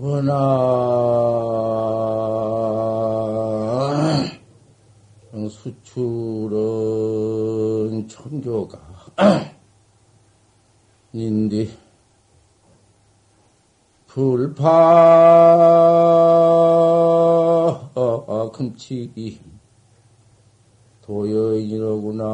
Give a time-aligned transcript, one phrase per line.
[0.00, 0.38] 워낙
[5.50, 6.56] 수출은
[8.06, 8.78] 천교가
[11.12, 11.76] 인디
[14.06, 14.68] 불파
[18.52, 19.40] 금치기
[21.02, 22.24] 도여인이로구나.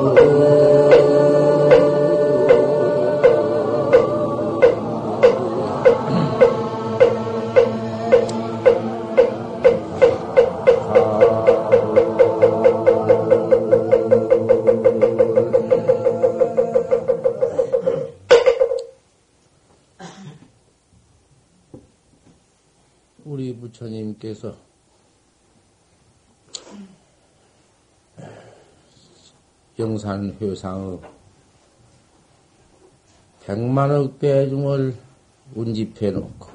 [0.00, 1.33] 우
[24.14, 24.54] 부처님께서
[29.78, 31.00] 영산 회상의
[33.44, 34.96] 백만억 대중을
[35.54, 36.48] 운집해 놓고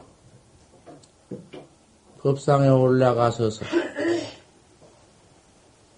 [2.21, 3.65] 법상에 올라가서서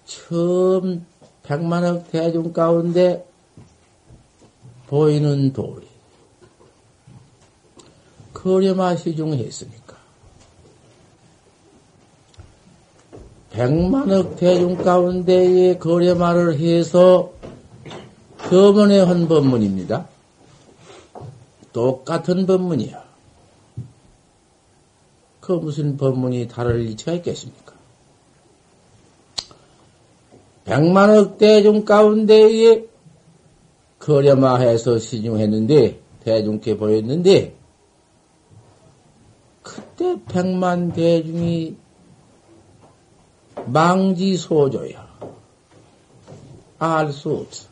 [0.04, 1.06] 처음
[1.42, 3.26] 백만억 대중 가운데
[4.86, 5.88] 보이는 돌이
[8.34, 9.81] 거려마 시중했으니까
[13.52, 17.32] 백만억 대중 가운데에 거래말을 해서
[18.38, 20.08] 법원에 한 법문입니다.
[21.72, 23.02] 똑같은 법문이야.
[25.40, 27.74] 그 무슨 법문이 다를 이치가 있겠습니까?
[30.64, 32.86] 백만억 대중 가운데에
[33.98, 37.54] 거래마해서 시중했는데 대중께 보였는데
[39.62, 41.81] 그때 백만 대중이
[43.66, 45.12] 망지소조야.
[46.78, 47.68] 알 수 없어.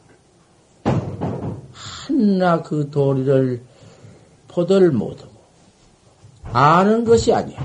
[1.72, 3.62] 하나 그 도리를
[4.48, 5.30] 포도를 못하고
[6.52, 7.58] 아는 것이 아니야.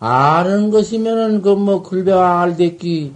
[0.00, 3.14] 아는 것이면은 그 뭐 글배와 알대기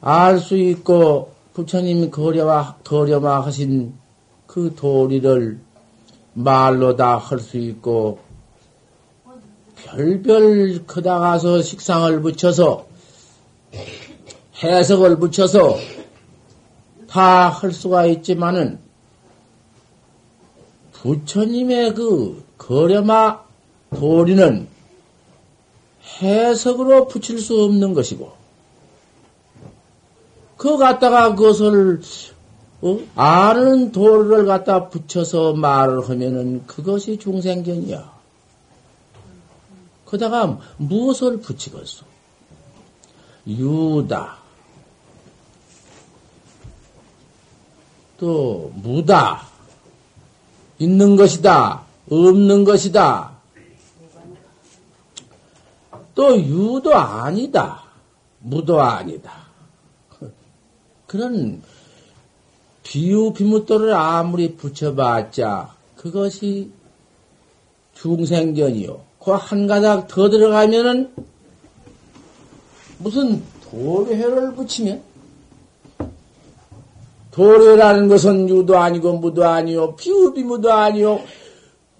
[0.00, 3.94] 알 수 있고 부처님이 거려와 거려마 하신
[4.46, 5.60] 그 도리를
[6.34, 8.18] 말로 다 할 수 있고
[9.94, 12.86] 별별 크다 가서 식상을 붙여서
[14.62, 15.76] 해석을 붙여서
[17.08, 18.80] 다 할 수가 있지만은
[20.92, 23.44] 부처님의 그 거려마
[23.94, 24.66] 도리는
[26.20, 28.32] 해석으로 붙일 수 없는 것이고
[30.56, 32.00] 그거 갖다가 그것을
[32.82, 32.98] 어?
[33.14, 38.13] 아는 도리를 갖다 붙여서 말을 하면은 그것이 중생견이야.
[40.14, 42.06] 그다가 무엇을 붙이겠소?
[43.48, 44.38] 유다.
[48.16, 49.48] 또 무다.
[50.78, 51.82] 있는 것이다.
[52.08, 53.32] 없는 것이다.
[56.14, 57.82] 또 유도 아니다.
[58.38, 59.48] 무도 아니다.
[61.08, 61.60] 그런
[62.84, 66.70] 비유 비무도를 아무리 붙여봤자 그것이
[67.94, 69.13] 중생견이요.
[69.24, 71.14] 그 한 가닥 더 들어가면은
[72.98, 75.02] 무슨 도료를 붙이면?
[77.30, 81.20] 도료라는 것은 유도 아니고 무도 아니요 비유 비무도 아니요.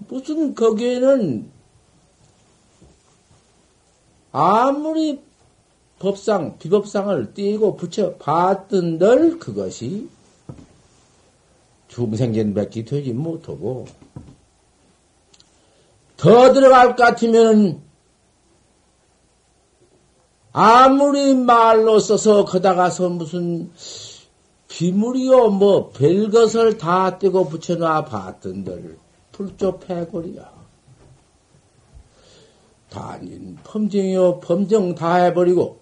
[0.07, 1.49] 무슨 거기에는
[4.31, 5.19] 아무리
[5.97, 10.09] 법상, 비법상을 띄고 붙여 봤던들 그것이
[11.87, 13.87] 중생견 밖에 되지 못하고
[16.17, 17.83] 더 들어갈 것 같으면
[20.51, 23.71] 아무리 말로 써서 거다가서 무슨
[24.69, 28.97] 비물이요 뭐 별것을 다 떼고 붙여놔 봤던들
[29.31, 30.55] 불조 패골이야.
[32.89, 35.81] 단인 범정이요 범정 다 해버리고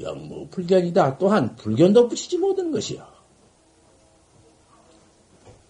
[0.00, 1.18] 영무 불견이다.
[1.18, 3.06] 또한 불견도 붙이지 못한 것이야.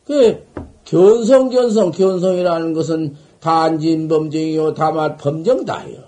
[0.06, 0.46] 그
[0.84, 6.04] 견성 견성 견성이라는 것은 단진 범정이요 다만 범정 다예요.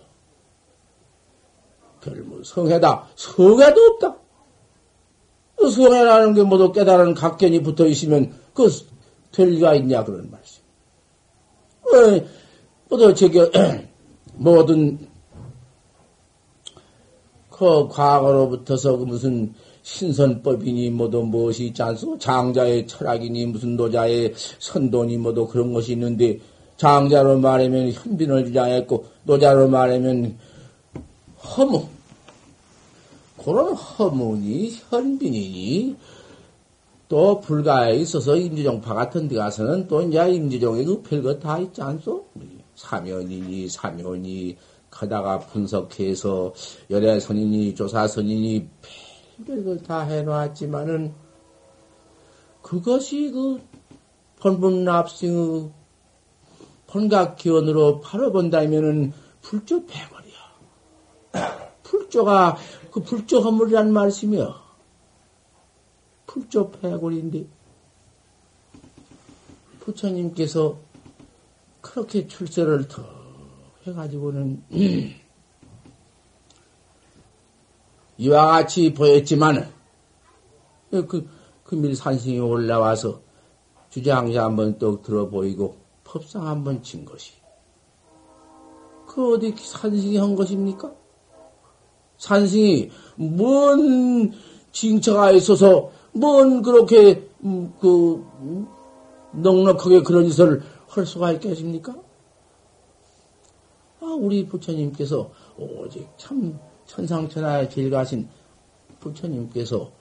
[2.01, 4.17] 별무 성해다 성해도 없다.
[5.57, 8.69] 그 성해라는 게 모두 깨달은 각견이 붙어 있으면 그
[9.35, 10.63] 될 리가 있냐 그런 말씀.
[11.93, 12.27] 왜
[12.89, 13.41] 모두 저기
[14.35, 15.09] 모든
[17.51, 19.55] 그 과거로부터서 그 무슨
[19.85, 22.19] 신선법이니 뭐도 무엇이 있지 않소?
[22.19, 26.39] 장자의 철학이니 무슨 노자의 선도니 뭐도 그런 것이 있는데
[26.79, 30.39] 장자로 말하면 현빈을 주장했고 노자로 말하면
[31.39, 31.87] 허무
[33.45, 35.97] 그런 허문이 현빈이니
[37.09, 42.25] 또 불가에 있어서 임지종파 같은 데 가서는 또 이제 임지종의 그 별거 다 있지 않소?
[42.75, 44.57] 사면이니 사면이
[44.91, 46.55] 가다가 분석해서
[46.89, 48.67] 열애선이니 조사선이니
[49.43, 51.15] 별걸 다 해놨지만은
[52.63, 53.61] 그것이 그
[54.41, 55.71] 본분 납승의
[56.87, 60.35] 본각기원으로 팔아본다면은 불조 백월이야.
[61.83, 62.57] 불조가
[62.93, 64.55] 그 불조 허물이란 말씀이요.
[66.27, 67.47] 불조 백월인데
[69.81, 70.79] 부처님께서
[71.81, 73.03] 그렇게 출세를 더
[73.87, 74.63] 해가지고는
[78.19, 79.69] 이와 같이 보였지만
[80.91, 81.29] 그
[81.65, 83.21] 금일 산승이 올라와서
[83.91, 87.33] 주장자 한번 떡 들어 보이고 법상 한번 친 것이
[89.07, 90.93] 그 어디 산승이 한 것입니까?
[92.19, 94.33] 산승이 뭔
[94.73, 98.67] 징처가 있어서 뭔 그렇게 음, 그 음,
[99.33, 101.95] 넉넉하게 그런 짓을 할 수가 있겠습니까?
[104.01, 108.29] 아, 우리 부처님께서 오직 참 천상천하에 길 가신
[109.01, 109.93] 부처님께서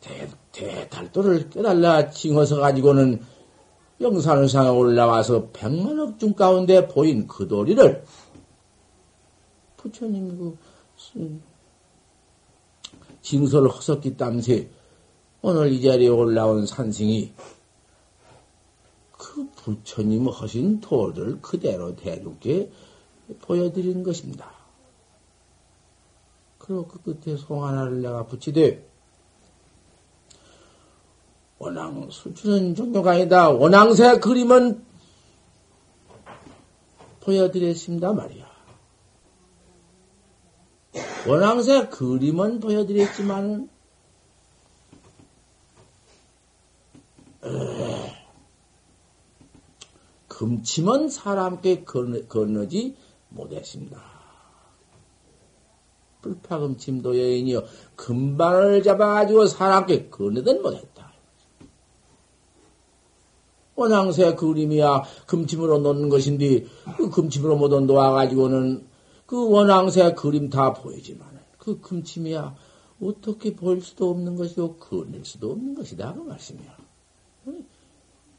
[0.00, 3.20] 대, 대달도를 깨달라 징어서 가지고는
[4.00, 8.04] 영산상에 올라와서 백만억 중 가운데 보인 그 도리를
[9.76, 11.40] 부처님 그
[13.22, 14.68] 징설을 허섰기 땀새
[15.42, 17.32] 오늘 이 자리에 올라온 산승이
[19.12, 22.70] 그 부처님 하신 도를 그대로 대중께
[23.40, 24.55] 보여드린 것입니다.
[26.66, 28.84] 그리고 그 끝에 송 하나를 내가 붙이되
[31.58, 33.50] 원앙 수주는 종교가 아니다.
[33.50, 34.84] 원앙새 그림은
[37.20, 38.46] 보여드렸습니다 말이야.
[41.28, 43.68] 원앙새 그림은 보여드렸지만
[50.28, 52.96] 금침은 사람께 건너지
[53.28, 54.15] 못했습니다.
[56.26, 57.64] 불파금 침도 여인이여
[57.96, 61.12] 금발을 잡아가지고 사람께 건너든 못했다.
[63.76, 66.64] 원앙새 그림이야 금침으로 놓는 것인데
[66.96, 68.86] 그 금침으로 못 놓아가지고는
[69.26, 71.28] 그 원앙새 그림 다 보이지만
[71.58, 72.54] 그 금침이야
[73.02, 76.76] 어떻게 보일 수도 없는 것이고 건널 수도 없는 것이다 그 말씀이야.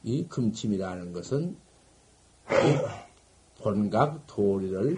[0.04, 1.58] 이 금침이라는 것은
[3.60, 4.98] 본각 도리를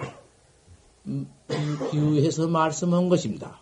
[1.91, 3.59] 비유해서 말씀한 것입니다.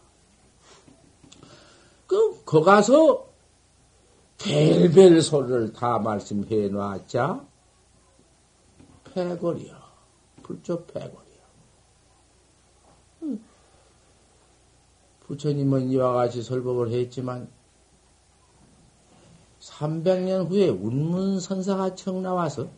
[2.08, 3.28] 그, 거 가서
[4.38, 7.46] 별별 소리를 다 말씀해 놨자,
[9.14, 9.76] 패거리요.
[10.44, 11.18] 불조 패거리요.
[15.22, 17.50] 부처님은 이와 같이 설법을 했지만,
[19.60, 22.70] 300년 후에 운문선사가 청 나와서,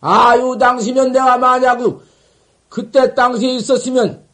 [0.00, 2.06] 아유, 당시면 내가 만약 그,
[2.68, 4.24] 그때 당시에 있었으면,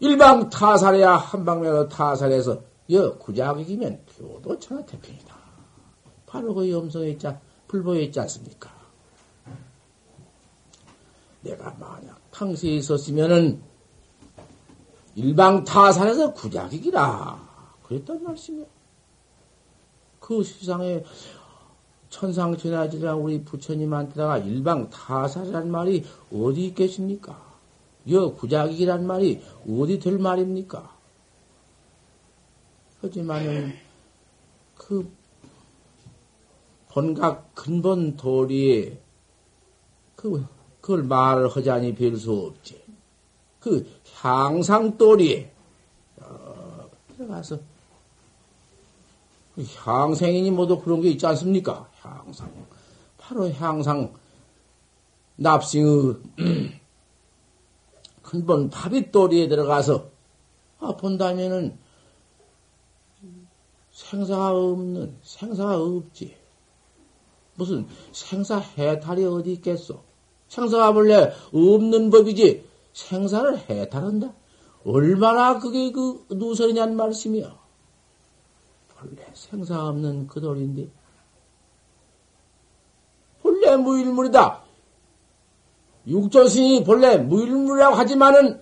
[0.00, 2.60] 일방 타살해야 한방면으로 타살해서,
[2.90, 5.36] 여, 구자극이면 교도 천하태평이다.
[6.26, 7.26] 바로 그 염소에 있지,
[7.68, 8.70] 불보에 있지 않습니까?
[11.40, 13.62] 내가 만약 당시에 있었으면은,
[15.14, 17.46] 일방 타살해서 구자극이라.
[17.84, 18.66] 그랬단 말씀이야.
[20.20, 21.04] 그 세상에
[22.10, 27.44] 천상천하지라 우리 부처님한테다가 일방 타살이란 말이 어디 있겠습니까?
[28.10, 30.94] 여 구작이란 말이 어디 될 말입니까?
[33.02, 33.74] 하지만은
[34.76, 35.10] 그
[36.88, 38.98] 본각 근본 도리에
[40.14, 40.46] 그
[40.80, 42.80] 그걸 말을 하자니 별 수 없지.
[43.60, 43.84] 그
[44.14, 45.50] 향상 도리에
[46.18, 47.58] 어, 들어가서
[49.56, 51.88] 그 향생이니 뭐도 그런 게 있지 않습니까?
[52.06, 52.66] 향상.
[53.18, 54.12] 바로 향상
[55.36, 56.16] 납승의
[58.22, 60.08] 근본 파빗도리에 들어가서
[60.80, 61.78] 아, 본다면은
[63.92, 66.36] 생사가 없는 생사가 없지.
[67.54, 70.02] 무슨 생사 해탈이 어디 있겠소?
[70.48, 74.32] 생사가 원래 없는 법이지 생사를 해탈한다.
[74.84, 77.58] 얼마나 그게 그 누설이냔 말씀이야.
[78.98, 80.88] 원래 생사 없는 그 돌인데
[83.66, 84.62] 본래 무일물이다.
[86.06, 88.60] 육조신이 본래 무일물이라고 하지만은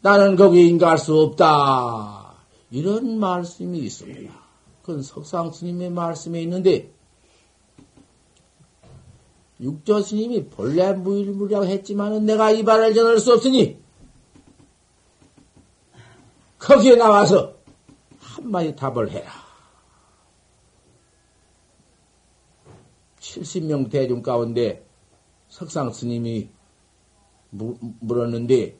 [0.00, 2.34] 나는 거기에 인가할 수 없다.
[2.72, 4.32] 이런 말씀이 있습니다.
[4.82, 6.92] 그건 석상 스님의 말씀에 있는데
[9.60, 13.78] 육조 스님이 본래 무일무리라고 했지만은 내가 이 말을 전할 수 없으니
[16.58, 17.54] 거기에 나와서
[18.18, 19.47] 한마디 답을 해라.
[23.28, 24.84] 70명 대중 가운데
[25.48, 26.48] 석상 스님이
[27.50, 28.78] 물었는데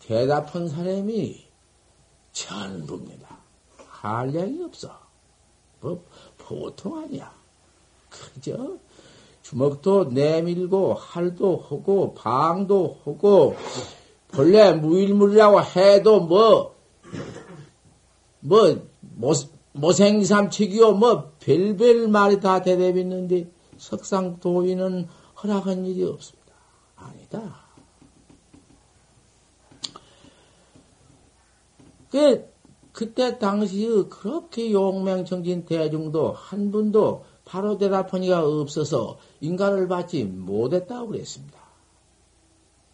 [0.00, 1.46] 대답한 사람이
[2.32, 3.38] 전부입니다.
[3.88, 4.98] 한량이 없어.
[5.80, 6.04] 뭐
[6.38, 7.34] 보통 아니야.
[8.08, 8.78] 그저
[9.42, 13.56] 주먹도 내밀고 할도 하고 방도 하고
[14.28, 16.80] 본래 무일물이라고 해도 뭐
[18.40, 19.34] 뭐,
[19.72, 25.08] 모생삼치기요, 뭐, 별별 말이 다 대답했는데, 석상 도인은
[25.42, 26.52] 허락한 일이 없습니다.
[26.96, 27.56] 아니다.
[32.10, 32.46] 그,
[32.92, 41.58] 그때 당시의 그렇게 용맹정진 대중도 한 분도 바로 대답하니가 없어서 인간을 받지 못했다고 그랬습니다.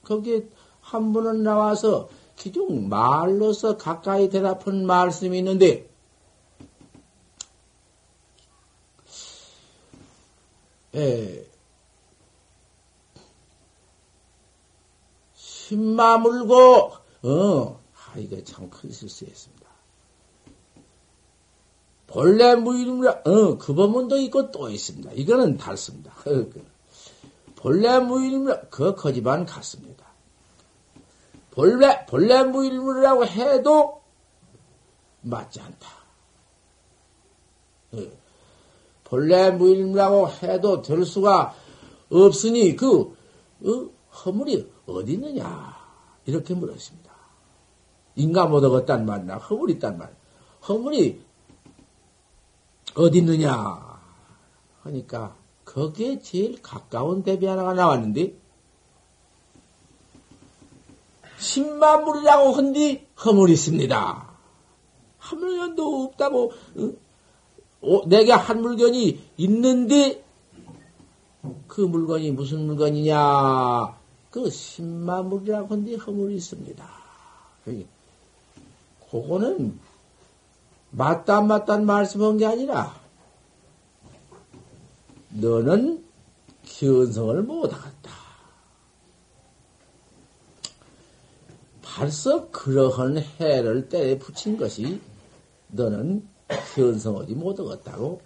[0.05, 0.49] 거기에
[0.81, 5.91] 한 분은 나와서 기중 말로서 가까이 대답한 말씀이 있는데,
[10.97, 11.47] 예,
[15.35, 19.67] 신마 물고, 어, 아, 이거 참 큰 실수했습니다.
[22.07, 25.13] 본래 무일무라, 어, 그 법문도 있고 또 있습니다.
[25.13, 26.15] 이거는 달습니다.
[27.57, 30.07] 본래 무일무라, 그 거지만 같습니다.
[31.51, 34.03] 본래, 본래 무일무라고 해도
[35.23, 35.89] 맞지 않다.
[37.95, 38.26] 예.
[39.07, 41.55] 본래 무일무라고 해도 될 수가
[42.11, 43.17] 없으니 그,
[43.65, 43.91] 어,
[44.25, 45.77] 허물이 어디 있느냐.
[46.27, 47.13] 이렇게 물었습니다.
[48.17, 50.15] 인가 못 얻었단 말이나 허물이 있단 말.
[50.69, 51.21] 허물이
[52.97, 54.01] 어디 있느냐.
[54.83, 58.35] 하니까 거기에 제일 가까운 대비 하나가 나왔는데
[61.39, 64.31] 십만물이라고 헌디 허물이 있습니다.
[65.19, 66.53] 한 물건도 없다고
[67.87, 68.07] 어?
[68.07, 70.25] 내게 한 물건이 있는데
[71.69, 73.97] 그 물건이 무슨 물건이냐?
[74.31, 76.87] 그 십만물이라고 헌디 허물이 있습니다.
[79.11, 79.79] 그거는
[80.91, 82.95] 맞다 안 맞다는 말씀한 게 아니라
[85.31, 86.05] 너는
[86.65, 88.11] 견성을 못하겠다.
[91.83, 95.01] 벌써 그러한 해를 때에 붙인 것이
[95.69, 98.21] 너는 견성하지 못하겠다고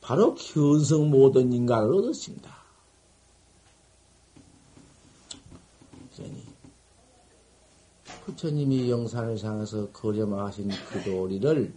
[0.00, 2.54] 바로 견성 모든 인간을 얻었습니다.
[6.14, 6.44] 그러니
[8.24, 11.74] 부처님이 영산을 향해서 거점하신 그 도리를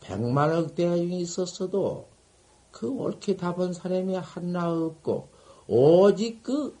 [0.00, 2.08] 백만억 대중이 있었어도
[2.70, 5.28] 그 옳게 답은 사람이 하나 없고
[5.66, 6.76] 오직 그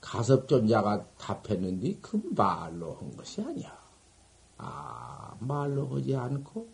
[0.00, 3.75] 가섭존자가 답했는데 그 말로 한 것이 아니야.
[4.58, 6.66] 아, 말로 하지 않고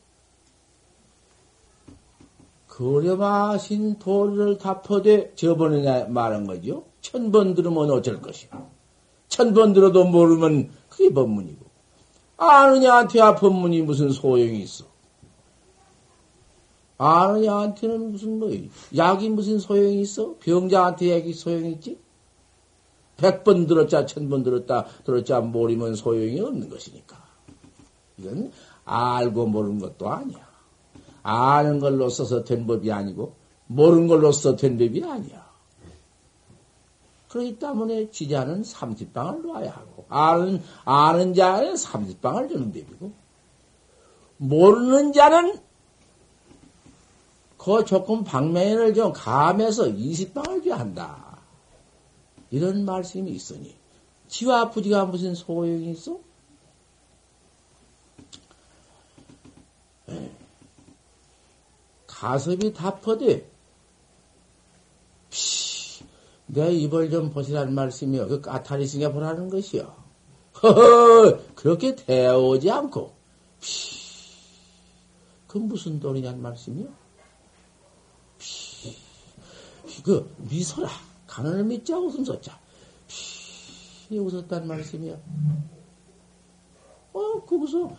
[2.69, 6.85] 거려마신 도리를 답하되 저번에 말한 거죠.
[7.03, 8.51] 천 번 들으면 어쩔 것이야.
[9.29, 11.67] 천번 들어도 모르면 그게 법문이고.
[12.39, 14.85] 아느냐한테 법문이 무슨 소용이 있어.
[16.97, 18.51] 아느냐한테는 무슨 뭐
[18.97, 20.37] 약이 무슨 소용이 있어?
[20.39, 21.99] 병자한테 약이 소용이 있지?
[23.17, 27.22] 백 번 들었자, 천 번 들었다, 들었자 모르면 소용이 없는 것이니까.
[28.19, 28.53] 이건
[28.85, 30.47] 알고 모르는 것도 아니야.
[31.23, 33.35] 아는 걸로 써서 된 법이 아니고,
[33.67, 35.51] 모르는 걸로 써서 된 법이 아니야.
[37.29, 43.13] 그렇기 때문에 지자는 삼십방을 놔야 하고, 아는, 아는 자는 삼십방을 주는 법이고,
[44.37, 45.59] 모르는 자는
[47.57, 51.39] 그 조금 방면을 좀 감해서 이십방을 줘야 한다.
[52.51, 53.77] 이런 말씀이 있으니
[54.27, 56.19] 지와 부지가 무슨 소용이 있어?
[62.07, 63.51] 가섭이 답퍼되
[66.47, 68.29] 내 입을 좀 보시라는 말씀이요.
[68.29, 69.95] 그 까타리승에 보라는 것이요.
[70.63, 73.15] 허허, 그렇게 대오지 않고,
[75.47, 76.89] 그 무슨 돈이냐는 말씀이요?
[80.05, 80.89] 그 미소라.
[81.27, 82.59] 가난을 믿자 웃음 쏟자.
[83.07, 85.17] 피 웃었단 말씀이야.
[87.15, 87.97] 어, 거기서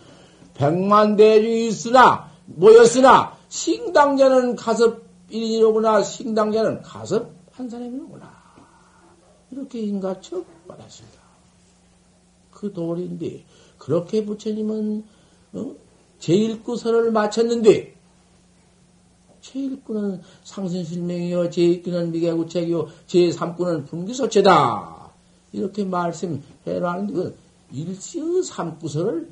[0.54, 8.32] 백만 대중이 있으나, 모였으나, 신당자는 가섭 1인이로구나, 신당자는 가섭 한 사람이로구나.
[9.50, 11.18] 이렇게 인가척 받았습니다.
[12.50, 13.44] 그 도리인데,
[13.78, 15.04] 그렇게 부처님은,
[15.54, 15.74] 어?
[16.18, 17.94] 제일구선을 마쳤는데,
[19.42, 25.10] 제1구는 상신실명이요, 제2구는 미개구책이요, 제3구는 분기소체다.
[25.52, 27.36] 이렇게 말씀해 놨는데, 그
[27.72, 29.28] 일시의 삼구설을,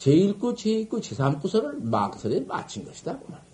[0.00, 3.18] 제1구, 제2구, 제3구설을 막설에 마친 것이다.
[3.18, 3.44] 그 말이야.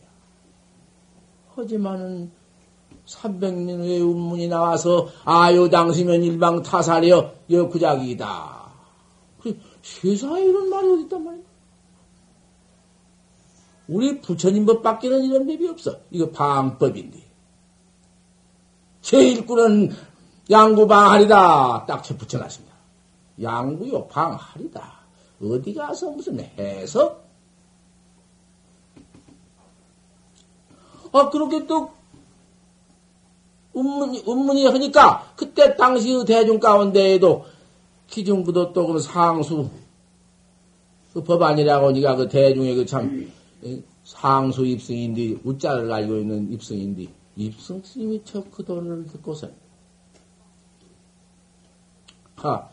[1.57, 2.31] 하지만은,
[3.05, 8.67] 300년 후에 운문이 나와서, 아유, 당시면 일방 타살이여, 여구작이다.
[9.83, 11.43] 세상에 이런 말이 어딨단 말이야.
[13.89, 16.01] 우리 부처님 법 밖에는 이런 법이 없어.
[16.11, 17.25] 이거 방법인데.
[19.03, 19.93] 제1구는
[20.51, 21.87] 양구방할이다.
[21.87, 22.75] 딱 붙여놨습니다.
[23.43, 24.96] 양구요, 방할이다.
[25.43, 27.27] 어디 가서 무슨 해석?
[31.13, 31.91] 아, 그렇게 또,
[33.73, 37.45] 운문이, 운문이 하니까, 그때 당시 대중 가운데에도
[38.07, 39.69] 기중부도 또 그 상수,
[41.13, 43.31] 그 법안이라고 니가 그 대중의 그 참,
[44.05, 49.49] 상수 입승인데, 우자를 알고 있는 입승인데, 입승 스님이 저그 도를 듣고서,
[52.37, 52.69] 하,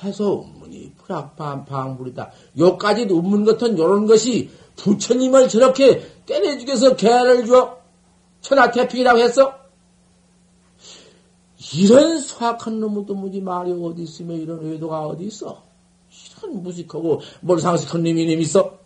[0.00, 2.32] 태소 운문이 불악반방불이다.
[2.58, 7.78] 요까지 운문 같은 요런 것이 부처님을 저렇게 때려 죽여서 개를 주어
[8.40, 9.54] 천하태평이라고 했어?
[11.74, 15.64] 이런 수학한 놈도 무지 말이 어디 있으며 이런 의도가 어디 있어?
[16.40, 18.78] 이런 무식하고 뭘 상식한 놈이 님 있어?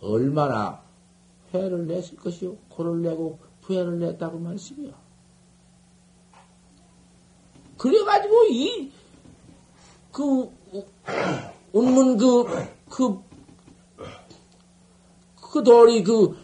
[0.00, 0.82] 얼마나
[1.52, 2.56] 회를 냈을 것이요?
[2.68, 4.92] 고를 내고 부회를 냈다고 말씀이요.
[7.76, 8.92] 그래가지고 이,
[10.20, 10.50] 그,
[11.72, 12.44] 운문 그,
[12.90, 13.18] 그,
[15.40, 16.36] 그 돌이 그,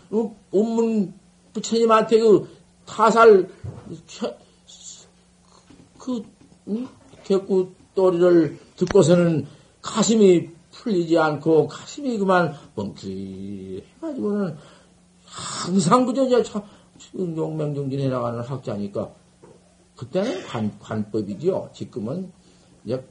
[0.51, 1.13] 운문
[1.53, 2.49] 부처님한테 그
[2.87, 3.51] 타살,
[5.99, 6.23] 그,
[6.69, 6.89] 응?
[7.25, 9.47] 개구돌이를 듣고서는
[9.83, 14.57] 가슴이 풀리지 않고 가슴이 그만 멍청해가지고는
[15.27, 16.63] 항상 그저 이제 참
[17.15, 19.11] 용맹정진 해 나가는 학자니까
[19.97, 21.71] 그때는 관, 관법이죠.
[21.75, 22.33] 지금은
[22.85, 23.05] 이제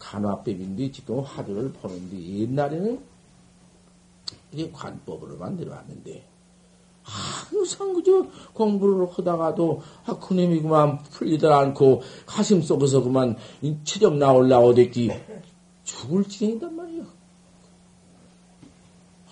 [0.00, 3.00] 간화법인데 지금은 화두를 보는데 옛날에는
[4.50, 6.24] 이게 관법으로 만 들어왔는데
[7.02, 13.36] 항상 그저 공부를 하다가도 아 그놈이 그만 풀리들 않고 가슴 속에서 그만
[13.84, 15.12] 체력 나올라오 됐기
[15.84, 17.04] 죽을 지경이단 말이요.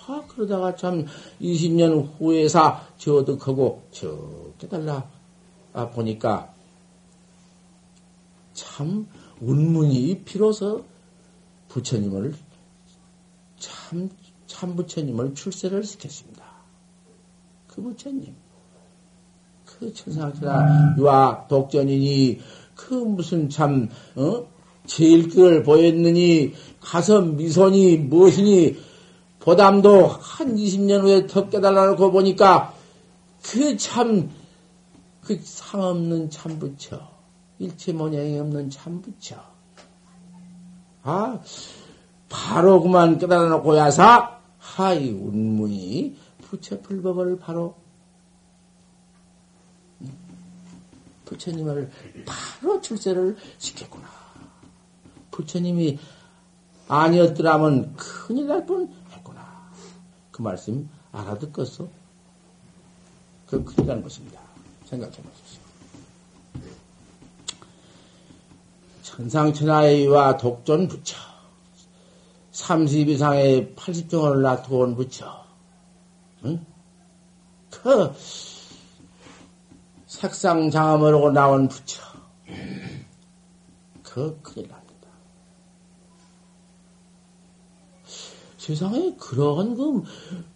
[0.07, 1.07] 아 그러다가 참
[1.41, 4.17] 20년 후에사 저득하고 저
[4.59, 5.09] 깨달라
[5.75, 6.53] 아, 보니까
[8.55, 9.07] 참
[9.41, 10.85] 운문이 비로소
[11.69, 12.35] 부처님을
[13.59, 14.11] 참,
[14.47, 16.45] 참 부처님을 출세를 시켰습니다.
[17.67, 18.35] 그 부처님.
[19.65, 22.41] 그 천상천하 유아 독전이니
[22.75, 24.47] 그 무슨 참, 어?
[24.87, 28.77] 제일 글 보였느니 가서 미소니 무엇이니
[29.41, 32.75] 보담도 한 20년 후에 더 깨달아놓고 보니까
[33.43, 34.31] 그 참
[35.29, 37.07] 그 상없는 참부처,
[37.59, 39.43] 일체 모양이 없는 참부처.
[41.03, 41.41] 아,
[42.29, 47.75] 바로 그만 깨달아 놓고 야사, 하이 운문이 부처 불법을 바로
[51.25, 51.91] 부처님을
[52.25, 54.09] 바로 출세를 시켰구나.
[55.31, 55.99] 부처님이
[56.89, 59.71] 아니었더라면 큰일 날 뻔 했구나.
[60.31, 61.87] 그 말씀 알아듣겠어?
[63.47, 64.41] 그 큰일 난 것입니다.
[64.87, 65.48] 생각해 보십시오.
[69.09, 71.17] 천상천하의와 독존 부처,
[72.51, 75.45] 30 이상의 80종을 낳고 부처,
[76.45, 76.65] 응?
[77.71, 78.13] 그
[80.07, 82.03] 색상 장엄으로 나온 부처,
[84.03, 85.09] 그 큰일 납니다.
[88.59, 90.03] 세상에 그런 그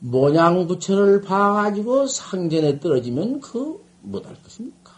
[0.01, 4.93] 모양 부처를 봐가지고 상전에 떨어지면 그 못할 것입니까?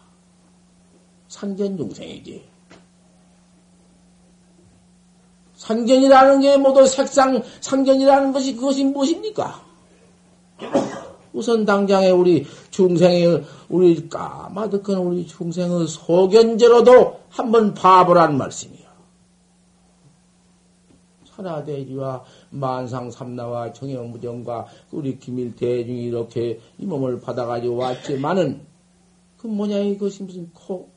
[1.29, 2.54] 상견중생이지.
[5.65, 9.65] 상견이라는 게 모두 색상, 상견이라는 것이 그것이 무엇입니까?
[11.33, 18.85] 우선 당장에 우리 중생의, 우리 까마득한 우리 중생의 소견제로도 한번 봐보라는 말씀이요.
[21.25, 28.67] 천하대지와 만상삼나와 정영무정과 우리 기밀대중이 이렇게 이 몸을 받아가지고 왔지만은
[29.39, 30.91] 그 뭐냐 이것이 무슨 코,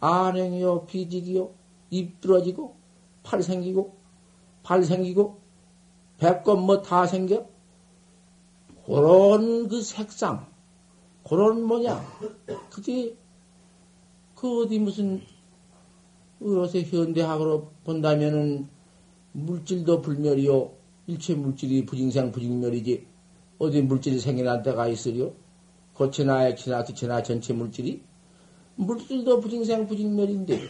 [0.00, 1.50] 안행이요, 비직이요,
[1.90, 2.74] 입 뚫어지고,
[3.22, 3.99] 팔 생기고,
[4.62, 5.40] 발 생기고,
[6.18, 7.46] 배꼽 뭐 다 생겨?
[8.84, 10.46] 그런 그 색상,
[11.28, 12.04] 그런 모양,
[12.70, 13.16] 그게,
[14.34, 15.22] 그 어디 무슨,
[16.42, 18.68] 요새 현대학으로 본다면은,
[19.32, 20.72] 물질도 불멸이요,
[21.06, 23.06] 일체 물질이 부징생 부징멸이지,
[23.58, 25.32] 어디 물질이 생겨난 때가 있으려?
[25.94, 28.02] 고체나 액체나 기체나 전체 물질이?
[28.76, 30.62] 물질도 부징생 부징멸인데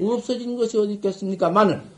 [0.00, 1.50] 없어진 것이 어디 있겠습니까?
[1.50, 1.93] 많은 아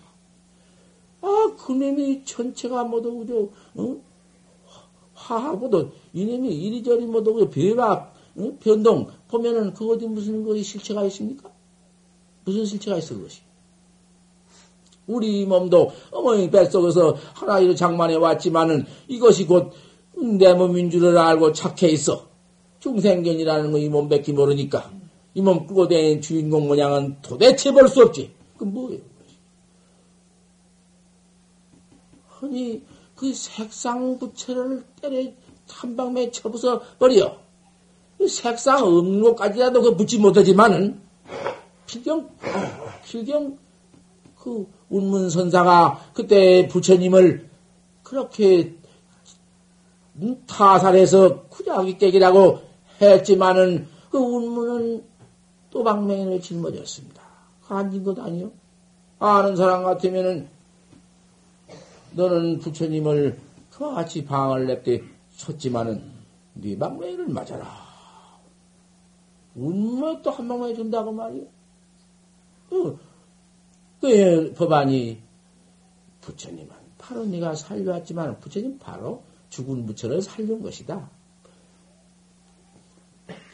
[1.56, 3.96] 그놈이 전체가 모두 그저 어?
[5.14, 8.52] 화하고도 이놈이 이리저리 모두 그 변화 어?
[8.60, 11.50] 변동 보면은 그 어디 무슨 것이 실체가 있습니까?
[12.44, 13.40] 무슨 실체가 있을 것이?
[15.06, 21.88] 우리 몸도 어머니 뱃속에서 하나 이로 장만해 왔지만은 이것이 곧 내 몸인 줄을 알고 착해
[21.92, 22.26] 있어.
[22.80, 24.90] 중생견이라는 거 이몸 뱉기 모르니까.
[25.34, 28.30] 이몸 꾸고 다니는 주인공 모양은 도대체 볼 수 없지.
[28.56, 29.00] 그 뭐예요?
[32.46, 32.82] 아니,
[33.14, 35.30] 그 색상 부채를 때려
[35.68, 37.36] 한 방에 쳐부숴 버려.
[38.18, 41.00] 그 색상 없는 것까지라도 그 붙지 못하지만은,
[41.86, 42.30] 필경,
[43.04, 43.58] 필경,
[44.38, 47.48] 그 운문 선사가 그때 부처님을
[48.02, 48.76] 그렇게
[50.46, 52.60] 타살해서 구자기 깨기라고
[53.02, 55.04] 했지만은 그 운문은
[55.70, 57.22] 또 방맹인을 짊어졌습니다.
[57.68, 58.52] 앉은 것 아니요?
[59.18, 60.48] 아는 사람 같으면은
[62.16, 63.38] 너는 부처님을
[63.70, 65.02] 그와 같이 방을 냅대
[65.36, 66.02] 쳤지만은
[66.54, 67.86] 네 방맹이를 맞아라.
[69.54, 71.44] 운문 또한 방망이 준다고 말이요.
[72.70, 72.98] 그,
[74.00, 75.20] 그 법안이
[76.22, 81.10] 부처님은 바로 네가 살려왔지만 부처님 바로 죽은 부처를 살린 것이다.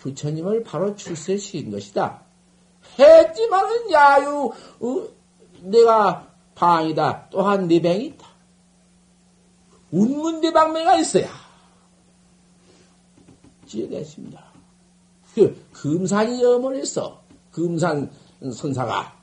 [0.00, 2.22] 부처님을 바로 출세시킨 것이다.
[2.98, 5.08] 했지만은 야유, 어,
[5.60, 7.28] 내가 방이다.
[7.30, 8.31] 또한 네 병이 있다.
[9.92, 11.30] 운문대방매가 있어야
[13.66, 14.44] 지어냈습니다.
[15.34, 18.10] 그 금산이 어머니서 금산
[18.52, 19.20] 선사가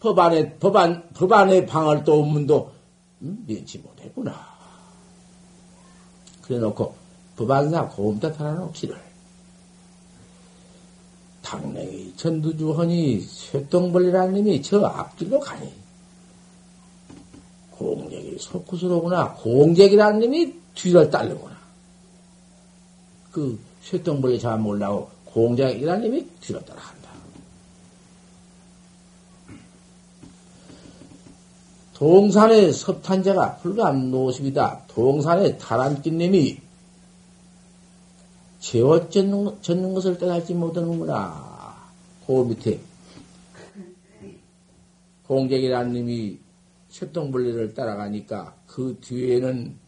[0.00, 2.72] 법안에 법안 법안의 방을 또 업문도
[3.22, 4.34] 음, 면치 못했구나.
[6.42, 6.94] 그래놓고
[7.36, 9.00] 법안사 고음다 달아놓기를
[11.42, 15.81] 당냉이 전두주헌이 쇠똥벌리라는 놈이 저 앞길로 가니
[17.82, 21.56] 공적이 속구스로구나 공적이라는 놈이 뒤를 따르구나
[23.30, 27.10] 그 쇠똥벌리 잘 몰라고 공적이라는 놈이 뒤로 따라간다.
[31.94, 34.82] 동산의 섭탄자가 불과 노십이다.
[34.88, 36.60] 동산의 타란끼님이
[38.60, 41.90] 재워졌는 것을 깨닫지 못하는구나.
[42.26, 42.80] 그 밑에
[45.26, 46.38] 공객이라는 님이
[46.92, 49.78] 쇠똥벌레를 따라가니까 그 뒤에는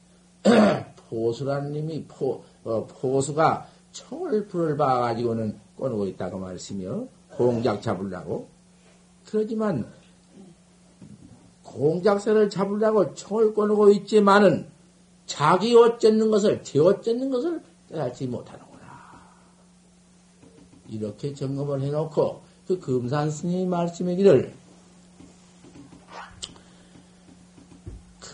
[1.08, 7.08] 포수라는 님이 포, 어, 포수가 총을 불을 봐가지고는 꺼내고 있다고 말씀이요.
[7.30, 8.48] 공작 잡으려고.
[9.26, 9.86] 그러지만
[11.62, 14.66] 공작새를 잡으려고 총을 꺼내고 있지만은
[15.26, 18.84] 자기 옷 젖는 것을, 제옷 젖는 것을 깨닫지 못하는구나.
[20.88, 24.63] 이렇게 점검을 해놓고 그 금산 스님이 말씀하기를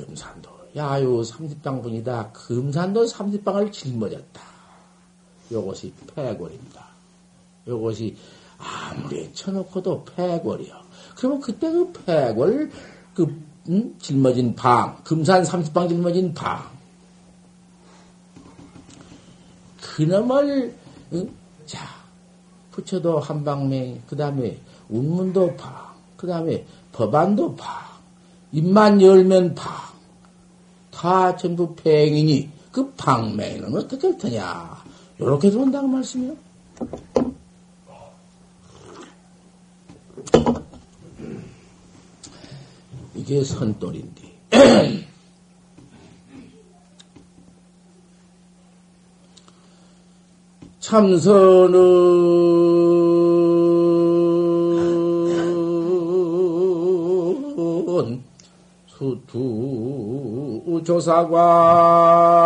[0.07, 2.33] 금산도 야유 30방분이다.
[2.33, 4.41] 금산도 30방을 짊어졌다.
[5.53, 6.87] 요것이 폐골입니다.
[7.67, 8.17] 요것이
[8.59, 10.75] 아무리 쳐놓고도 폐골이요.
[11.17, 12.71] 그러면 그때 그 폐골
[13.15, 13.95] 그, 음?
[13.99, 16.63] 짊어진 방, 금산 30방 짊어진 방.
[19.81, 20.75] 그놈을,
[21.13, 21.31] 응?
[21.67, 21.87] 자,
[22.71, 24.59] 부처도 한방맹, 그 다음에
[24.89, 27.83] 운문도 방, 그 다음에 법안도 방,
[28.53, 29.80] 입만 열면 방,
[31.01, 34.85] 다 전부 팽이니 그 방맹은 어떻게 할 테냐.
[35.19, 36.37] 요렇게 들어온다고 말씀이요.
[43.15, 44.31] 이게 선돌인데.
[50.81, 51.81] 참선은
[58.87, 60.10] 수투
[60.85, 62.41] 조사관이요.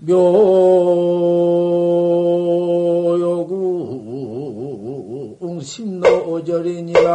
[0.00, 0.40] 묘요구
[5.62, 7.10] 심노절이니라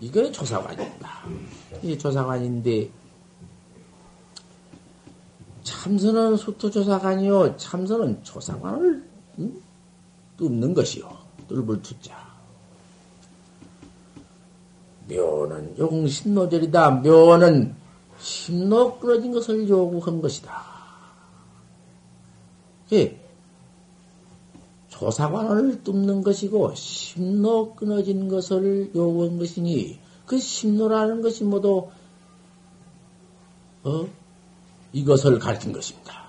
[0.00, 1.08] 이거 조사관입니다.
[1.82, 2.90] 이게 조사관인데
[5.62, 7.56] 참선은 수토조사관이요.
[7.56, 9.04] 참선은 조사관을
[9.38, 9.62] 응?
[10.36, 11.08] 뚫는 것이요.
[11.48, 12.28] 뚫을 투자.
[15.08, 16.90] 묘는 용신노절이다.
[16.90, 17.74] 묘는
[18.18, 20.62] 심로 끊어진 것을 요구한 것이다.
[22.92, 23.27] 예.
[24.98, 31.88] 조사관을 뚫는 것이고 심로 끊어진 것을 요구한 것이니 그 심로라는 것이 모두
[33.84, 34.06] 어?
[34.92, 36.26] 이것을 가르친 것입니다.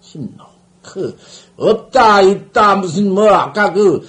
[0.00, 0.44] 심로.
[0.82, 1.16] 그
[1.56, 4.06] 없다 있다 무슨 뭐 아까 그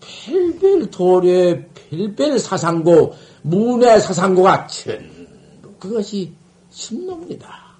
[0.00, 6.32] 별별 도래 별별 사상고 문의 사상고가 전부 그것이
[6.70, 7.76] 심로입니다.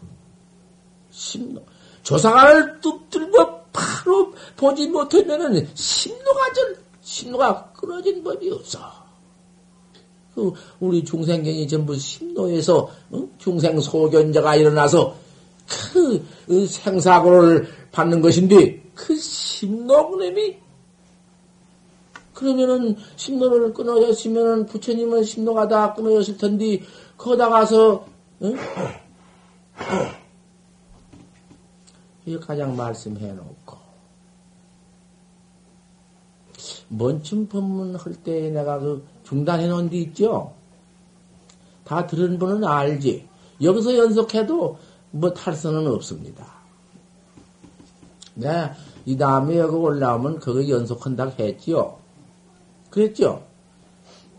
[1.11, 1.63] 심로.
[2.03, 8.81] 조사관을 뚝 들고 바로 보지 못하면은 심로가 전 심로가 끊어진 법이 없어.
[10.35, 13.29] 그 우리 중생견이 전부 심로에서 어?
[13.39, 15.17] 중생 소견자가 일어나서
[15.93, 20.59] 그, 그 생사고를 받는 것인데 그 심노그램이
[22.35, 26.83] 그러면은 심노를 끊어졌으면은 부처님은 심노가 다 끊어졌을 텐데
[27.17, 28.07] 거기다 가서
[28.43, 28.57] 응?
[32.27, 33.58] 이 가장 말씀해 놓고
[36.89, 40.55] 먼춤 법문할 때 내가 그 중단해 놓은 데 있죠?
[41.85, 43.29] 다 들은 분은 알지.
[43.63, 44.79] 여기서 연속해도
[45.11, 46.47] 뭐 탈선은 없습니다.
[48.35, 48.71] 네,
[49.05, 51.99] 이 다음에 여기 올라오면 그거 연속한다고 했지요.
[52.91, 53.43] 그랬죠?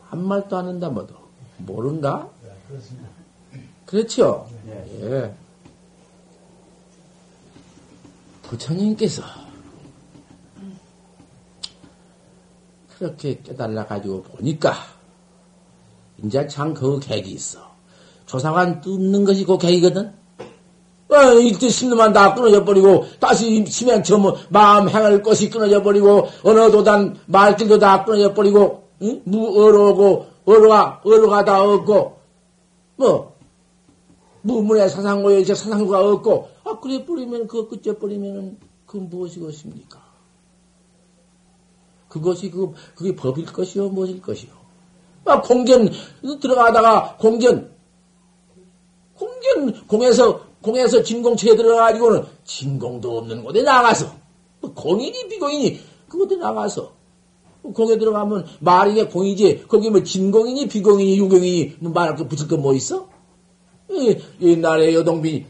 [0.04, 1.15] 한 말도 안 한다 뭐도.
[1.58, 2.30] 모른가?
[2.42, 4.48] 네, 그렇죠?
[4.65, 5.00] 네.
[5.02, 5.36] 예.
[8.44, 9.22] 부처님께서
[12.99, 14.73] 그렇게 깨달아 가지고 보니까
[16.21, 17.59] 이제 참그 객이 있어.
[18.25, 20.12] 조사관 뚫는 것이 그 객이거든.
[21.07, 26.69] 어, 이때 심리만 다 끊어져 버리고 다시 심행 처음 마음 행할 것이 끊어져 버리고 어느
[26.69, 29.21] 도단 말길도 다 끊어져 버리고 응?
[29.23, 32.19] 무어로고 어로가 어로가 다 없고
[32.97, 33.33] 뭐
[34.41, 40.09] 무문의 사상고에 이제 사상고가 없고 아 그래 버리면 그거 끝째 버리면은 그 무엇이 것입니까?
[42.10, 44.52] 그것이 그 그게 법일 것이요 무엇일 것이요?
[45.26, 45.89] 아 공견
[46.41, 47.72] 들어가다가 공견.
[49.15, 54.13] 공견 공에서 공에서 진공체에 들어가가지고는 진공도 없는 곳에 나가서.
[54.76, 56.91] 공이니 비공이니 그곳에 나가서.
[57.74, 59.65] 공에 들어가면 말이게 공이지.
[59.67, 63.08] 거기 뭐 진공이니 비공이니 유공이니 뭐 말할 거 붙을 거 뭐 있어?
[64.41, 65.48] 옛날에 여동빈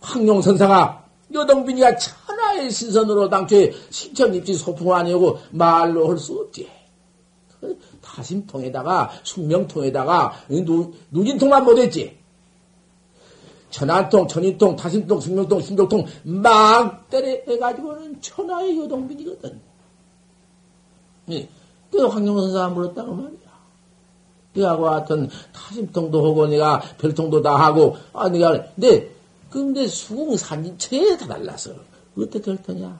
[0.00, 6.68] 황룡선사가 여동빈이가 천 하의 신선으로 당초에 신천 입지 소풍을 아니고 말로 할 수 없지.
[8.02, 12.18] 다심통에다가 숙명통에다가 누, 누진통만 못했지.
[13.70, 19.60] 천안통, 천인통, 다심통, 숙명통, 신경통 막 때려해가지고는 천하의 여동빈이거든.
[21.90, 23.50] 그 황룡선사가 물었다고 말이야.
[24.54, 29.10] 네하고 같은 타심통도 하고 내가 별통도 다 하고 아 내가 근데
[29.48, 31.72] 근데 수궁산진체에 다 달라서
[32.16, 32.98] 어떻게 할 테냐?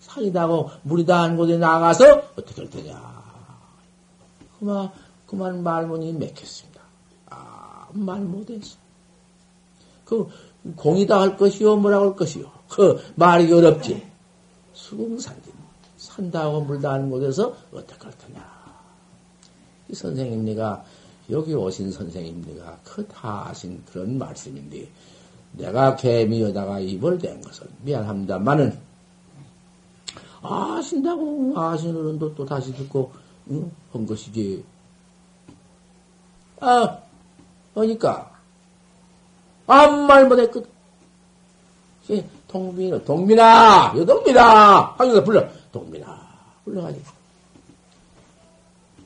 [0.00, 2.04] 산이다고 물이 다 한 곳에 나가서
[2.36, 3.16] 어떻게 할 테냐?
[4.58, 4.90] 그만
[5.26, 6.80] 그만 말문이 맥혔습니다.
[7.30, 8.76] 아 말 못했어.
[10.04, 10.28] 그
[10.76, 12.50] 공이다 할 것이요 뭐라고 할 것이요.
[12.68, 14.06] 그 말이 어렵지.
[14.74, 15.52] 수궁산진
[15.96, 18.56] 산다고 물다 하는 곳에서 어떻게 할 테냐?
[19.88, 20.84] 이 선생님네가
[21.30, 24.88] 여기 오신 선생님네가 그다 아신 그런 말씀인데
[25.56, 28.78] 내가 개미여다가 입을 댄 것은 미안합니다만은
[30.42, 33.12] 아신다고 아시는 또, 또 다시 듣고
[33.50, 33.70] 응?
[33.92, 34.64] 한 것이지.
[36.60, 36.98] 아,
[37.74, 38.30] 그러니까
[39.66, 40.70] 아무 말 못했거든.
[42.46, 46.28] 동민아, 동민아, 여동민아, 하여가 불러, 동민아,
[46.64, 47.04] 불러가지고.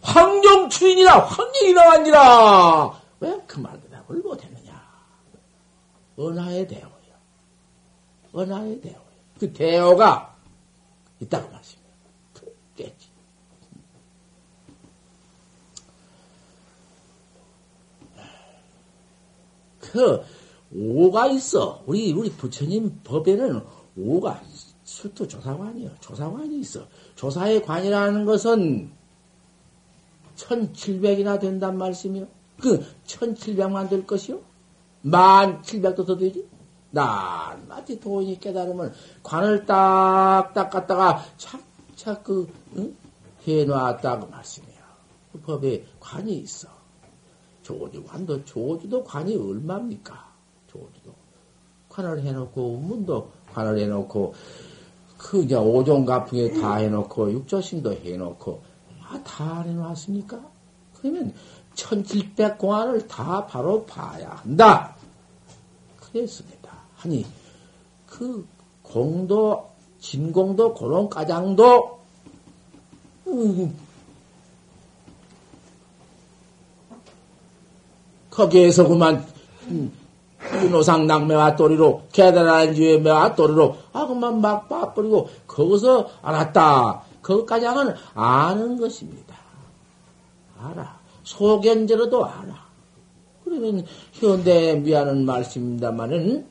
[0.03, 3.01] 황정추인이라 황령이 나왔니라.
[3.21, 4.50] 왜 그 말대답을 못했느냐?
[6.21, 6.91] 은하의 대오요.
[8.37, 9.11] 은하의 대오요.
[9.39, 10.37] 그 대오가
[11.21, 11.91] 있다고 말씀이에요.
[12.35, 13.09] 그 깨지.
[19.81, 20.23] 그
[20.73, 21.83] 오가 있어.
[21.87, 23.65] 우리 우리 부처님 법에는
[23.97, 24.41] 오가
[24.85, 25.91] 수투 조사관이요.
[26.01, 26.87] 조사관이 있어.
[27.17, 28.93] 조사의 관이라는 것은
[30.37, 32.27] 1700이나 된단 말씀이요.
[32.61, 34.41] 그 1700만 될 것이요.
[35.05, 36.47] 1700도 더 되지.
[36.93, 42.97] 낱낱이 도인이 깨달으면 관을 딱딱 갖다가 착착 그 응?
[43.47, 44.81] 해놨다고 말씀이에요.
[45.33, 46.69] 그 법에 관이 있어.
[47.63, 50.31] 조주관도 조주도 관이 얼마입니까?
[50.67, 51.15] 조주도
[51.89, 54.35] 관을 해놓고 문도 관을 해놓고
[55.19, 58.63] 그 이제 오종 가풍에 다 해놓고 육조심도 해놓고
[59.03, 60.41] 아, 다 해놨으니까
[60.95, 61.35] 그러면
[61.81, 64.95] 천칠백 공안을 다 바로 봐야 한다.
[65.99, 66.71] 그랬습니다.
[67.03, 67.25] 아니
[68.07, 68.47] 그
[68.83, 70.75] 공도 진공도
[73.29, 73.79] 음,
[78.31, 79.27] 거기에서 그만
[79.69, 79.91] 음,
[80.63, 87.05] 윤호상 낙매와 또리로 계단한 주의 매와 또리로 아 그만 막 빠버리고 거기서 알았다.
[87.23, 89.35] 그것까지는 아는 것입니다.
[90.61, 91.00] 알아.
[91.31, 92.69] 소견제로도 알아.
[93.45, 96.47] 그러면 현대에 미안한 말씀입니다만은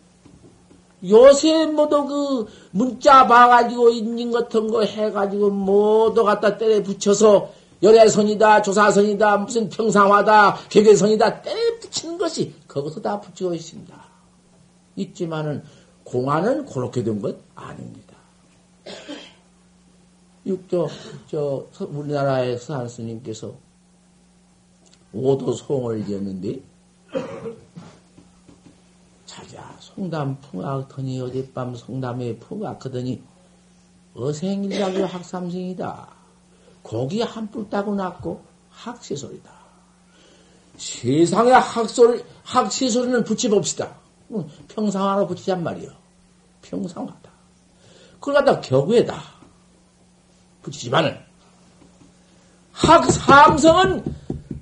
[1.07, 9.37] 요새 모두 그 문자 봐가지고 인증 같은 거 해가지고 모두 갖다 때려 붙여서 열애선이다, 조사선이다,
[9.37, 13.95] 무슨 평상화다, 개개선이다 때려 붙이는 것이 거기서 다 붙이고 있습니다.
[14.97, 15.63] 있지만은
[16.03, 18.15] 공안은 그렇게 된 것 아닙니다.
[20.45, 20.87] 육조,
[21.29, 23.53] 저, 우리나라의 서한 스님께서
[25.13, 26.61] 오도 송을 지었는데,
[29.25, 33.21] 자기야, 송담 풍악더니 어젯밤 송담에 풍악하더니
[34.15, 36.07] 어생일자교 학삼생이다.
[36.81, 38.41] 고기 한 뿔 따고 났고
[38.71, 39.51] 학시소리다.
[40.77, 43.95] 세상에 학소리, 학시소리는 붙여봅시다.
[44.69, 45.91] 평상화로 붙이잔 말이요.
[46.61, 47.29] 평상화다.
[48.19, 49.21] 그걸 갖다 격우에다
[50.61, 51.17] 붙이지만은
[52.73, 54.18] 학삼성은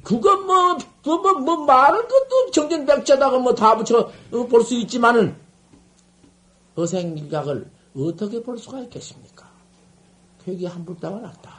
[0.08, 5.36] 그건 뭐, 뭐, 뭐, 말할 것도 정전백자다가 뭐 다 붙여 볼 수 있지만은
[6.78, 9.46] 어생일각을 어떻게 볼 수가 있겠습니까?
[10.46, 11.52] 괴기 한 불다가 났다.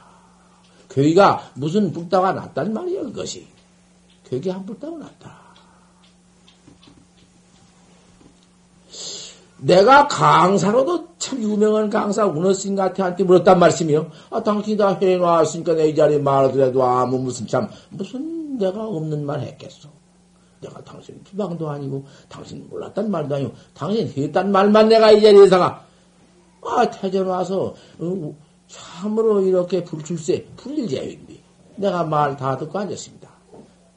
[0.89, 3.47] 괴기가 무슨 불다가 났단 말이야, 그것이.
[4.25, 5.37] 괴기 한 불다가 났다.
[9.59, 12.25] 내가 강사로도 참 유명한 강사
[12.77, 14.11] 같한테 물었단 말씀이요.
[14.31, 19.41] 아, 당신이 다 해놨으니까 내 이 자리에 말하더라도 아무 무슨 참, 무슨 내가 없는 말
[19.41, 19.89] 했겠어.
[20.61, 25.87] 내가 당신 주방도 아니고, 당신 몰랐단 말도 아니고, 당신 했단 말만 내가 이 자리에다가,
[26.63, 28.35] 아, 태전 와서, 어,
[28.67, 31.41] 참으로 이렇게 불출세, 풀릴 제인데
[31.77, 33.29] 내가 말 다 듣고 앉았습니다.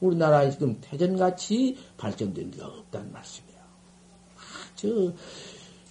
[0.00, 3.60] 우리나라에 지금 태전같이 발전된 데가 없다는 말씀이에요.
[3.60, 4.42] 아,
[4.74, 4.88] 저,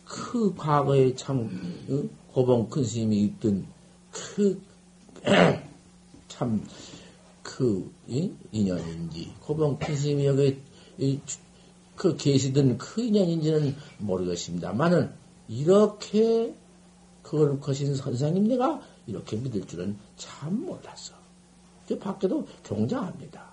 [0.06, 1.50] 그 과거에 참
[1.90, 2.04] 어?
[2.34, 3.66] 고봉 큰 스님이 있던
[4.12, 4.62] 그
[6.28, 6.66] 참
[7.44, 7.92] 그
[8.52, 9.80] 인연인지 고봉
[10.26, 10.62] 여기
[11.96, 15.12] 그 계시던 그 인연인지는 모르겠습니다만은
[15.48, 16.54] 이렇게
[17.22, 21.14] 그걸 거신 선생님 내가 이렇게 믿을 줄은 참 몰랐어.
[21.88, 23.52] 저 밖에도 경장합니다.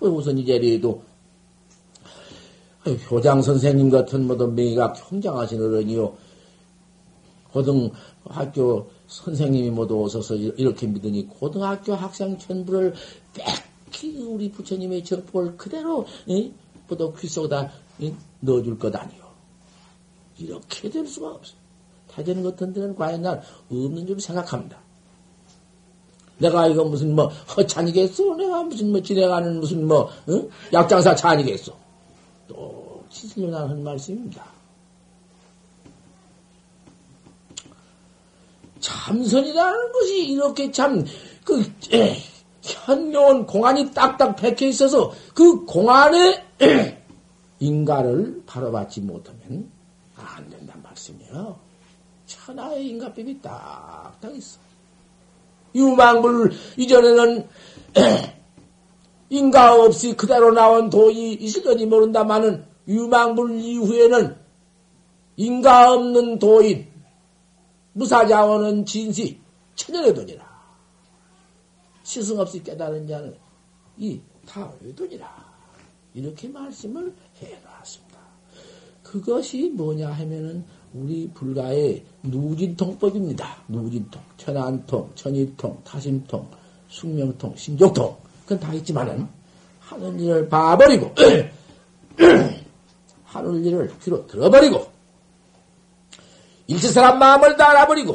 [0.00, 1.02] 우선 이 자리에도
[3.10, 6.16] 효장 선생님 같은 모든 명의가 경장하신 어른이요.
[7.52, 12.94] 고등학교 선생님이 모두 오셔서 이렇게 믿으니 고등학교 학생 전부를
[13.34, 16.06] 빽히 우리 부처님의 적법을 그대로
[16.88, 17.72] 모두 귀 속에다
[18.40, 19.20] 넣어줄 것 아니요.
[20.38, 21.54] 이렇게 될 수가 없어.
[22.08, 24.78] 타전 같은 데는 과연 난 없는 줄 생각합니다.
[26.38, 28.36] 내가 이거 무슨 뭐 허찬이겠어?
[28.36, 30.48] 내가 무슨 뭐 지내가는 무슨 뭐 응?
[30.72, 31.76] 약장사 찬이겠어?
[32.48, 34.59] 또 시슬려나 하는 말씀입니다.
[38.80, 41.04] 참선이라는 것이 이렇게 참,
[41.44, 41.62] 그,
[41.92, 42.16] 에,
[42.62, 46.44] 현명한 공안이 딱딱 박혀 있어서 그 공안에
[47.58, 49.70] 인가를 바로받지 못하면
[50.16, 51.58] 안 된단 말씀이에요.
[52.26, 54.58] 천하의 인가법이 딱딱 있어.
[55.74, 57.48] 유망불 이전에는
[59.30, 64.36] 인가 없이 그대로 나온 도이 있을런지 모른다마는 유망불 이후에는
[65.36, 66.89] 인가 없는 도인
[68.00, 69.38] 무사자원은 진시
[69.74, 70.48] 천연의 돈이라
[72.02, 73.36] 시승 없이 깨달은 자는
[73.98, 75.50] 이 다의 돈이라
[76.14, 78.18] 이렇게 말씀을 해놨습니다.
[79.02, 83.64] 그것이 뭐냐 하면은 우리 불가의 누진통법입니다.
[83.68, 86.50] 누진통, 천안통, 천일통, 타심통,
[86.88, 88.16] 숙명통, 신족통.
[88.42, 89.28] 그건 다 있지만은,
[89.78, 91.14] 하는 일을 봐버리고,
[93.24, 94.90] 하는 일을 귀로 들어버리고,
[96.70, 98.12] 일체 사람 마음을 다 알아버리고,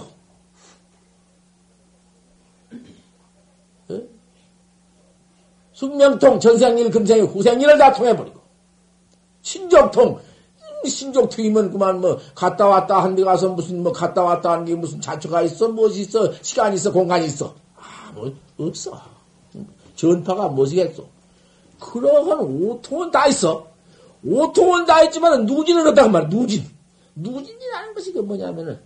[3.89, 4.01] 어?
[5.74, 8.39] 숙명통, 전생일, 금생일, 후생일을 다 통해버리고,
[9.41, 10.20] 신족통,
[10.86, 15.01] 신족통이면 그만 뭐 갔다 왔다 한 데 가서 무슨 뭐 갔다 왔다 하는 게 무슨
[15.01, 15.68] 자초가 있어?
[15.70, 16.32] 무엇이 있어?
[16.41, 16.91] 시간이 있어?
[16.93, 17.56] 공간이 있어?
[17.76, 19.01] 아 뭐 없어.
[19.95, 21.03] 전파가 무엇이겠어
[21.80, 23.68] 그러한 오통은 다 있어.
[24.24, 26.64] 오통은 다 있지만 누진은 없다고 말이야 누진
[27.16, 28.80] 누진이라는 것이 그 뭐냐면은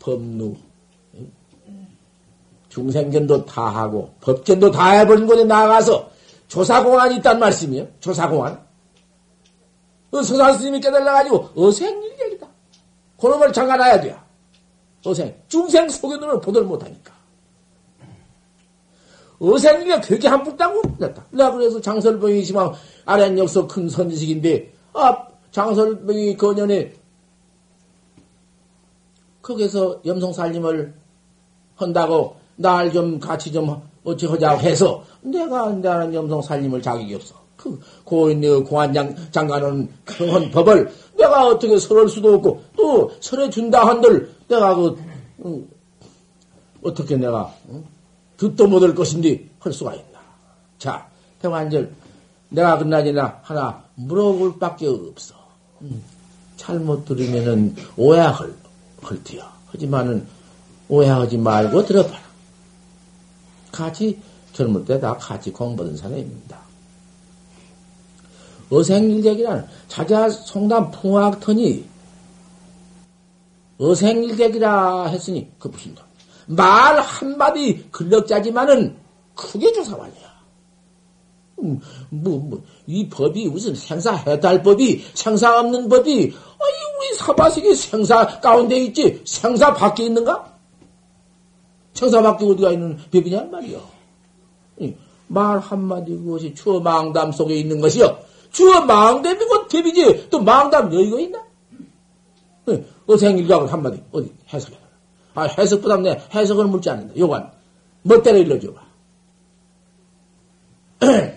[0.00, 0.56] 법루
[2.68, 6.10] 중생견도 다 하고 법견도 다 해버린 곳에 나가서
[6.48, 7.88] 조사공안이 있단 말씀이에요.
[8.00, 8.64] 조사공안.
[10.10, 12.46] 그 서산 스님이 깨달아가지고 어생일격이다.
[13.18, 14.16] 그놈을 장가놔야 돼.
[15.04, 15.34] 어생.
[15.48, 17.14] 중생 속의 눈을 보들 못하니까.
[19.40, 21.26] 어생일격 그렇게 한풀 따고 됐다.
[21.30, 22.72] 나 그래서 장설병이지만
[23.04, 25.26] 아랫역서 큰 선지식인데 아
[25.56, 26.92] 장설병이 거년에
[29.40, 30.92] 거기서 염송살림을
[31.76, 37.34] 한다고 날 좀 같이 좀 어찌 하자고 해서 내가 나는 염송 살림을 자격이 없어.
[37.56, 44.34] 그 고인의 공안장 장관은 큰 법을 내가 어떻게 설할 수도 없고 또 설해 준다 한들
[44.48, 44.98] 내가 그
[45.46, 45.66] 음,
[46.82, 47.82] 어떻게 내가 음,
[48.36, 50.20] 듣도 못할 것인지 할 수가 있나.
[50.78, 51.08] 자,
[51.40, 51.94] 대관절
[52.50, 55.35] 내가 그나저나 하나 물어볼 밖에 없어.
[55.82, 56.02] 음,
[56.56, 58.54] 잘못 들으면은 오해할
[59.02, 59.56] 헐티야.
[59.68, 60.26] 하지만은
[60.88, 62.20] 오해하지 말고 들어봐라.
[63.72, 64.18] 같이
[64.52, 66.58] 젊을 때 다 같이 공부하던 사람입니다.
[68.70, 71.84] 어생일객이란 자자 송담 풍화학터니
[73.78, 75.94] 어생일객이라 했으니 그 무슨
[76.46, 78.96] 말 한마디 근력자지만은
[79.34, 80.25] 크게 조사관이야.
[81.66, 86.28] 음, 뭐, 뭐, 이 법이 무슨 생사 해탈 법이 생사 없는 법이, 아니,
[86.98, 90.54] 우리 사바식이 생사 가운데 있지, 생사 밖에 있는가?
[91.92, 93.96] 생사 밖에 어디가 있는 법이냐 말이요.
[95.28, 98.18] 말 한마디 그것이 추어 망담 속에 있는 것이요.
[98.52, 101.44] 추어 망담이고 법이지, 또 망담 여의가 있나?
[103.06, 104.76] 어생일각을 한마디, 어디, 해석해.
[105.34, 107.16] 아, 해석보다 내 해석을 묻지 않는다.
[107.16, 107.52] 요관.
[108.02, 108.82] 멋대로 일러줘 봐.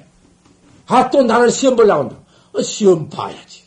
[0.89, 2.17] 아, 또 나는 시험 보려고 한다.
[2.53, 3.63] 어, 시험 봐야지.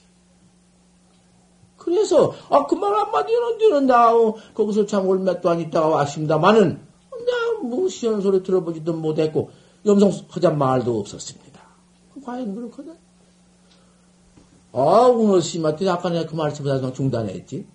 [1.76, 6.80] 그래서, 아, 그 말 한마디는 되는 나, 어, 거기서 참 얼마 동안 있다가 왔습니다만은,
[7.26, 9.50] 내가 뭐 시험 소리 들어보지도 못했고,
[9.86, 11.60] 염성하자 말도 없었습니다.
[12.24, 12.96] 과연 그렇거든?
[14.72, 17.66] 아, 운어씨한테 아까 내가 그 말씀을 중단했지.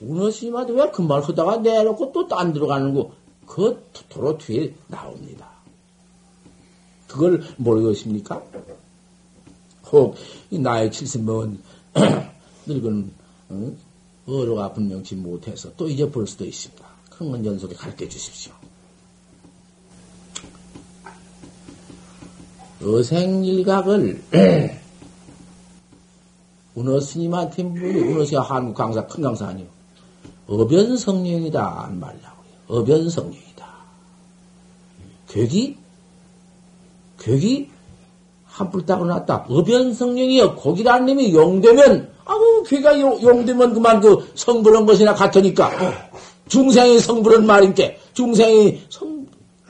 [0.00, 3.10] 운어씨한테 왜 그 말 하다가 내놓고 또딴 들어가는 거,
[3.46, 5.47] 그 도로 뒤에 나옵니다.
[7.08, 8.42] 그걸 모르겠습니까?
[9.90, 10.14] 혹,
[10.50, 11.56] 나의 70먹은
[12.66, 13.10] 늙은,
[13.48, 13.72] 어?
[14.26, 16.84] 어로가 분명치 못해서 또 잊어볼 수도 있습니다.
[17.10, 18.52] 그런 건 연속에 가르쳐 주십시오.
[22.82, 24.22] 어생일각을
[26.74, 29.66] 운어 스님한테 물이 운어 스가 한국 강사 큰 강사 아니요.
[30.46, 32.48] 어변성령이다 안 말라고요.
[32.68, 33.66] 어변성령이다.
[35.28, 35.77] 괴기
[37.18, 37.70] 괴기
[38.44, 39.46] 한뿔 따고 났다.
[39.48, 45.70] 어변 성령이여 고기라는 놈이 용되면 아우 괴가 용되면 그만 그 성불한 것이나 같으니까
[46.48, 49.26] 중생이 성불한 말인게 중생이 성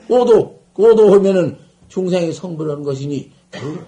[0.09, 1.57] 오도 오도 하면은
[1.89, 3.85] 중생이 성불한 것이니 그,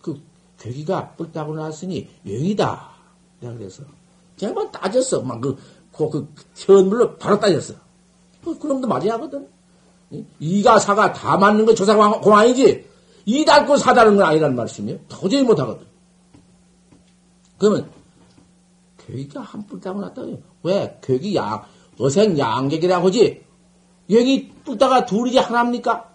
[0.00, 0.20] 그
[0.58, 2.88] 괴기가 뿔 따고 났으니 영이다.
[3.40, 3.82] 내가 그래서
[4.36, 5.22] 제가 막 따졌어.
[5.22, 5.56] 막그
[5.92, 7.74] 그, 그 현물로 바로 따졌어.
[8.44, 9.48] 그, 그럼도 맞아야 하거든.
[10.38, 12.86] 이가 사가 다 맞는 거 조사 공안이지.
[13.26, 15.00] 이 닮고 사다는 건 아니란 말씀이에요.
[15.08, 15.84] 도저히 못하거든.
[17.58, 17.90] 그러면
[18.98, 20.38] 괴기가 한뿔 따고 났다고요.
[20.62, 20.98] 왜?
[21.02, 21.64] 괴기 양,
[21.98, 23.44] 어생 양객이라고 하지.
[24.10, 26.08] 여기 뿔따가 둘이지 하나입니까?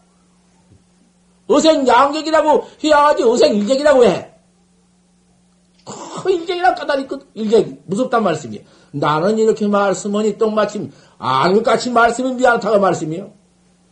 [1.48, 4.34] 어생 양객이라고 해야 하지 어생 일객이라고 해.
[6.24, 8.62] 그 일객이라고 까다리 그 일객 무섭단 말씀이야.
[8.92, 13.41] 나는 이렇게 말씀하니 똥마침 안같이 말씀이 미안하다고 말씀이요.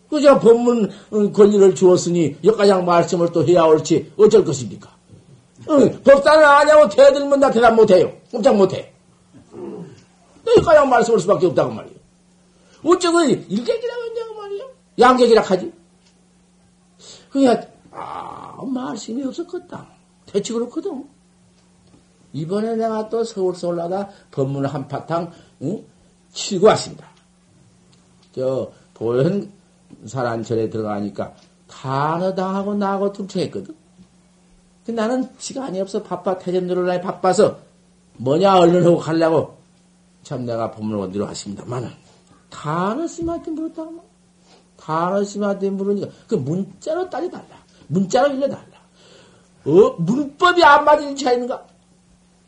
[0.09, 4.89] 그저 법문 어, 권리를 주었으니 여기까지 말씀을 또 해야 옳지 어쩔 것입니까?
[5.69, 8.11] 응, 법사는 아냐고 대들면 나 대답 못해요.
[8.31, 8.91] 꼼짝 못해.
[10.47, 11.99] 여기까지 말씀할 수밖에 없다고 말이에요.
[12.83, 14.69] 어쩌고 일객이라고 했냐고 말이에요.
[14.97, 15.71] 양객이라 하지.
[17.29, 19.87] 그냥, 아, 말씀이 없었겠다.
[20.25, 21.05] 대체 그렇거든.
[22.33, 25.31] 이번에 내가 또 서울서 올라다 법문 한 파탕,
[25.61, 25.83] 응?
[26.31, 27.07] 치고 왔습니다.
[28.33, 29.51] 저, 보현
[30.05, 31.33] 사란절에 들어가니까
[31.67, 33.75] 단어당하고 나하고 tum쳐했거든.
[34.87, 36.01] 나는 시간이 없어.
[36.01, 36.37] 바빠.
[36.37, 37.59] 태전 들어올라 바빠서
[38.17, 39.57] 뭐냐 얼른 하고 가려고
[40.23, 41.89] 참 내가 법문을 원대로 하십니다만은
[42.49, 44.09] 단어 스님한테 물었다고
[44.79, 47.45] 가르심한테 물으니까 그 문자로 따져 달라.
[47.87, 48.79] 문자로 읽어달라.
[49.65, 49.95] 어?
[49.99, 51.65] 문법이 안 맞은 차이인가?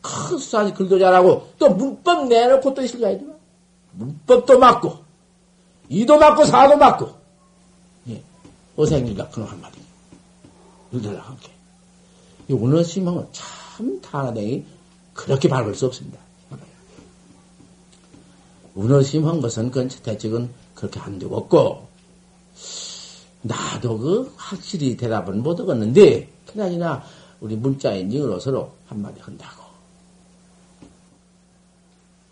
[0.01, 3.17] 큰 수사지 글도 잘하고 또 문법 내놓고 또 있을 거야.
[3.91, 4.97] 문법도 맞고
[5.89, 7.20] 이도 맞고 사도 맞고 예.
[8.75, 9.79] 어생이가 그런 한마디.
[10.91, 11.51] 읽으라 함께.
[12.47, 14.65] 이 오늘 심은 참참 타나댕이
[15.13, 16.19] 그렇게 밟을 수 없습니다.
[18.75, 21.87] 운어심한 것은 그건 대책은 그렇게 안 되었고,
[23.41, 27.03] 나도 그 확실히 대답은 못 하겠는데, 그나저나
[27.41, 29.63] 우리 문자 인증으로 서로 한마디 한다고.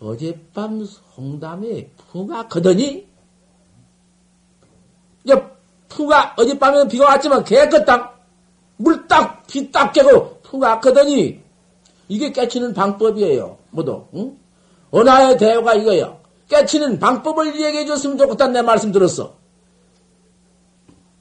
[0.00, 1.90] 어젯밤 송담에
[2.48, 3.06] 거더니,
[5.24, 5.50] 이제
[5.90, 8.18] 푸가 어젯밤에는 비가 왔지만 개껏딱
[8.78, 11.40] 물 딱 비 딱 깨고 푸가 거더니
[12.08, 13.58] 이게 깨치는 방법이에요.
[13.70, 14.38] 모두 응?
[14.90, 16.18] 언하의 대화가 이거예요.
[16.48, 19.34] 깨치는 방법을 얘기해 줬으면 좋겠다는 내 말씀 들었어.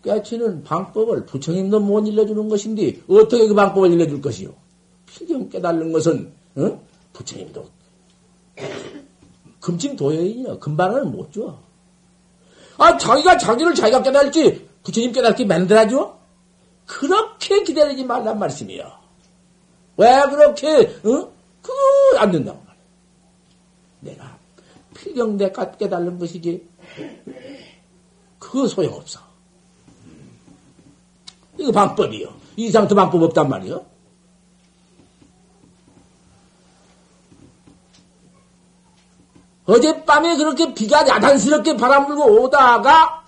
[0.04, 4.54] 깨치는 방법을 부처님도 못 일러주는 것인데 어떻게 그 방법을 일러줄 것이요?
[5.06, 6.82] 필경 깨달는 것은 어?
[7.14, 7.66] 부처님도
[9.60, 10.60] 금침 도여인이요.
[10.60, 11.60] 금방을 못 줘.
[12.80, 16.18] 아 자기가 자기를 자기가 깨달지 부처님 깨닫게 만들어줘?
[16.86, 18.92] 그렇게 기다리지 말란 말씀이요.
[19.98, 20.68] 왜 그렇게
[21.04, 21.32] 어?
[21.62, 22.84] 그거 안 된다고 말이야.
[24.00, 24.38] 내가
[24.96, 26.68] 필경대 깨달는 것이지.
[28.40, 29.20] 그거 소용없어.
[31.58, 32.34] 이거 방법이요.
[32.56, 33.86] 이상 더 방법 없단 말이요.
[39.70, 43.24] 어젯밤에 그렇게 비가 야단스럽게 바람 불고 오다가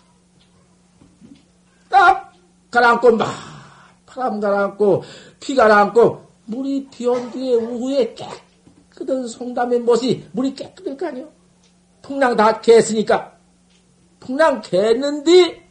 [1.87, 2.33] 딱
[2.71, 3.29] 가라앉고 막
[4.07, 5.03] 바람 가라앉고
[5.39, 11.29] 피 가라앉고 물이 비온 뒤에 오후에 깨끗한 송담의 못이 물이 깨끗할 거 아니요.
[12.01, 13.33] 풍랑 다 갰으니까
[14.19, 15.61] 풍랑 갰는데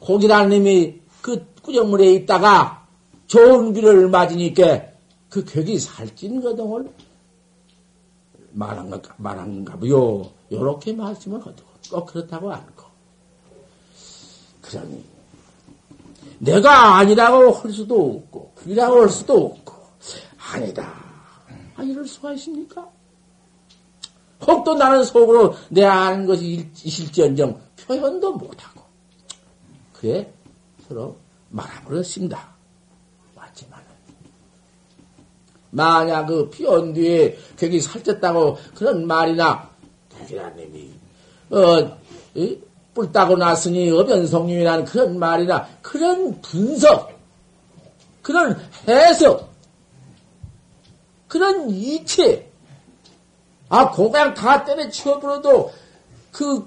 [0.00, 2.84] 고기라는 놈이 그 꾸정물에 있다가
[3.28, 4.82] 좋은 비를 맞으니까
[5.28, 6.90] 그 격이 살찐 거동을
[8.52, 10.30] 말한가, 말한가 보요.
[10.50, 11.52] 요렇게 말씀을 하고,
[11.90, 12.84] 꼭 그렇다고 않고.
[14.60, 15.04] 그러니,
[16.38, 19.74] 내가 아니라고 할 수도 없고, 그이라고 할 수도 없고,
[20.38, 20.92] 아니다.
[21.76, 22.88] 아, 이럴 수가 있습니까?
[24.46, 28.82] 혹도 나는 속으로 내 아는 것이 있을지언정 표현도 못하고,
[29.92, 30.32] 그에
[30.86, 31.16] 서로
[31.50, 32.52] 말아버렸습니다.
[33.34, 33.81] 맞지만은,
[35.74, 39.70] 만약 그 피온 뒤에 격이 살쪘다고 그런 말이나,
[40.10, 40.90] 대기라님이,
[41.50, 41.98] 어,
[42.34, 42.58] 이?
[42.94, 47.18] 뿔 따고 났으니 어변성님이라는 그런 말이나, 그런 분석,
[48.20, 49.50] 그런 해석,
[51.26, 52.50] 그런 이체,
[53.70, 55.72] 아, 그냥 다 때려치워버려도
[56.32, 56.66] 그,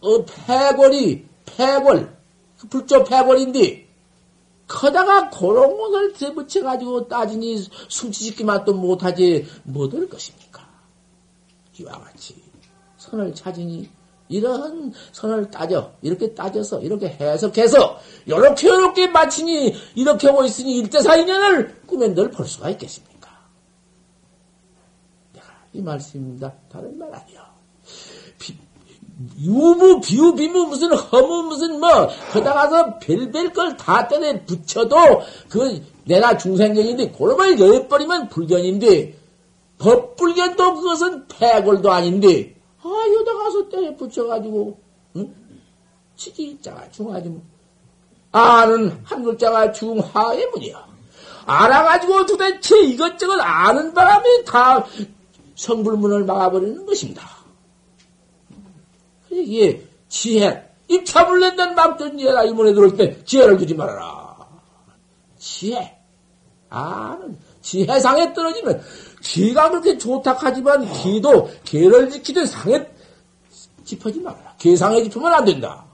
[0.00, 2.16] 어, 패골이, 패골,
[2.58, 3.81] 그 불조 패골인데,
[4.72, 10.66] 커다가 그런 것을 대붙여가지고 따지니 숨치짓기만 또 못하지, 못할 것입니까?
[11.78, 12.42] 이와 같이
[12.96, 13.90] 선을 찾으니,
[14.28, 17.98] 이런 선을 따져, 이렇게 따져서, 이렇게 해석해서,
[18.28, 23.30] 요렇게, 요렇게 마치니, 이렇게 하고 있으니, 일대사 인연을 꿈에 늘 볼 수가 있겠습니까?
[25.34, 26.54] 내가 이 말씀입니다.
[26.70, 27.51] 다른 말 아니야.
[29.40, 34.96] 유무, 비유, 비무, 무슨 허무, 무슨 뭐, 거다 가서 별별 걸 다 때려 붙여도,
[35.48, 39.18] 그, 내가 중생견인데, 그놈을 여해버리면 불견인데,
[39.78, 44.78] 법불견도 그것은 패골도 아닌데, 아, 여다 가서 때려 붙여가지고,
[45.16, 45.34] 응?
[46.16, 47.42] 치기자가 중하지 뭐.
[48.32, 50.86] 아는 한 글자가 중하의 문이야.
[51.44, 54.86] 알아가지고 도대체 이것저것 아는 바람에 다
[55.56, 57.41] 성불문을 막아버리는 것입니다.
[59.32, 64.36] 이게 지혜, 입차불 낸다는 막던 지혜가 이문에 들어올 때 지혜를 주지 말아라.
[65.38, 65.98] 지혜.
[66.68, 68.82] 아는 지혜상에 떨어지면
[69.22, 72.86] 기가 그렇게 좋다 하지만 기도 개를 지키든 상에
[73.84, 74.54] 짚어지 말아라.
[74.58, 75.84] 개상에 짚으면 안 된다.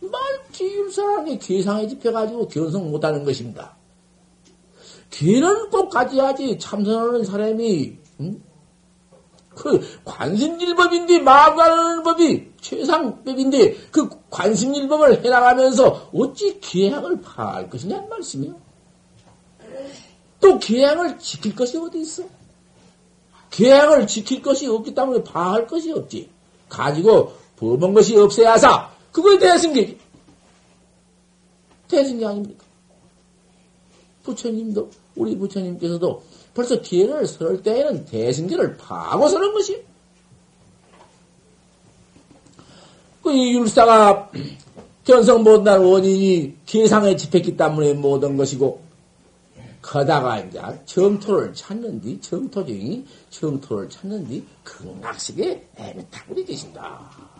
[0.00, 3.76] 말기율사람이 개상에 짚혀가지고 견성 못하는 것입니다.
[5.10, 8.42] 개는 꼭 가져야지 참선하는 사람이 응?
[9.60, 18.54] 그 관심일법인데 마음가는 법이 최상법인데 그 관심일법을 해나가면서 어찌 기행을 파할 것이냐는 말씀이요.
[20.40, 22.22] 또 기행을 지킬 것이 어디 있어?
[23.50, 26.30] 기행을 지킬 것이 없기 때문에 파할 것이 없지.
[26.70, 28.90] 가지고 범한 것이 없어야 하사.
[29.12, 29.98] 그거에 대승계지.
[31.88, 32.64] 대승계 아닙니까?
[34.22, 36.22] 부처님도, 우리 부처님께서도
[36.54, 39.82] 벌써 기회를 설 때에는 대승계를 파고 서는 것이.
[43.22, 44.30] 그 율사가
[45.04, 48.82] 견성 못한 원인이 계상에 집했기 때문에 못한 것이고,
[49.82, 57.39] 거다가 이제 정토를 찾는디, 정토 중이 정토를 찾는디, 극락식에 애매타고 계신다.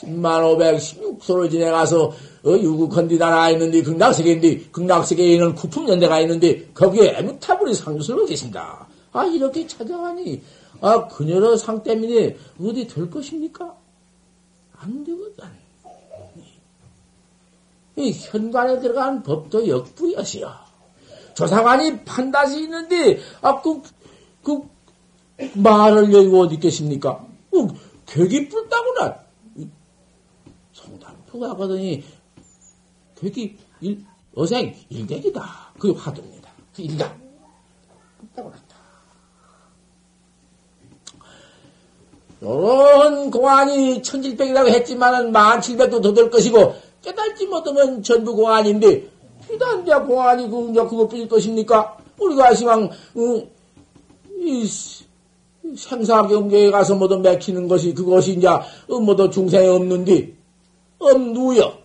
[0.00, 2.12] 10만 516소를 지내가서
[2.44, 8.86] 어, 유구컨디 나라 있는데 극락세계 인데 극락세계에 있는 구품연대가 있는데 거기에 애무타불이 상수로 계신다.
[9.12, 10.42] 아 이렇게 찾아가니
[10.80, 13.74] 아 그녀의 상 때문에 어디 될 것입니까?
[14.78, 15.44] 안 되거든.
[17.96, 20.70] 이 현관에 들어간 법도 역부여시여.
[21.34, 23.82] 조사관이 판단이 있는데 아그
[24.42, 24.62] 그
[25.54, 27.10] 말을 여의고 어디 계십니까?
[27.52, 27.68] 어,
[28.06, 29.29] 격이 뿔다구나.
[31.30, 32.02] 송담포가 하더니
[33.20, 34.04] 격이 일,
[34.34, 35.72] 어생 일대기다.
[35.78, 36.50] 그게 화두입니다.
[36.74, 37.16] 그.
[38.18, 38.70] 뿔다구 났다.
[42.42, 49.08] 요런 공안이 천칠백이라고 했지만은 만칠백도 더 될 것이고 깨달지 못하면 전부 공안인데
[49.46, 51.98] 비단자 공안이 그, 그거 뿐일 것입니까?
[52.18, 53.48] 우리가 시방, 어,
[54.40, 54.66] 이,
[55.76, 58.48] 생사 경계에 가서 모두 맥히는 것이 그것이 이제
[58.88, 60.39] 모두 중생에 없는디
[61.00, 61.78] 없누여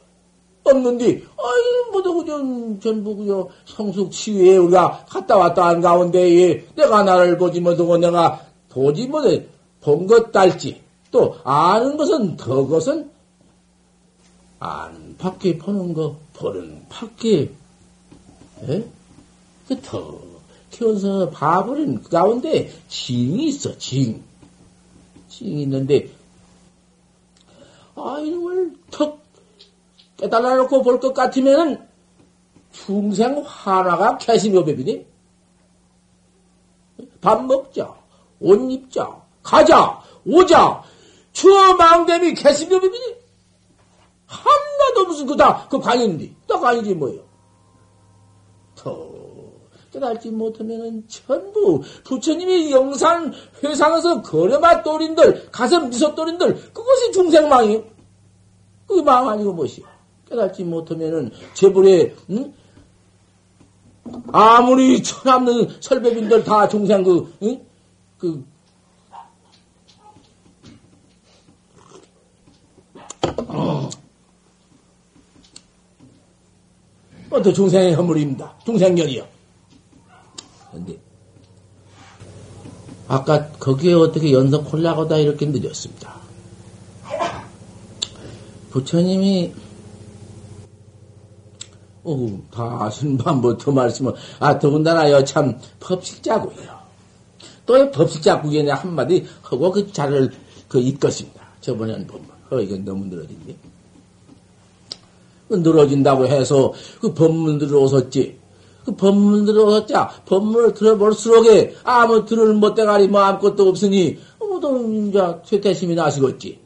[0.63, 7.37] 없는디 아이 모두 그냥 전부 그냥 성숙 치유에 우리가 갔다 왔다 한 가운데에 내가 나를
[7.37, 9.47] 보지 못하고 내가 보지 못해
[9.81, 13.09] 본것 달지 또 아는 것은 더 것은
[14.59, 17.51] 아는 밖에 보는 거 보는 밖에
[18.67, 18.83] 에?
[19.67, 20.35] 그더
[20.75, 24.21] 키워서 봐버린 그 가운데 징이 있어, 징.
[25.29, 26.09] 징이 있는데,
[27.95, 29.19] 아, 이놈을 턱
[30.17, 31.87] 깨달아 놓고 볼 것 같으면은
[32.71, 35.05] 중생 하나가 개심요법이니?
[37.21, 37.93] 밥 먹자,
[38.39, 40.83] 옷 입자, 가자, 오자,
[41.33, 43.15] 추어 망대미 개심요법이니?
[44.27, 46.35] 하나도 무슨 그다, 그 관인디.
[46.47, 47.21] 딱 관이지 뭐요.
[48.75, 49.14] 더
[49.95, 53.33] 깨달지 못하면은 전부 부처님이 영산
[53.63, 57.81] 회상에서 거래마 또린들, 가슴 미소 또린들, 그것이 중생망이요.
[58.87, 59.85] 그게 망 아니고 무엇이요.
[60.29, 62.53] 깨달지 못하면은 제불에, 응?
[64.33, 67.61] 아무리 천없는 설배빈들 다 중생 그, 응?
[68.17, 68.45] 그,
[73.47, 73.89] 어.
[77.31, 78.55] 어떤 중생의 허물입니다.
[78.65, 79.34] 중생견이요.
[80.75, 80.99] 근데
[83.07, 86.15] 아까 거기에 어떻게 연속콜라고다 이렇게 늦었습니다.
[88.71, 89.53] 부처님이
[92.03, 96.75] 어, 다 아시는 반부터 말씀을 아 더군다나요 참 법식자고요.
[97.65, 100.31] 또 법식자국에 한마디 하고 그 자를
[100.67, 101.41] 그 읽것입니다.
[101.61, 102.29] 저번에 한 번만.
[102.51, 103.55] 어 이건 너무 늘어진데.
[105.47, 108.44] 그 늘어진다고 해서 그 법문 들어오셨지.
[108.85, 116.59] 그 법문들을 어쩌 법문을 들어볼수록에 아무 들을 못대가리 뭐 아무것도 없으니 뭐또 이제 퇴퇴심이 나시겠지.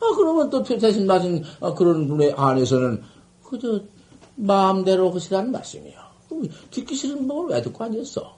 [0.00, 3.02] 아 그러면 또 퇴퇴심 나신 아, 그런 분의 안에서는
[3.44, 3.80] 그저
[4.34, 6.02] 마음대로 하시라는 말씀이요.
[6.70, 8.34] 듣기 싫은 법을 왜 듣고 아니었어?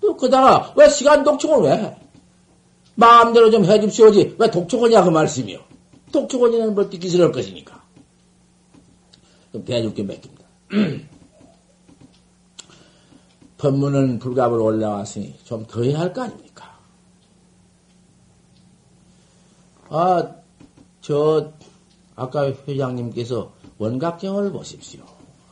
[0.00, 1.96] 또 그다가 왜 시간 독촉을 왜 해?
[2.94, 5.58] 마음대로 좀 해줍시오지 왜 독촉하냐 그 말씀이요.
[6.12, 7.82] 독촉하냐는 뭘 듣기 싫을 것이니까.
[9.50, 10.44] 그럼 대중께 맡깁니다.
[13.62, 16.76] 법문은 불갑으로 올라왔으니 좀 더 해야 할 거 아닙니까?
[19.88, 20.34] 아,
[21.00, 21.52] 저,
[22.16, 25.04] 아까 회장님께서 원각경을 보십시오.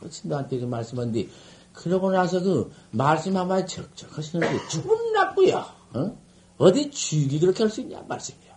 [0.09, 1.27] 친구한테 그 말씀한데,
[1.73, 5.63] 그러고 나서 그 말씀 한마디 적적 하시는데 죽음 났고요.
[5.93, 6.17] 어?
[6.57, 8.51] 어디 죽이 그렇게 할 수 있냐 말씀이야.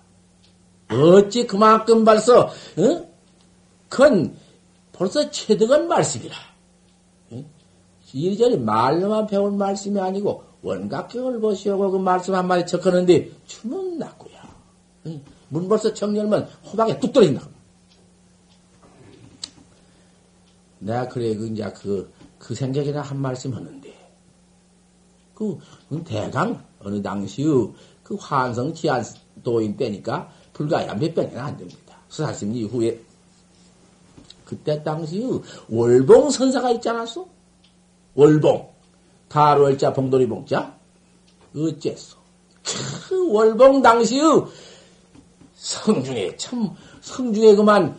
[0.90, 3.08] 어찌 그만큼 벌써 어?
[3.88, 4.36] 큰
[4.92, 6.34] 벌써 체득한 말씀이라.
[8.14, 14.34] 이리저리 말로만 배운 말씀이 아니고 원각경을 보시오고 그 말씀 한마디 척하는데 주문 났고요.
[15.48, 17.46] 문 벌써 청열면 호박에 뚝 떨어진다.
[20.78, 23.92] 내가 그래 그 이제 그, 그 생각이나 한 말씀 하는데
[25.34, 25.58] 그,
[25.88, 27.72] 그 대강 어느 당시의
[28.04, 31.98] 그 환성 지한도인 때니까 불과 몇 병이나 안 됩니다.
[32.08, 33.00] 수사심 이후에
[34.44, 37.33] 그때 당시의 월봉 선사가 있지 않았어?
[38.14, 38.68] 월봉,
[39.28, 40.76] 다월자 봉돌이 봉자,
[41.56, 42.16] 어째서?
[43.08, 44.22] 그 월봉 당시의
[45.54, 47.96] 성중에, 참, 성중에 그만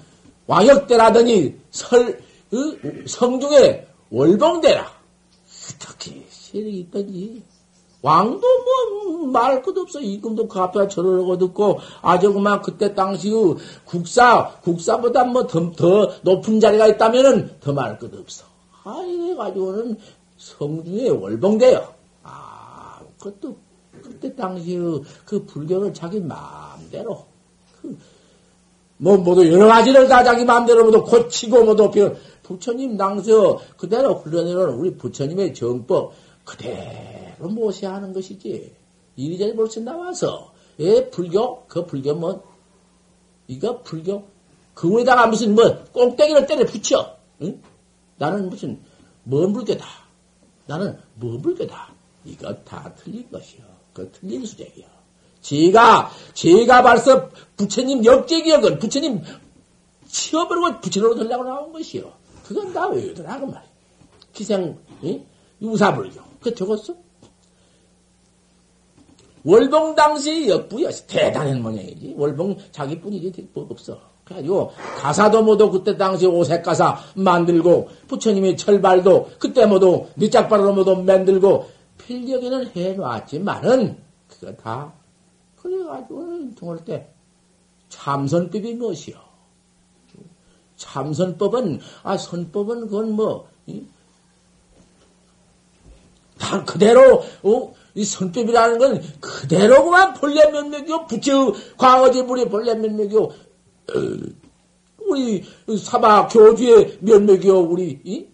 [0.47, 4.95] 왕역대라더니 설, 그 성중에 월봉대라.
[5.75, 7.43] 어떻게 실이 있더니.
[8.01, 9.99] 왕도 뭐 말할 것도 없어.
[9.99, 16.59] 이금도 그 앞에 저러고 듣고 아주 그만 그때 당시의 국사, 국사보다 뭐 더, 더 높은
[16.59, 18.45] 자리가 있다면은 더 말할 것도 없어.
[18.85, 19.97] 아, 이래가지고는
[20.37, 21.93] 성중에 월봉돼요.
[22.23, 23.57] 아, 그것도
[24.01, 27.25] 그때 당시의 그 불경을 자기 마음대로
[27.81, 27.97] 그
[28.97, 34.75] 뭐, 모두 여러 가지를 다 자기 마음대로 모두 고치고 모두 표 부처님 낭서 그대로 흘러내려오는
[34.75, 36.13] 우리 부처님의 정법
[36.43, 38.71] 그대로 모셔야 하는 것이지.
[39.15, 41.65] 이리저리 벌써 나와서, 예, 불교?
[41.65, 42.43] 그 불교 뭐,
[43.47, 44.23] 이거 불교?
[44.75, 47.17] 그 위에다가 무슨 뭐, 꽁땡이를 때려 붙여.
[47.41, 47.61] 응?
[48.17, 48.79] 나는 무슨,
[49.23, 49.85] 뭔 불교다.
[50.67, 51.93] 나는 뭔 불교다.
[52.23, 53.63] 이거 다 틀린 것이요.
[53.93, 54.85] 그 틀린 수제이요.
[55.41, 59.21] 제가, 제가 벌써 부처님 역제기역은 부처님
[60.07, 62.11] 치워버리고 부처님으로 들려고 나온 것이요.
[62.43, 63.69] 그건 다 외우더라고 말이야.
[64.33, 65.25] 기생, 응?
[65.61, 66.21] 유사불교.
[66.41, 66.95] 그 적었어?
[69.43, 71.05] 월봉 당시 역부였어.
[71.05, 72.15] 대단한 모양이지.
[72.17, 73.99] 월봉 자기뿐이지 뭐 없어.
[74.25, 81.69] 그래가지고 가사도 모두 그때 당시 오색 가사 만들고 부처님의 철발도 그때 모두 밑짝발로 모두 만들고
[81.99, 83.97] 필력에는 해놨지만은
[84.27, 84.93] 그거 다
[85.61, 87.07] 그래가지고 통할 때
[87.89, 89.15] 참선법이 무엇이요?
[90.75, 93.55] 참선법은 아 선법은 그건 뭐
[96.37, 97.73] 다 그대로 어?
[97.95, 103.31] 이 선법이라는 건 그대로만 본래 면목이요 부처 광어제 물의 본래 면목이요 어,
[104.99, 105.43] 우리
[105.77, 108.27] 사바 교주의 면목이요 우리 이?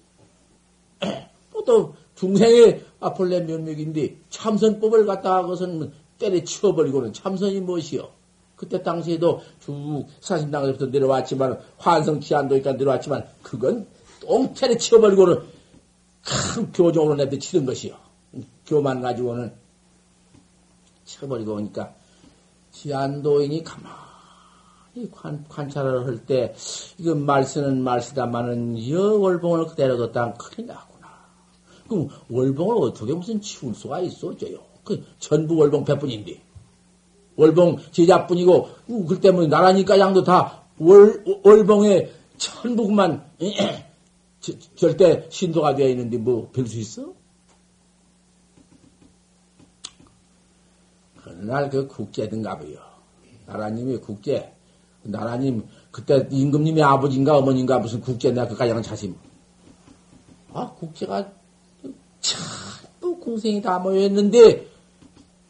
[1.66, 8.10] 또 중생의 아, 본래 면목인데 참선법을 갖다가 그것은 때려 치워버리고는 참선이 무엇이요?
[8.56, 13.88] 그때 당시에도 쭉 사신당에서부터 내려왔지만 환성 치안도니까 내려왔지만 그건
[14.22, 15.40] 똥테려 치워버리고는
[16.24, 17.96] 큰 교정으로 내도 치는 것이요.
[18.68, 19.52] 교만 가지고는
[21.06, 21.94] 쳐버리고 오니까
[22.72, 24.11] 지안도인이 가만히
[25.12, 26.54] 관, 관찰을 할 때
[26.98, 31.08] 이건 말쓰는 말쓰다마는 여 월봉을 그대로 뒀다 큰일 나구나.
[31.88, 34.60] 그럼 월봉을 어떻게 무슨 치울 수가 있어, 저요?
[34.84, 36.42] 그 전부 월봉 배뿐인데
[37.38, 38.70] 월봉 제자뿐이고
[39.08, 43.30] 그때 뭐 나라니까 양도 다 월, 월봉에 천북만
[44.76, 47.14] 절대 신도가 되어 있는데 뭐 별 수 있어?
[51.24, 52.78] 그날 그 국제든가 봐요.
[53.46, 54.54] 나라님이 국제.
[55.04, 59.16] 나라님, 그때 임금님의 아버지인가 어머니인가 무슨 국제 내가 그까지 자심.
[60.54, 61.32] 아, 국제가
[62.20, 62.42] 참,
[63.00, 64.68] 또 궁생이 다 모여있는데,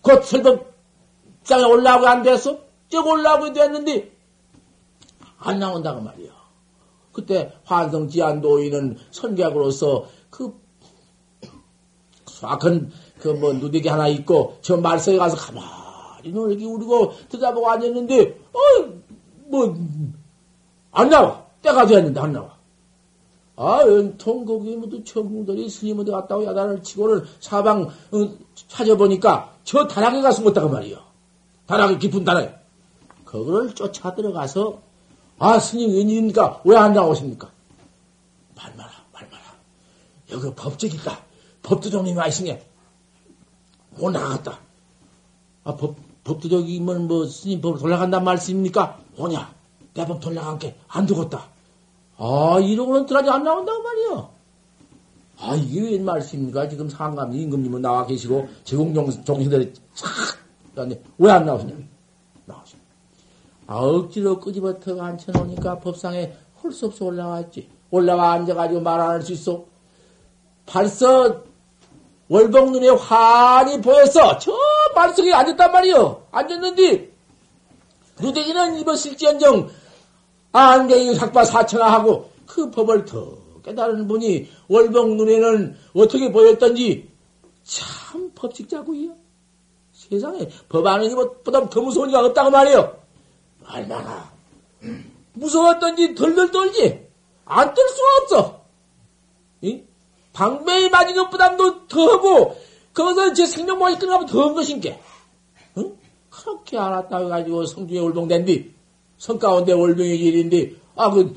[0.02, 2.60] 곧 설법장에 올라오고 안 됐어?
[2.90, 4.12] 쭉 올라오고 됐는데,
[5.38, 6.32] 안 나온다고 말이야.
[7.12, 10.60] 그때 환성 지안도인은 선객으로서 그
[12.26, 12.92] 수악한
[13.22, 18.60] 그 뭐 누대기 하나 있고 저 말석에 가서 가만히 놀기 우리고 듣다보고 앉았는데 어
[19.52, 19.76] 뭐
[20.94, 21.46] 안 나와.
[21.62, 22.58] 때가 되었는데 안 나와.
[23.56, 28.30] 아 연통 거기 모두 천궁들이 스님 어디 갔다고 야단을 치고는 사방 어,
[28.68, 30.98] 찾아보니까 저 다락에 가서 못다가 말이요.
[31.68, 32.56] 다락에 깊은 다락에.
[33.26, 34.80] 그거를 쫓아 들어가서
[35.40, 37.50] 아 스님 웬일입니까 왜 안 나오십니까?
[38.56, 39.44] 말 마라 말 마라.
[40.32, 41.20] 여기 법적이다
[41.62, 42.58] 법도정님이 와있으니
[43.92, 44.60] 못 나갔다.
[45.64, 45.96] 아, 법,
[46.36, 48.98] 법도적이면 뭐 스님 법 돌아간단 말씀입니까?
[49.18, 49.54] 뭐냐?
[49.94, 51.48] 내 법 돌아간 게 안 되겠다.
[52.18, 54.30] 아, 이러고는 들어가지 안 나온다고 말이요.
[55.40, 56.70] 아, 이게 웬 말씀입니까?
[56.70, 60.08] 지금 상감 임금님은 나와 계시고, 제공정, 정신들이 싹!
[61.18, 61.74] 왜 안 나오시냐?
[62.46, 62.76] 나오시
[63.68, 67.70] 아, 억지로 끄집어터 앉혀놓으니까 법상에 홀수 없이 올라왔지.
[67.90, 69.66] 올라와 앉아가지고 말 안 할 수 있어.
[70.66, 71.44] 벌써
[72.32, 74.38] 월봉 눈에 환히 보였어.
[74.38, 74.54] 저
[74.96, 76.28] 말속에 앉았단 말이요.
[76.32, 77.12] 앉았는데,
[78.22, 79.70] 누대기는 입었을지언정,
[80.54, 87.12] 안경이 삭바 사천하 하고, 그 법을 더 깨달은 분이 월봉 눈에는 어떻게 보였던지,
[87.64, 89.10] 참 법칙자고요.
[89.92, 92.98] 세상에 법 안은 이보다 더 무서운 이가 없다고 말이요.
[93.68, 94.32] 얼마나
[95.34, 97.06] 무서웠던지 덜덜 떨지.
[97.44, 98.62] 안떨 수가 없어.
[99.60, 99.84] 이?
[100.34, 102.56] 방배에 맞은 것보다도 더하고,
[102.94, 105.00] 거기서 제 생명망이 끝나면 더한 것인게.
[105.78, 105.98] 응?
[106.30, 108.74] 그렇게 알았다고 해가지고 성중에 올봉된 뒤,
[109.18, 111.36] 성 가운데 올병이 일인데, 아, 그,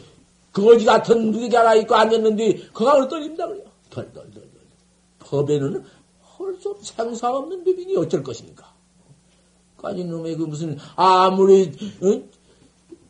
[0.53, 3.64] 거지 같은 누게 하나 있고 앉았는데, 그가 떨린다 그래요.
[3.90, 4.42] 덜덜덜덜.
[5.18, 5.84] 법에는
[6.38, 8.72] 헐좀 생사 없는 법이니 어쩔 것입니까?
[9.78, 11.72] 까지 놈의 그 무슨, 아무리,
[12.03, 12.30] 응?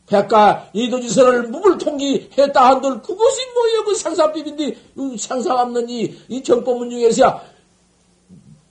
[0.07, 3.85] 백가 이도지서를 무불 통기했다 한들 그것이 뭐예요?
[3.85, 4.77] 그 상사법인데
[5.19, 7.41] 상사 없는 이, 이 정법문 중에서야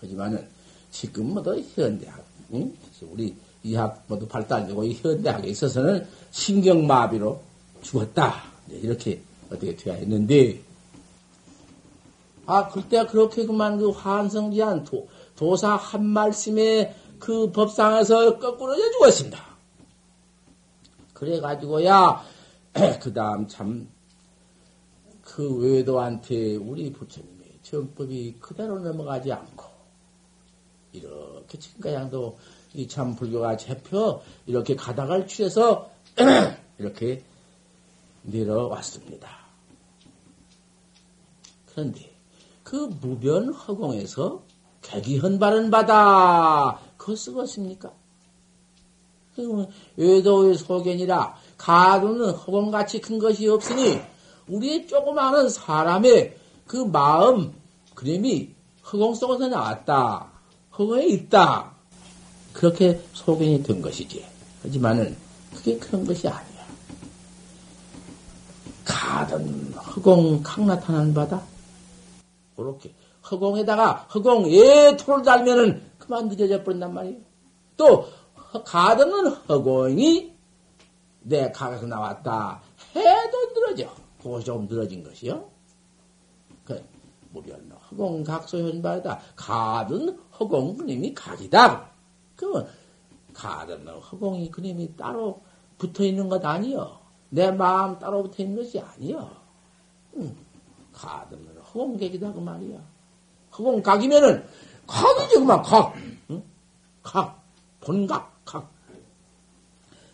[0.00, 0.51] 하지만은
[0.92, 2.72] 지금 모두 현대학, 응?
[3.10, 3.34] 우리
[3.64, 7.40] 이학 모두 발달되고 이 현대학에 있어서는 신경마비로
[7.80, 8.52] 죽었다.
[8.68, 10.62] 이렇게 어떻게 되어 있는데,
[12.46, 19.52] 아, 그때 그렇게 그만 그 환성지한 도, 도사 한 말씀에 그 법상에서 거꾸로져 죽었습니다.
[21.14, 22.22] 그래가지고야,
[23.00, 23.88] 그 다음 참,
[25.22, 29.71] 그 외도한테 우리 부처님의 정법이 그대로 넘어가지 않고,
[30.92, 32.36] 이렇게 지금까지도
[32.74, 35.90] 이 참 불교가 잡혀 이렇게 가다갈 취해서
[36.78, 37.22] 이렇게
[38.22, 39.28] 내려왔습니다.
[41.66, 42.10] 그런데
[42.62, 44.42] 그 무변 허공에서
[44.82, 47.92] 객기헌바른 바다 그거 쓰겠습니까?
[49.96, 53.98] 외도의 소견이라 가두는 허공같이 큰 것이 없으니
[54.48, 56.36] 우리의 조그마한 사람의
[56.66, 57.54] 그 마음
[57.94, 58.54] 그림이
[58.92, 60.31] 허공 속에서 나왔다.
[60.72, 61.72] 허공에 있다.
[62.52, 64.24] 그렇게 소견이 된 것이지.
[64.62, 65.16] 하지만은
[65.54, 66.66] 그게 그런 것이 아니야.
[68.84, 71.42] 가든 허공 각 나타난 바다.
[72.56, 72.94] 그렇게
[73.30, 77.18] 허공에다가 허공 예토를 달면은 그만 늦어져 버린단 말이에요.
[77.76, 78.08] 또
[78.64, 80.32] 가든은 허공이
[81.22, 82.60] 내 각에서 나왔다.
[82.96, 83.94] 해도 늘어져.
[84.22, 85.48] 그것이 조금 늘어진 것이요.
[86.64, 86.82] 그
[87.30, 89.20] 무변 허공 각소현발이다.
[89.36, 91.88] 가든 허공 그님이 각이다.
[92.34, 92.68] 그러면
[93.32, 95.40] 가든 허공이 그님이 따로
[95.78, 96.98] 붙어 있는 것 아니요.
[97.30, 99.30] 내 마음 따로 붙어 있는 것이 아니요.
[100.16, 100.36] 응.
[100.92, 102.78] 가든 허공객이다 그 말이야.
[103.56, 104.44] 허공각이면은
[104.86, 105.94] 각이지 그만 각.
[106.30, 106.42] 응?
[107.02, 107.42] 각
[107.80, 108.70] 본각 각.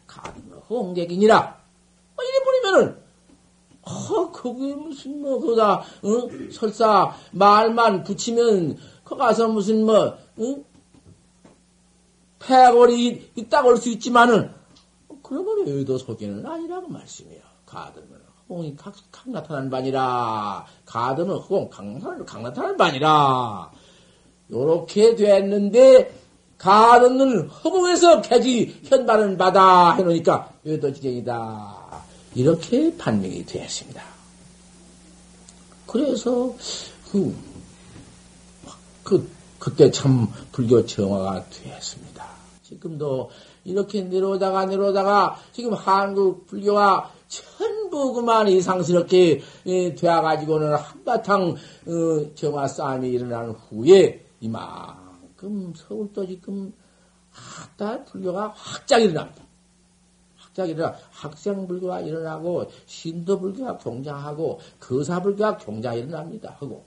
[0.07, 1.39] 가든 허공객이니라.
[2.17, 3.09] 어, 이래 버리면은
[3.89, 6.51] 어, 그게 무슨 뭐 그다 어?
[6.53, 8.77] 설사 말만 붙이면
[9.09, 10.65] 거 가서 무슨 뭐 응?
[12.39, 14.53] 폐골이 있다고 할수 있지만은
[15.23, 17.43] 그러면 의도 속에는 아니라고 말씀이에요.
[17.67, 18.09] 가드는
[18.49, 20.65] 허공이 각, 각 나타난 바니라.
[20.87, 21.85] 가드는 허공 각,
[22.27, 23.71] 각 나타난 바니라.
[24.51, 26.15] 요렇게 됐는데
[26.57, 32.03] 가드는 허공에서 폐지 현반은 바다 해놓으니까 의도 지경이다.
[32.35, 34.03] 이렇게 판명이 되었습니다.
[35.87, 36.55] 그래서
[37.11, 37.35] 그,
[39.09, 39.27] 그
[39.59, 42.27] 그때 참 불교 정화가 되었습니다.
[42.63, 43.31] 지금도
[43.65, 49.41] 이렇게 내려오다가 내려오다가 지금 한국 불교가 전부 그만 이상스럽게
[49.97, 51.55] 되어가지고는 한바탕
[51.87, 56.75] 어, 정화 싸움이 일어난 후에 이만큼 서울도 지금
[57.79, 59.43] 아따 불교가 확장 일어납니다.
[60.37, 66.55] 확장 일어나 학생 불교가 일어나고 신도 불교가 경장하고 거사 불교가 경장 일어납니다.
[66.61, 66.85] 하고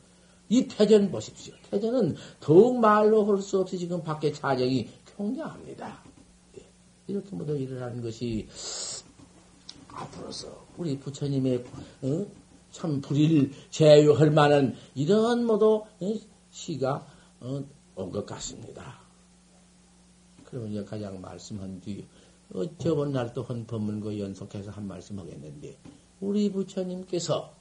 [0.52, 1.54] 이 태전 보십시오.
[1.70, 6.04] 태전은 더욱 말로 할 수 없이 지금 밖에 차정이 경장합니다.
[6.58, 6.66] 예.
[7.08, 8.50] 이렇게 모두 일어나는 것이
[9.88, 11.64] 앞으로서 우리 부처님의
[12.02, 12.26] 어?
[12.72, 16.14] 참 불일 제유할 만한 이런 모두 어?
[16.50, 17.08] 시가
[17.40, 17.64] 어?
[17.96, 19.00] 온것 같습니다.
[20.44, 22.06] 그러면 이제 가장 말씀한 뒤
[22.54, 25.78] 어, 저번 날도 한 법문거 연속해서 한 말씀 하겠는데
[26.20, 27.56] 우리 부처님께서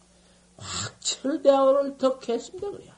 [0.56, 2.70] 확 철대오를 덕했습니다.
[2.70, 2.92] 그래요.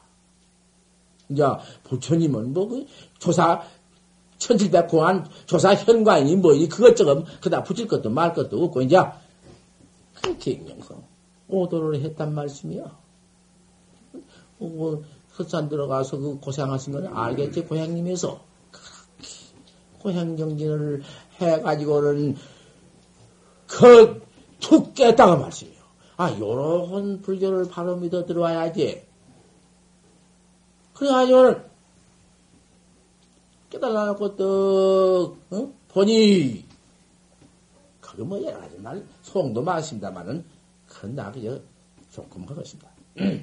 [1.29, 1.43] 이제
[1.85, 2.87] 부처님은 뭐 그
[3.19, 3.63] 조사
[4.39, 8.99] 천칠백 공안 조사 현관이 뭐니 그것저것 그다 붙일 것도 말 것도 없고 이제
[10.21, 11.03] 그 갱명성
[11.49, 12.85] 오도를 했단 말씀이야.
[14.59, 15.03] 뭐
[15.39, 18.41] 헛산 들어가서 그 고생하신 건 알겠지 고향님에서
[20.01, 21.03] 고향 정진을
[21.41, 22.37] 해가지고는
[23.67, 24.23] 그
[24.63, 25.82] 툭 깼다가 말씀이요.
[26.17, 29.07] 아 요런 불교를 바로 믿어 들어와야지.
[30.95, 31.65] 그래가지고는
[33.71, 35.73] 깨달아놓고 또 어?
[35.89, 36.65] 보니
[38.01, 40.45] 그게 뭐 여러 가지 말 소용도 많습니다만은
[40.87, 41.59] 그나 그저
[42.11, 42.91] 조금 하겠습니다.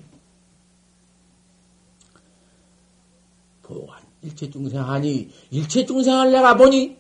[3.64, 6.98] 보안 일체 중생하니 일체 중생을 내가 보니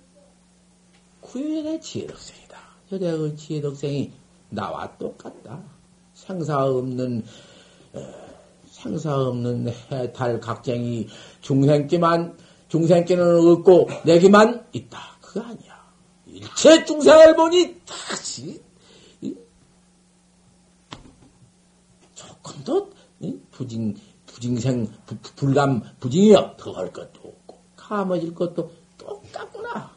[1.22, 2.58] 구현의 지혜덕생이다.
[2.92, 4.12] 여대 그 지혜덕생이
[4.50, 5.62] 나와 똑같다.
[6.14, 7.24] 생사 없는
[7.94, 8.14] 어,
[8.66, 11.08] 생사 없는 해탈 각쟁이
[11.42, 12.38] 중생께만
[12.68, 15.00] 중생께는 없고 내게만 있다.
[15.22, 15.80] 그거 아니야.
[16.28, 18.62] 일체 중생을 보니 다시
[22.14, 22.92] 조금도
[23.52, 23.96] 부징
[24.26, 29.92] 부징생 부, 불감 부징이여 더할 것도 없고 감아질 것도 똑같구나.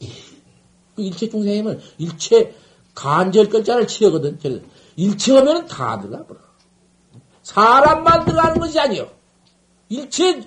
[0.00, 2.54] 그 일체 중생이면 일체
[2.94, 4.38] 간절 글자를 치거든.
[4.96, 6.40] 일체하면 다 들어가 버려.
[7.42, 9.08] 사람만 들어가는 것이 아니요.
[9.88, 10.42] 일체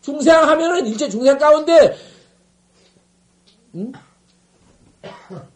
[0.00, 1.96] 중생 하면은 일체 중생 가운데
[3.74, 3.92] 응?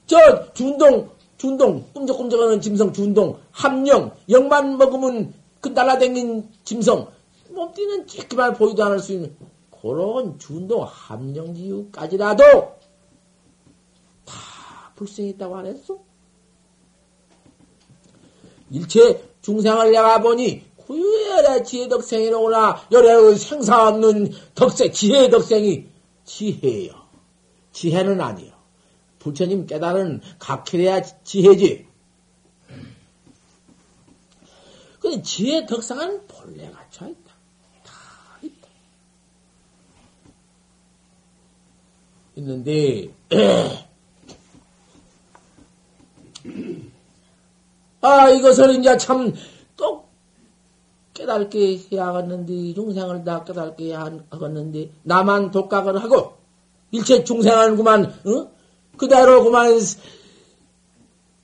[0.07, 7.07] 저 준동 준동 꿈적꿈적하는 짐승 준동 함령 영만 먹으면 그 날아다닌 짐승
[7.51, 9.37] 몸띠는 찌끄만 보이도 않을 수 있는
[9.71, 12.45] 그런 준동 함령지유까지라도
[14.25, 15.99] 다 불성이 있다고 안 했어?
[18.71, 25.87] 일체 중생을 내가 보니 구유열의 지혜 덕생이로구나 열의 생사 없는 덕생 지혜 덕생이
[26.25, 26.93] 지혜요.
[27.73, 28.53] 지혜는 아니요.
[29.19, 31.87] 부처님 깨달은 각혈해야 지혜지.
[35.01, 37.35] 그 지혜 덕상은 본래 갖춰 있다.
[37.83, 37.93] 다
[38.43, 38.69] 있다.
[42.37, 43.09] 있는데
[48.05, 49.33] 아 이것을 이제 참
[49.77, 50.09] 똑
[51.15, 56.35] 깨닫게 해야겠는데 중생을 다 깨닫게 하겠는데 나만 독각을 하고
[56.93, 58.51] 일체 중생은 그만 어?
[58.97, 59.73] 그대로 그만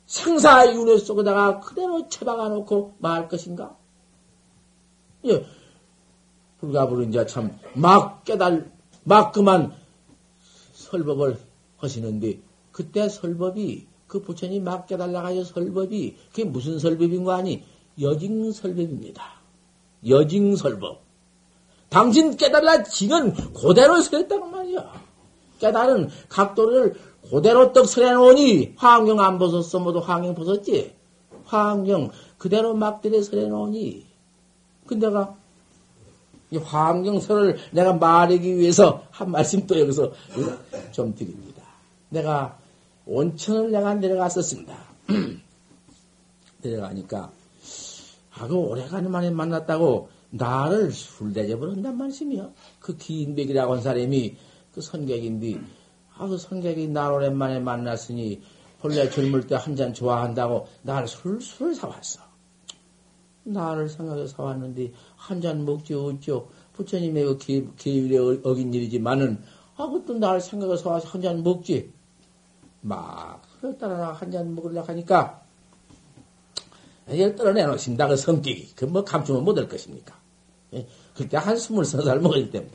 [0.06, 3.76] 생사 윤회 속에다가 그대로 처박아 놓고 말 것인가?
[5.24, 5.44] 예.
[6.60, 8.70] 불가불 이제 참 막 깨달
[9.04, 9.72] 막 그만
[10.74, 11.38] 설법을
[11.78, 12.38] 하시는데
[12.72, 17.62] 그때 설법이 그 부처님 막 깨달라가지고 설법이 그게 무슨 설법인 거 아니?
[18.00, 19.22] 여징설법입니다.
[20.08, 21.00] 여징설법.
[21.88, 25.00] 당신 깨달라 지는 그대로 설했단 말이야.
[25.60, 26.96] 깨달은 각도를
[27.30, 30.92] 그대로 떡 설해놓으니 화환경 안 벗었어 모두 화환경 벗었지?
[31.44, 34.06] 화환경 그대로 막들에 설해놓으니
[34.86, 35.36] 근데가
[36.50, 40.12] 이 화환경설을 내가 말하기 위해서 한 말씀 또 여기서
[40.90, 41.62] 좀 드립니다.
[42.08, 42.59] 내가
[43.10, 44.76] 온천을 내가 내려갔었습니다.
[46.62, 47.32] 내려가니까
[48.30, 52.52] 하고 오래간만에 만났다고 나를 술 대접을 한단 말씀이요.
[52.78, 54.36] 그 기인백이라고 한 사람이
[54.72, 55.60] 그 선객인데,
[56.16, 58.40] 아, 그 선객이 날 오랜만에 만났으니,
[58.78, 62.20] 본래 젊을 때 한 잔 좋아한다고 나를 술, 술을 사왔어.
[63.42, 66.46] 나를 생각해 사왔는데, 한 잔 먹지, 어쩌.
[66.74, 69.42] 부처님의 그 계, 계율에 어, 어긴 일이지만은,
[69.76, 71.90] 아, 그것도 나를 생각해 사와서 한 잔 먹지.
[72.82, 75.42] 막, 그랬다가 한잔 먹으려고 하니까,
[77.10, 78.74] 이걸 떨어내 놓으신다, 그 성격이.
[78.76, 80.14] 그 뭐 감추면 못할 것입니까?
[80.74, 80.86] 예?
[81.16, 82.66] 그때 한 스물서 살 먹을 때.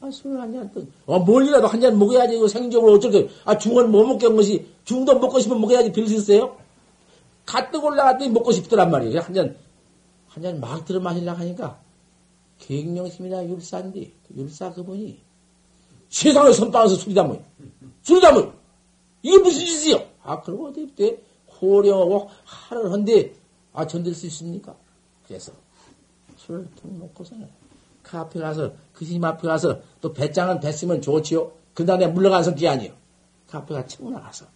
[0.00, 3.28] 아, 술을 한 잔, 또, 어, 뭘이라도 한 잔 먹어야지, 이거 생적으로 어쩔게.
[3.44, 6.56] 아, 중은 뭐 먹게 한 것이, 중도 먹고 싶으면 먹어야지 빌수 있어요?
[7.46, 9.20] 가뜩 올라갔더니 먹고 싶더란 말이에요.
[9.20, 9.56] 한 잔,
[10.28, 11.78] 한 잔 막 들어 마시려고 하니까,
[12.58, 15.20] 계획명심이나 율사인데, 율사 그분이,
[16.08, 17.40] 세상에 선빵에서 술이 담을,
[18.02, 18.52] 술이 담을,
[19.24, 20.06] 이게 무슨 짓이요?
[20.22, 21.18] 아, 그러고 어디 때
[21.60, 23.34] 호령하고 하를 한데,
[23.72, 24.76] 아, 견딜 수 있습니까?
[25.26, 25.52] 그래서
[26.36, 27.48] 술을 통 놓고서는
[28.02, 31.52] 그 앞에 가서, 그 스님 앞에 가서 또 배짱은 뱉으면 좋지요?
[31.72, 32.94] 그 다음에 물러가는 성격이 아니요.
[33.48, 34.46] 그 앞에 가 치고 나가서.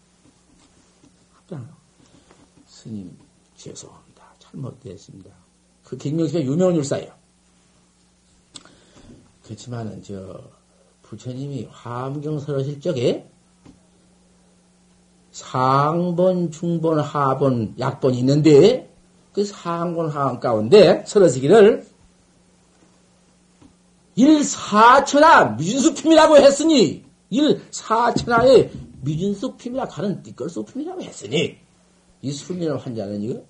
[2.66, 3.16] 스님,
[3.56, 4.34] 죄송합니다.
[4.38, 5.30] 잘못되었습니다.
[5.82, 7.14] 그 갱명씨가 유명한 율사예요.
[9.44, 10.42] 그렇지만은, 저,
[11.02, 13.30] 부처님이 화엄경 설하실 적에
[15.39, 18.93] 상본, 중본, 하본, 약본이 있는데
[19.32, 21.86] 그 상본, 하본 가운데 서러지기를
[24.16, 28.72] 일사천하 미진수품이라고 했으니 일사천하의
[29.03, 31.57] 미진수품이라 가는 띠끌수품이라고 했으니
[32.20, 33.41] 이 술리는 환자는 이거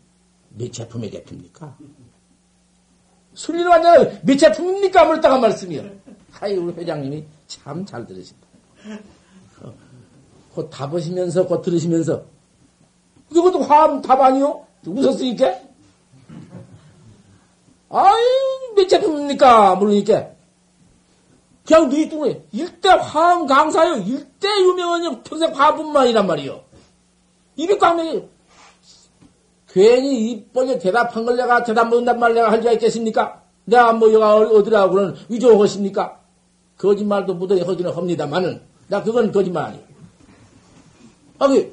[0.51, 1.75] 몇 제품의 제품입니까?
[3.33, 5.07] 술리는 환자는 몇 제품입니까?
[5.07, 5.89] 물었다가 말씀이요.
[6.33, 8.47] 하이 우리 회장님이 참 잘 들으신다.
[10.59, 12.25] 곧 답으시면서 곧 들으시면서
[13.31, 14.67] 이것도 화음 답 아니요?
[14.85, 15.55] 웃었으니까?
[17.91, 18.25] 아이
[18.75, 19.77] 몇 제품입니까?
[19.77, 20.31] 물으니까
[21.65, 23.99] 그냥 너희 뚱에 일대 화음 강사요.
[23.99, 26.61] 일대 유명한 평생 화분만이란 말이요.
[27.55, 28.23] 입이 꽉 막혀.
[29.69, 33.43] 괜히 입 벌려 대답한 걸 내가 대답 못한단 말 내가 할 수가 있겠습니까?
[33.65, 36.19] 내가 뭐 여가 어디라고는 위조하십니까?
[36.79, 39.88] 거짓말도 무더니 허기는 합니다만은 나 그건 거짓말 아니에요.
[41.39, 41.73] 아기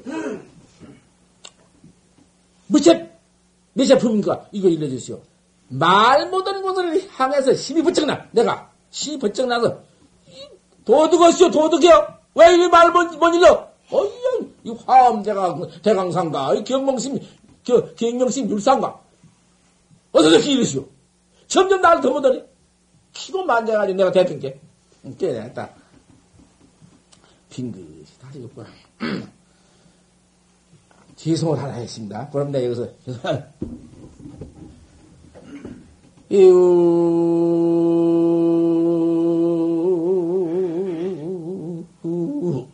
[2.68, 3.10] 무채
[3.74, 4.48] 몇 제품입니까?
[4.52, 5.20] 이거 일러주시오.
[5.68, 9.82] 말 못하는 것을 향해서 힘이 부쩍나 내가 힘이 부쩍나서
[10.84, 12.18] 도둑었시오 도둑이요.
[12.34, 13.68] 왜 이리 말못 못 일러?
[13.90, 14.10] 어이
[14.64, 17.18] 이 화엄 대강 대강상가 이 경명심
[17.64, 19.00] 겨, 경명심 율상가
[20.12, 20.86] 어서 저렇게 이러시오.
[21.46, 22.44] 점점 나를 더 못하네.
[23.12, 24.60] 키고 만져가지고 내가 대핀 게
[25.18, 25.70] 깨냈다.
[27.50, 28.68] 빙긋이 다리겠구나.
[31.26, 32.30] 죄송을 하나 했습니다.
[32.30, 32.86] 그럼 내가 여기서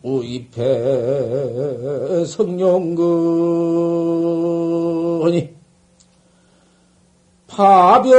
[0.03, 0.53] 우입해
[2.25, 3.03] 성룡근이
[7.47, 8.13] 파별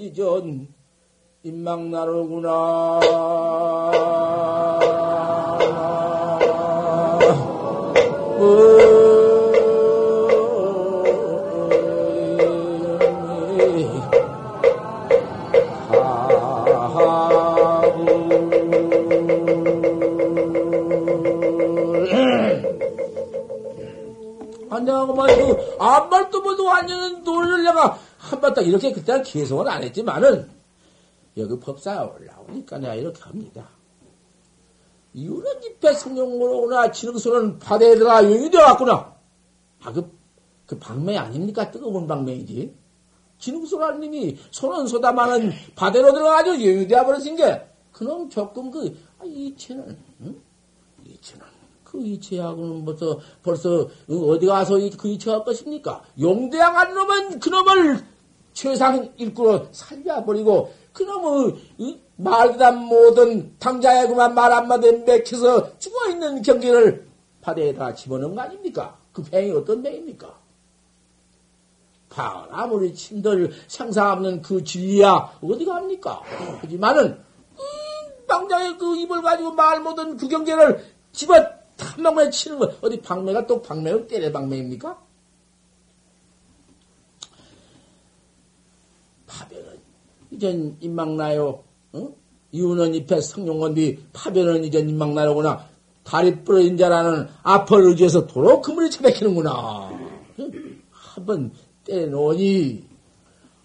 [0.00, 0.66] 이전
[1.44, 3.00] 인망나르구나.
[25.78, 27.98] 아무 말도 못하고 완전히 돈을 내가
[28.40, 30.48] 딱 이렇게 그때는 계속은 안 했지만은
[31.36, 33.68] 여기 법사에 올라오니까 내가 이렇게 합니다.
[35.14, 39.14] 이유는 입에 성령으로구나 지능소는 바다에 들어가 용이 되어왔구나.
[39.84, 40.10] 아, 그,
[40.66, 41.70] 그 방매 아닙니까?
[41.70, 42.74] 뜨거운 방매이지.
[43.38, 50.42] 지능소라님이 손은 쏟아마는 바다로 들어가지고 용이 되어버렸은 게, 그놈 조금 그, 아, 이체는, 응?
[51.94, 56.02] 그 이체하고는 벌써, 벌써, 어디 가서 그 이체할 것입니까?
[56.20, 58.04] 용대양 한 놈은 그놈을
[58.52, 67.06] 최상 일구로 살려버리고, 그놈의, 말도 못한 당자에 그만 말 한마디 맥혀서 죽어있는 경기를
[67.40, 68.96] 바다에다 집어넣은 거 아닙니까?
[69.12, 70.34] 그 뱅이 어떤 뱅입니까?
[72.08, 76.22] 방 아무리 친들 상사 없는 그 진리야 어디 갑니까?
[76.60, 81.34] 하지만은 음, 당자의 그 입을 가지고 말 못한 그 경계를 집어
[81.78, 85.02] 한 방에 치는 거 어디 방매가 또 방매가 때려 방매입니까?
[89.26, 89.78] 파별은
[90.30, 91.64] 이젠 임망나요
[91.94, 92.14] 응?
[92.54, 95.66] 이유는 잎에 성룡건비 파변은 이제 인망나로구나.
[96.04, 99.90] 다리 부러진 자라는 앞을 의지해서 도로 그물이 처박히는구나.
[100.92, 102.84] 한번 때놓으니,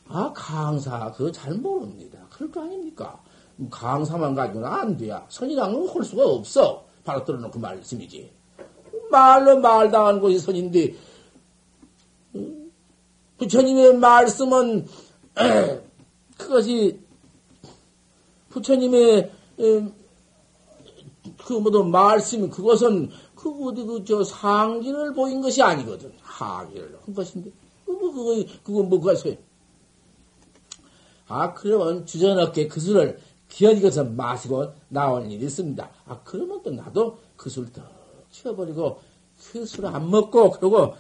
[0.08, 2.18] 아, 강사, 그거 잘 모릅니다.
[2.32, 3.22] 그럴 거 아닙니까?
[3.70, 5.24] 강사만 가지고는 안 돼야.
[5.30, 6.86] 선이랑은 할 수가 없어.
[7.04, 8.32] 바로 들어놓고 말씀이지.
[9.10, 10.96] 말로 말당하는 것이 선인데,
[13.38, 14.88] 부처님의 말씀은,
[16.38, 17.00] 그것이
[18.50, 19.32] 부처님의
[21.46, 27.52] 그 뭐도 말씀 그것은 그 어디 그 저 상기를 보인 것이 아니거든 하기를 한 것인데
[27.86, 29.38] 그거 그거 그거 뭐가 소용?
[31.28, 33.20] 아 그러면 주저없게 그 술을
[33.50, 35.90] 기어지고서 마시고 나온 일이 있습니다.
[36.06, 37.82] 아 그러면 또 나도 그 술 더
[38.32, 39.00] 치워버리고
[39.52, 40.96] 그 술 안 먹고 그러고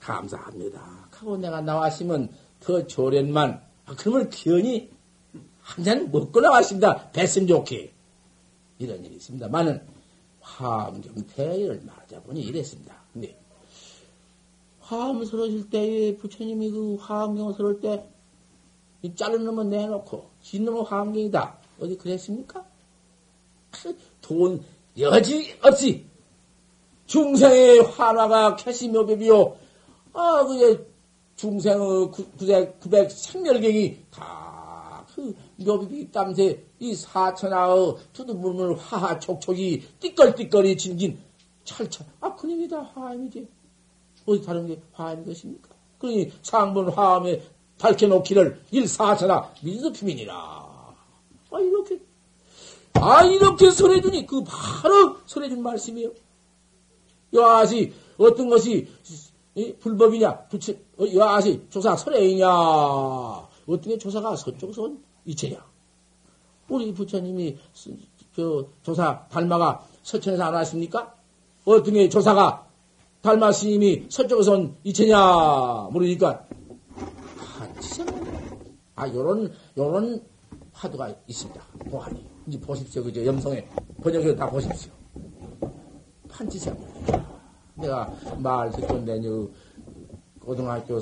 [0.00, 1.08] 감사합니다.
[1.10, 2.30] 하고 내가 나왔으면
[2.60, 4.90] 더 조련만 아 그러면 기연이
[5.60, 7.10] 한 잔 먹고 나왔습니다.
[7.10, 7.92] 뱃은 좋게.
[8.78, 9.48] 이런 일이 있습니다.
[9.48, 9.82] 많은
[10.40, 12.94] 화엄경태를 맞아보니 이랬습니다.
[13.12, 13.36] 근데
[14.80, 18.15] 화엄 서러질 때에 부처님이 그 화엄경 서러울 때, 이
[19.14, 21.58] 자른 놈은 내놓고, 진 놈은 화엄경이다.
[21.80, 22.64] 어디 그랬습니까?
[24.20, 24.62] 돈
[24.98, 26.04] 여지 없이
[27.06, 29.56] 중생의 환화가 캐시묘법이요.
[30.14, 30.84] 아, 그게
[31.36, 34.46] 중생의 구백, 구백 생멸경이 다
[35.16, 41.18] 그 묘비비 땀새 이 사천하의 두두물물 화하 촉촉이 띠끌띠끌이 진진
[41.64, 43.48] 찰찰 아 그님이다 화암이지
[44.26, 45.70] 어디 다른 게 화암인 것입니까?
[45.98, 47.42] 그러니 상본 화암에
[47.78, 50.34] 밝혀놓기를 일사천하 민수피민이라.
[50.34, 52.00] 아, 이렇게,
[52.94, 56.10] 아, 이렇게 설해주니 그 바로 설해준 말씀이요.
[57.32, 58.88] 여아시, 어떤 것이
[59.80, 65.64] 불법이냐, 부채, 어, 여아시, 조사 설해이냐, 어떤 게 조사가 서쪽 선 이체냐.
[66.68, 67.58] 우리 부처님이
[68.34, 71.14] 저 조사 달마가 서천에서 안 왔습니까?
[71.64, 72.66] 어떤 게 조사가
[73.22, 76.45] 달마 스님이 서쪽에서 이체냐 모르니까
[78.94, 80.22] 아 요런 요런
[80.72, 81.60] 화두가 있습니다.
[81.90, 83.68] 보안이 이제 보십시오 그죠 염성에
[84.02, 84.92] 번역해서 다 보십시오.
[86.28, 86.76] 판치생
[87.74, 89.48] 내가 말 듣던 내녀
[90.40, 91.00] 고등학교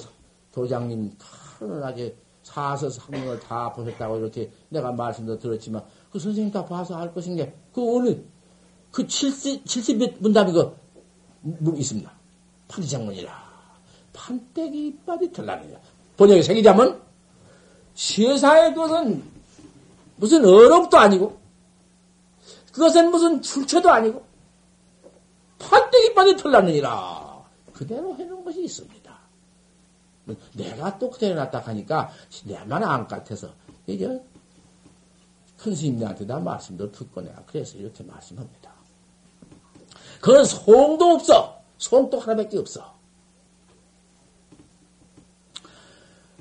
[0.53, 1.13] 도장님
[1.59, 7.37] 편안하게 사서 상문을 다 보셨다고 이렇게 내가 말씀도 들었지만 그 선생님 다 봐서 알 것인
[7.37, 8.25] 게그 오늘
[8.93, 10.77] 그 70, 70몇 문답이 그
[11.77, 12.13] 있습니다.
[12.69, 13.45] 판지장문이라.
[14.13, 15.81] 판때기 이빨이 털나느냐.
[16.17, 17.03] 번역에 새기자면
[17.95, 19.25] 세상의 것은
[20.17, 21.39] 무슨 어록도 아니고
[22.73, 24.25] 그것은 무슨 출처도 아니고
[25.59, 27.45] 판때기 이빨이 털나느니라.
[27.73, 29.19] 그대로 해놓은 것이 있습니다.
[30.55, 32.11] 내가 또 그대로 놨다 하니까
[32.45, 33.53] 내만 안 같아서
[33.87, 34.23] 이제
[35.59, 38.73] 큰 스님들한테 다 말씀도 듣고 내가 그래서 이렇게 말씀합니다.
[40.21, 41.61] 그건 송도 없어.
[41.79, 42.94] 송도 하나밖에 없어.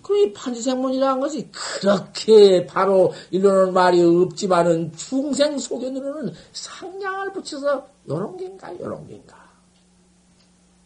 [0.03, 9.07] 그이 판지생문이라는 것이 그렇게 바로 이러는 말이 없지만은 중생 소견으로는 상냥을 붙여서 요런 겐가 요런
[9.07, 9.41] 겐가?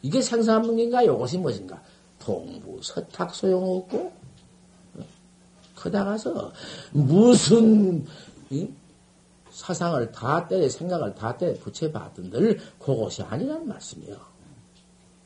[0.04, 1.82] 이게 생사없는 겐가 요것이 무엇인가?
[2.20, 4.12] 동부 서탁 소용없고
[5.76, 6.52] 커다가서
[6.92, 8.06] 무슨
[9.50, 14.37] 사상을 다 때려 생각을 다 때려 붙여봤던들 그것이 아니란 말씀이요.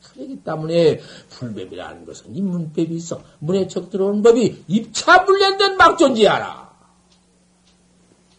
[0.02, 1.00] 그렇기 때문에
[1.30, 6.72] 불법이라는 것은 이 문법이 있어 문에 척 들어온 법이 입차불련된 막존지하라.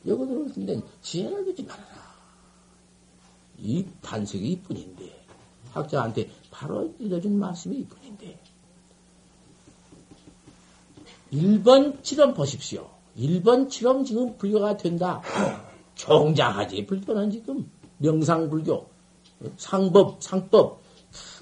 [0.06, 2.04] 여기 들어오는데 지혜를 두지 말아라.
[3.60, 5.26] 이 반석이 이뿐인데
[5.72, 8.40] 학자한테 바로 일러준 말씀이 이뿐인데
[11.32, 12.90] 1번 치럼 보십시오.
[13.18, 15.22] 1번 치럼 지금 불교가 된다.
[15.96, 18.90] 종자하지 불교는 지금 명상불교,
[19.58, 20.83] 상법, 상법,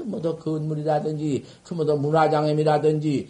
[0.04, 3.30] 뭐더 건물이라든지, 뭐더 문화장애이라든지,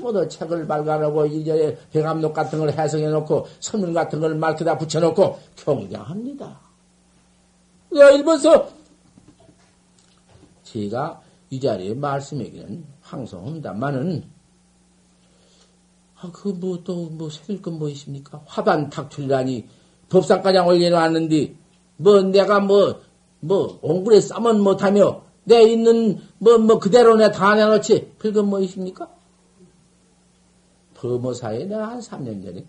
[0.00, 6.60] 뭐더 책을 발간하고 이제 병암록 같은 걸 해석해놓고 선문 같은 걸 말크다 붙여놓고 경장합니다.
[7.92, 8.68] 내가 일본서
[10.64, 11.20] 제가
[11.50, 14.34] 이 자리에 말씀하기는 항송합니다만은
[16.24, 18.40] 아, 그, 뭐, 또, 뭐, 새길 건뭐 있습니까?
[18.46, 19.66] 화반 탁출이라니,
[20.08, 21.54] 법상가장 올려놨는데,
[21.98, 22.98] 뭐, 내가 뭐,
[23.40, 29.08] 뭐, 옹굴에 싸면 못하며, 내 있는, 뭐, 뭐, 그대로 내 다 내놓지, 그건 뭐 있습니까?
[30.94, 32.64] 범어사에 내가 한 3년 전에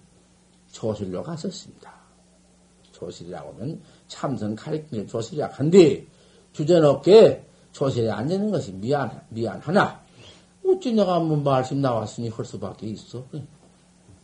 [0.71, 1.93] 조실로 갔었습니다.
[2.91, 6.05] 조실이라고 하면 참선 가리키는 조실이라 한데,
[6.51, 10.03] 주전없게 조실에 앉는 것이 미안, 미안하나,
[10.65, 13.25] 어찌 내가 뭐 말씀 나왔으니 할 수밖에 있어.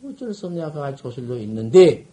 [0.03, 2.07] 어쩔 수 없냐, 가 조실로 있는데,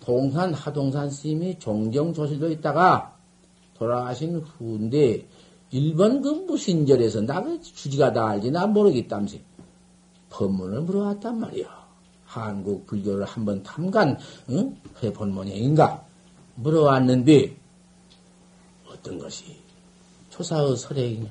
[0.00, 3.19] 동산 하동산 스님이 종정 조실로 있다가
[3.80, 5.26] 돌아가신 후인데,
[5.72, 9.38] 일본 그 무신절에서 나그 주지가 다 알지 나 모르겠다면서
[10.28, 11.80] 법문을 물어왔단 말이야.
[12.24, 14.18] 한국 불교를 한번 탐관
[14.50, 14.76] 응?
[15.02, 16.04] 해본 모양인가
[16.54, 17.56] 물어왔는데
[18.88, 19.56] 어떤 것이
[20.28, 21.28] 조사의 설행이냐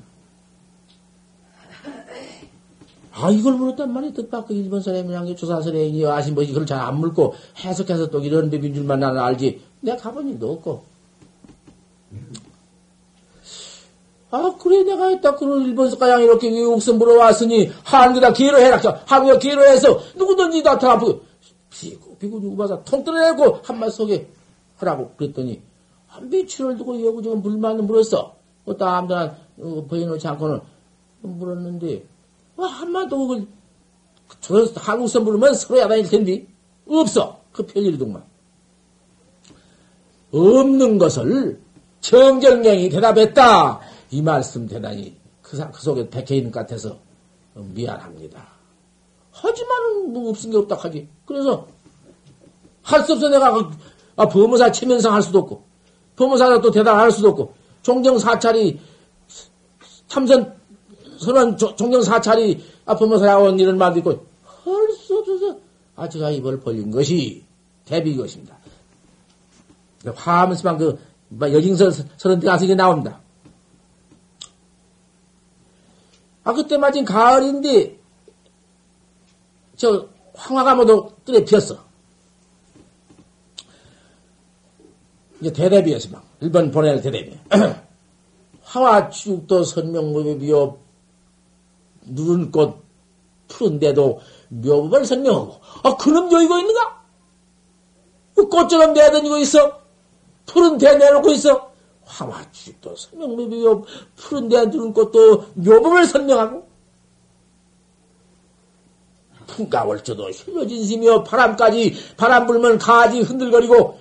[3.12, 4.14] 아, 이걸 물었단 말이야.
[4.14, 8.74] 뜻밖의 일본 사람이란 게 조사설에 아신 것이 그걸 잘 안 물고 해석해서 또 이런 법인
[8.74, 9.62] 줄만 나는 알지.
[9.82, 10.89] 내가 가본 일도 없고.
[14.31, 15.36] 아, 그래, 내가 했다.
[15.36, 18.80] 그런 일본 가양 이렇게 외국서 물어왔으니, 한국에다 기회로 해라.
[19.06, 21.22] 한국에 기회로 해서 누구든지 나타나고,
[21.72, 24.30] 비고, 비고 누구 봐서 통 뜯어내고 한 말 속에
[24.77, 25.61] 하라고 그랬더니,
[26.07, 28.36] 한 며칠을 두고 여기저기 물만 물었어.
[28.65, 30.60] 어떤 아무나 어, 보여놓지 않고는
[31.22, 32.03] 물었는데,
[32.56, 33.48] 뭐 한마도 그걸
[34.41, 36.45] 저 한국서 물으면 서로 야단일 텐데
[36.88, 38.23] 없어 그 편일이동만
[40.31, 41.60] 없는 것을
[42.02, 43.80] 정정령이 대답했다
[44.12, 46.98] 이 말씀 대단히 그, 그 속에 백해 있는 것 같아서
[47.54, 48.48] 미안합니다.
[49.32, 51.08] 하지만 뭐 없은 게 없다 하지.
[51.26, 51.68] 그래서
[52.82, 53.70] 할 수 없어 내가 그,
[54.16, 55.64] 아, 법무사 체면상 할 수도 없고
[56.16, 58.80] 법무사가 또 대답 할 수도 없고 종정 사찰이
[60.08, 60.56] 참선
[61.20, 64.26] 선언 종경 사찰이 아프면서야온 일을 만들고
[64.64, 65.58] 할 수 없어서
[65.96, 67.44] 아저가 입을 벌린 것이
[67.86, 68.58] 대비 것입니다.
[70.16, 70.98] 화하면서만 그뭐
[71.40, 73.20] 여징선 선언 때 가서 이게 나옵니다.
[76.44, 78.00] 아 그때 마침 가을인데
[79.76, 81.78] 저 황화가 모두 뜰에 피었어.
[85.42, 87.38] 이제 대대비에서 막, 일본 보낼 대대비.
[88.64, 90.78] 화화 축도 선명무비비요
[92.08, 92.84] 누른 꽃
[93.48, 94.20] 푸른데도
[94.50, 97.04] 묘법을 설명하고, 아, 그놈 여의고 있는가?
[98.36, 99.79] 그 꽃처럼 내다니고 있어?
[100.50, 101.72] 푸른 데 내놓고 있어?
[102.06, 103.84] 화화축도 설명무비요
[104.16, 106.68] 푸른 데 누른 꽃도 묘법을 설명하고,
[109.46, 114.00] 풍가월조도 힐러진심이여 바람까지 바람 불면 가지 흔들거리고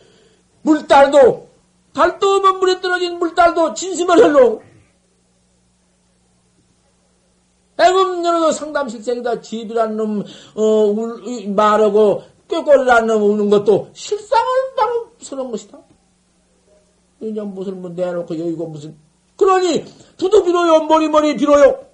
[0.62, 1.48] 물달도
[1.94, 4.62] 달도 없는 물에 떨어진 물달도 진심을 흘러오고
[7.78, 14.44] 애금년에도 상담실생이다 집이란 놈 어, 울, 말하고 꾀꼬리란 놈 우는 것도 실상을
[14.76, 15.78] 바로 서는 것이다.
[17.18, 18.96] 그냥 무슨 뭐 내놓고 여기고 무슨
[19.36, 19.84] 그러니
[20.16, 21.88] 두두 비로요 머리 머리 비로요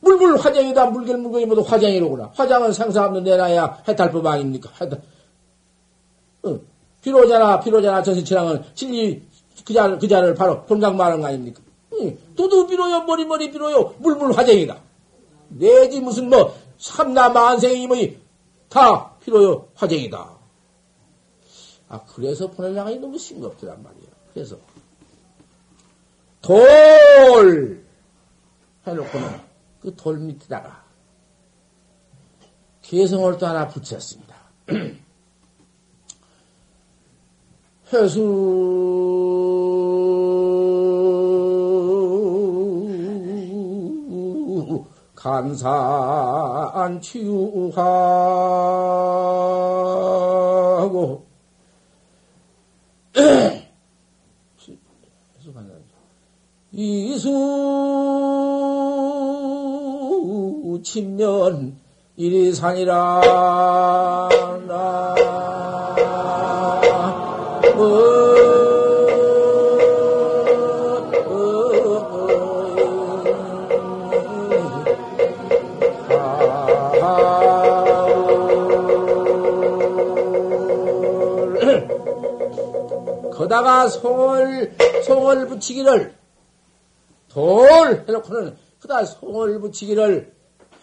[0.00, 0.86] 물물 화장이다.
[0.86, 2.32] 물결 물결이 모두 화장이로구나.
[2.34, 4.70] 화장은 상사 없는 내놔야 해탈법 아닙니까?
[4.80, 5.02] 해탈.
[6.44, 6.60] 어,
[7.02, 9.22] 비로자나, 비로자나 전신치랑은 진리
[9.64, 11.60] 그 자를, 그 자를 바로 본강 말한 거 아닙니까?
[11.94, 12.16] 응.
[12.36, 14.80] 두두 비로요, 머리 머리 비로요, 물물 화장이다.
[15.48, 18.18] 내지 무슨 뭐, 삼나 만생이 뭐니,
[18.68, 20.38] 다 비로요, 화장이다.
[21.88, 24.07] 아, 그래서 보내려가니 너무 싱겁더란 말이야.
[24.38, 24.56] 그래서,
[26.40, 27.84] 돌!
[28.86, 29.40] 해놓고는,
[29.80, 30.84] 그 돌 밑에다가
[32.82, 34.36] 개성을 또 하나 붙였습니다.
[37.92, 38.20] 회수
[45.16, 47.78] 간산 치유하고
[56.80, 57.28] 이수
[60.84, 61.76] 친면
[62.16, 63.20] 이리산이라
[64.68, 65.14] 나.
[83.32, 86.17] 거다가 송을 송을 붙이기를
[87.28, 90.34] 돌 해놓고는 그다 송을 붙이기를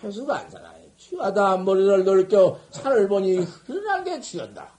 [0.03, 0.85] 회수가 안 살아요.
[0.97, 4.73] 취하다 머리를 넓혀 산을 보니 흐르게 취한다.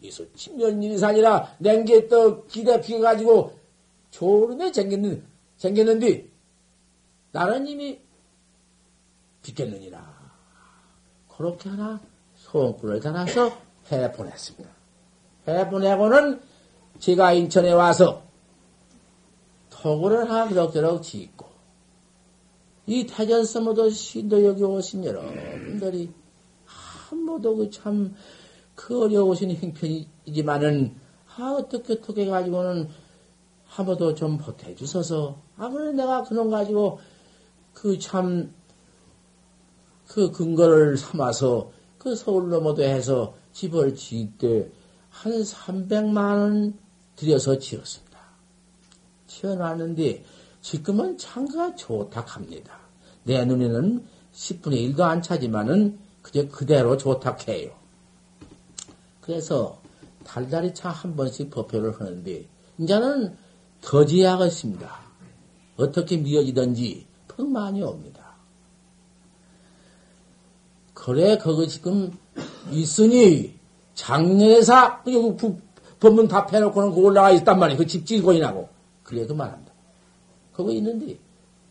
[0.00, 3.58] 이수 침년인산이라 냉게 떠 기대 피가지고
[4.10, 5.24] 졸음에 쟁겼는,
[5.56, 6.28] 쟁겼는데
[7.30, 8.00] 나는 이미
[9.42, 10.12] 비켰느니라.
[11.28, 12.00] 그렇게 하나
[12.36, 13.56] 소원꾼을 달아서
[13.90, 14.70] 해보냈습니다.
[15.48, 16.40] 해보내고는
[16.98, 18.22] 제가 인천에 와서
[19.82, 21.46] 토구를 하나 그럭저럭 짓고
[22.86, 26.10] 이 태전서모도 신도 여기 오신 여러분들이
[26.64, 28.14] 한 모두 그참그
[28.74, 30.94] 그 어려우신 형편이지만은
[31.36, 32.88] 아 어떻게 어떻게 가지고는
[33.64, 36.98] 한 번도 좀 보태주셔서 아무리 내가 그놈 가지고
[37.72, 38.50] 그 참그
[40.08, 44.82] 그 근거를 삼아서 그 서울 넘어도 해서 집을 지을 때
[45.12, 46.78] 한 300만 원
[47.16, 48.11] 들여서 지었습니다.
[49.32, 50.24] 지어놨는데
[50.60, 52.78] 지금은 창가 좋다 합니다.
[53.24, 57.70] 내 눈에는 10분의 1도 안 차지만은 그저 그대로 좋다 해요.
[59.20, 59.80] 그래서
[60.24, 62.44] 달달이 차 한 번씩 법표를 하는데
[62.78, 63.36] 이제는
[63.80, 65.00] 더 지어야겠습니다.
[65.76, 68.34] 어떻게 미어지든지 돈 많이 옵니다.
[70.94, 72.16] 그래 그거 지금
[72.70, 73.58] 있으니
[73.96, 75.60] 그
[75.98, 77.78] 법문 답해놓고는 그거 올라가 있단 말이에요.
[77.78, 78.68] 그 집 지고인하고
[79.12, 79.70] 그래도 말합니다.
[80.54, 81.18] 그거 있는데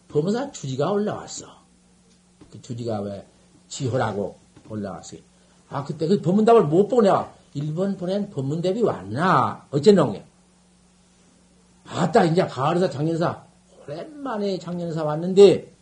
[0.10, 1.48] 법무사 주지가 올라왔어.
[2.52, 3.26] 그 주지가 왜
[3.68, 4.36] 지호라고
[4.70, 5.22] 올라왔어요.
[5.70, 10.24] 아 그때 그 법문답을 못 보고 내가 일본 보낸 법문답이 왔나 어쨌노게.
[11.88, 13.44] 아따 이제 가을에서 장년사
[13.88, 15.74] 오랜만에 장년사 왔는데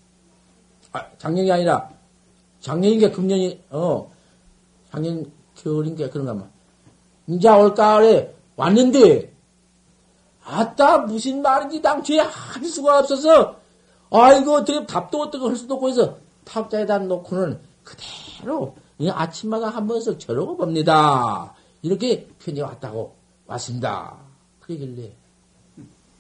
[0.94, 1.90] 아 작년이 아니라
[2.62, 4.10] 작년인게 금년이 어
[4.90, 6.48] 작년 겨울인게 그런가 봐.
[7.28, 9.39] 이제 올 가을에 왔는데
[10.50, 13.56] 아따, 무슨 말인지 당초에 할 수가 없어서,
[14.12, 18.76] 아이고, 어떻게 답도 어떻게 할 수도 없고 해서 탑자에다 놓고는 그대로
[19.12, 21.54] 아침마다 한 번씩 저러고 봅니다.
[21.82, 23.16] 이렇게 편이 왔다고
[23.48, 24.18] 왔습니다.
[24.60, 25.12] 그러길래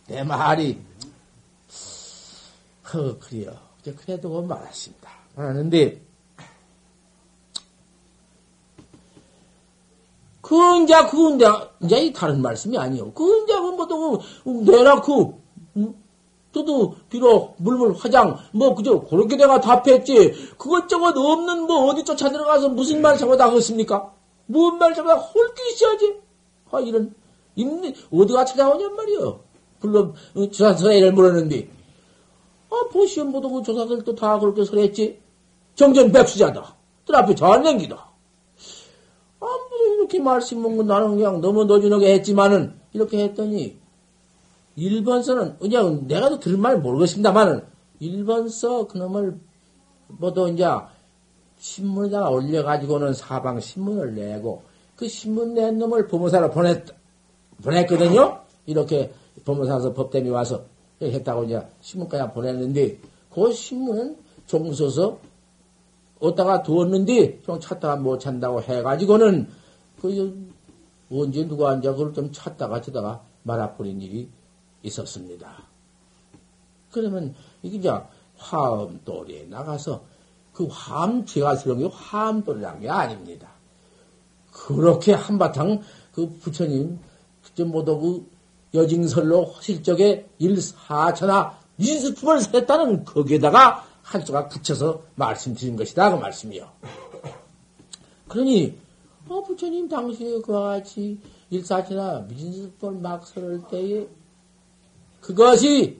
[0.07, 0.80] 내 말이
[2.93, 3.53] 허 그래요.
[3.84, 5.10] 그래도 말았습니다.
[5.35, 6.01] 말하는데
[10.49, 11.45] 그, 이제, 그, 이제,
[11.84, 13.11] 이제 다른 말씀이 아니요.
[13.13, 14.19] 그, 이제, 그, 뭐, 또,
[14.63, 15.35] 내라, 그,
[15.77, 15.93] 음?
[16.51, 22.69] 저도 비록 물물 화장 뭐 그저 그렇게 내가 답했지 그것저것 없는 뭐 어디 쫓아 들어가서
[22.69, 24.11] 무슨 말 잡아다 하겠습니까?
[24.47, 26.15] 무슨 말 잡아다 홀기 있어야지.
[26.71, 27.13] 아 이런
[27.53, 29.39] 임니 어디가 찾아오냔 말이여.
[29.81, 31.69] 물론 어, 조사서애를 물었는데
[32.71, 35.19] 아 보시오 모두 그 조사들도 다 그렇게 설했지.
[35.76, 36.76] 정전 백수자다.
[37.05, 38.09] 들 앞에 잘냉기다.
[39.97, 43.77] 이렇게 말씀 먹고 나는 그냥 너무 너준하게 했지만은 이렇게 했더니
[44.77, 47.64] 1번서는 그냥 내가 도 들을 말 모르겠습니다만은
[48.01, 49.39] 1번서 그놈을
[50.07, 50.65] 뭐도 이제
[51.60, 54.64] 신문에다가 올려가지고는 사방 신문을 내고
[54.95, 56.85] 그 신문 낸 놈을 법무사로 보냈
[57.64, 58.39] 보냈거든요.
[58.65, 59.11] 이렇게
[59.45, 60.64] 법무사에서 법대미 와서
[61.01, 62.97] 했다고 이제 신문까지 보냈는데
[63.34, 65.19] 그 신문은 종서서
[66.19, 69.47] 어디다가 두었는데 좀 찾다가 못 찾는다고 해가지고는
[70.01, 70.51] 그
[71.11, 74.30] 언제 누가 앉아 그걸 좀 찾다가 찾다가 말아버린 일이
[74.84, 75.63] 있었습니다.
[76.91, 77.91] 그러면 이게 이제
[78.38, 80.03] 화엄돌이에 나가서
[80.53, 83.49] 그 화엄 제가 쓰는 게 화엄돌이라는 게 아닙니다.
[84.51, 85.81] 그렇게 한바탕
[86.13, 86.99] 그 부처님
[87.43, 88.30] 그때 모두 그
[88.73, 96.69] 여징설로 허실 적에 일사천하 이스품을 셌다는 거기에다가 한 수가 붙여서 말씀드린 것이다 그 말씀이요.
[98.27, 98.77] 그러니
[99.30, 101.19] 어 부처님 당시에 그와 같이
[101.51, 104.07] 일사천하 미진스품을 막 설을 때에
[105.22, 105.99] 그것이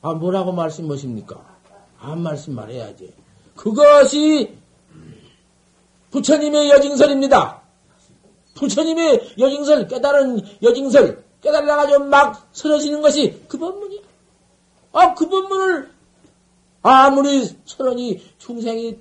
[0.00, 1.44] 아 뭐라고 말씀하십니까?
[1.98, 3.12] 안 말씀 말해야지.
[3.56, 4.56] 그것이
[6.12, 7.62] 부처님의 여징설입니다.
[8.54, 14.02] 부처님의 여징설 깨달은 여징설 깨달아가지고 막 설어지는 것이 그 법문이야.
[14.92, 15.90] 아, 그 법문을
[16.82, 18.98] 아무리 설언이 중생이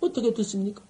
[0.00, 0.83] 어떻게 듣습니까?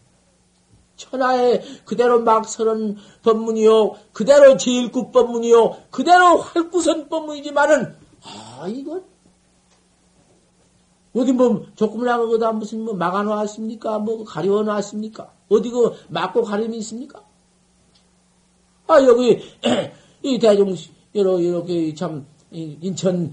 [0.96, 9.04] 천하에 그대로 막 설은 법문이요, 그대로 제일국 법문이요, 그대로 활구선 법문이지만은, 아, 이건,
[11.14, 13.98] 어디 뭐, 조금을 하거다 무슨 뭐 막아놓았습니까?
[14.00, 15.32] 뭐 가려워 놨습니까?
[15.48, 17.22] 어디 그 막고 가림이 있습니까?
[18.86, 19.40] 아, 여기,
[20.22, 20.74] 이 대중,
[21.12, 23.32] 이렇게 참, 인천,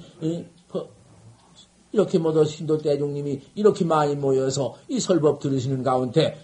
[1.91, 6.37] 이렇게 모두 신도 대중님이 이렇게 많이 모여서 이 설법 들으시는 가운데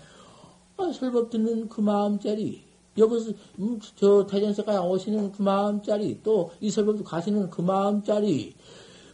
[0.78, 2.62] 아, 설법 듣는 그 마음짜리,
[2.98, 8.54] 여기서, 음, 저 대전세까지 오시는 그 마음짜리, 또 이 설법도 가시는 그 마음짜리,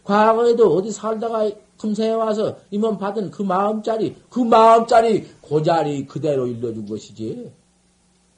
[0.04, 6.86] 과거에도 어디 살다가 금세에 와서 임원 받은 그 마음짜리, 그 마음짜리, 그 자리 그대로 일러준
[6.86, 7.50] 것이지.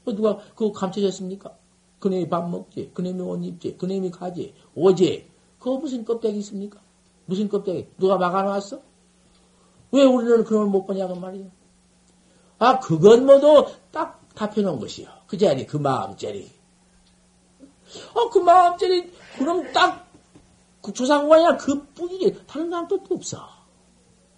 [0.04, 1.52] 뭐 누가 그거 감춰졌습니까?
[1.98, 5.26] 그놈이 밥 먹지, 그놈이 옷 입지, 그놈이 가지, 오지.
[5.58, 6.80] 그거 무슨 껍데기 있습니까?
[7.26, 7.88] 무슨 껍데기?
[7.98, 8.80] 누가 막아놨어?
[9.92, 11.46] 왜 우리는 그걸 못 보냐고 말이야.
[12.58, 15.08] 아, 그건 모두 딱 답해놓은 것이요.
[15.26, 16.50] 그 자리, 그 마음자리.
[18.14, 20.06] 어, 그 마음자리, 그럼 딱,
[20.82, 22.42] 그 조상관이야, 그 뿐이지.
[22.46, 23.48] 다른 사람 뜻도 없어.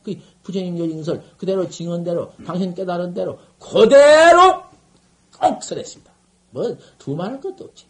[0.03, 4.63] 그 부처님 여징설, 그대로 증언대로, 당신 깨달은 대로, 그대로
[5.39, 6.13] 꼭 설했습니다.
[6.51, 7.87] 뭐, 두말할 것도 없지.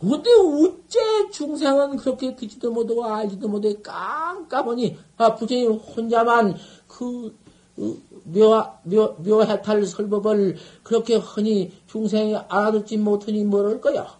[0.00, 7.34] 근데 어째 중생은 그렇게 듣지도 못하고 알지도 못해 깜깜하니, 아, 부처님 혼자만 그
[7.76, 14.18] 묘, 묘, 묘해탈 설법을 그렇게 흔히 중생이 알아듣지 못하니 뭐를 거야?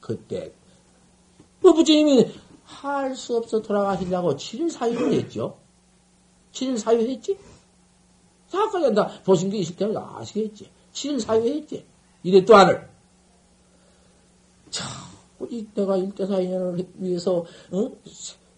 [0.00, 0.52] 그때,
[1.60, 2.32] 뭐 부처님이
[2.64, 5.58] 할 수 없어 돌아가시려고 7일 사유를 했죠?
[6.52, 7.36] 7일 사유 했지?
[8.48, 9.10] 사까지 한다.
[9.24, 10.70] 보신 게 있을 때는 아시겠지?
[10.92, 11.84] 7일 사유 했지?
[12.22, 12.88] 이래 또 하늘.
[14.70, 14.88] 참,
[15.38, 17.90] 우리 내가 일대사인연을 위해서, 어?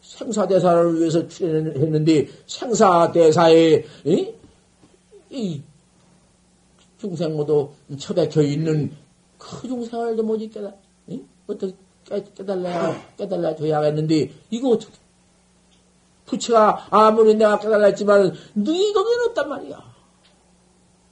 [0.05, 4.33] 생사대사를 위해서 출연했는데 생사대사에 이,
[5.31, 5.63] 이
[6.99, 8.93] 중생 모두 처박혀 있는
[9.39, 10.77] 그 중생을 좀 어디 깨달
[11.09, 11.23] 이?
[11.47, 11.75] 어떻게
[12.35, 14.93] 깨달라 깨달라 줘야겠는데 이거 어떻게?
[16.27, 19.95] 부처가 아무리 내가 깨달라 했지만 능이 거기는 없단 말이야.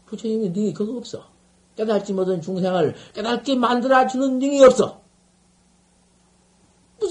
[0.07, 1.25] 부처님이 능이 그거 없어.
[1.77, 5.02] 깨달지 못한 중생을 깨닫게 만들어주는 능이 없어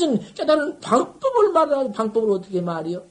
[0.01, 3.03] 무슨 깨달은 방법을 말하는 방법을 어떻게 말이요?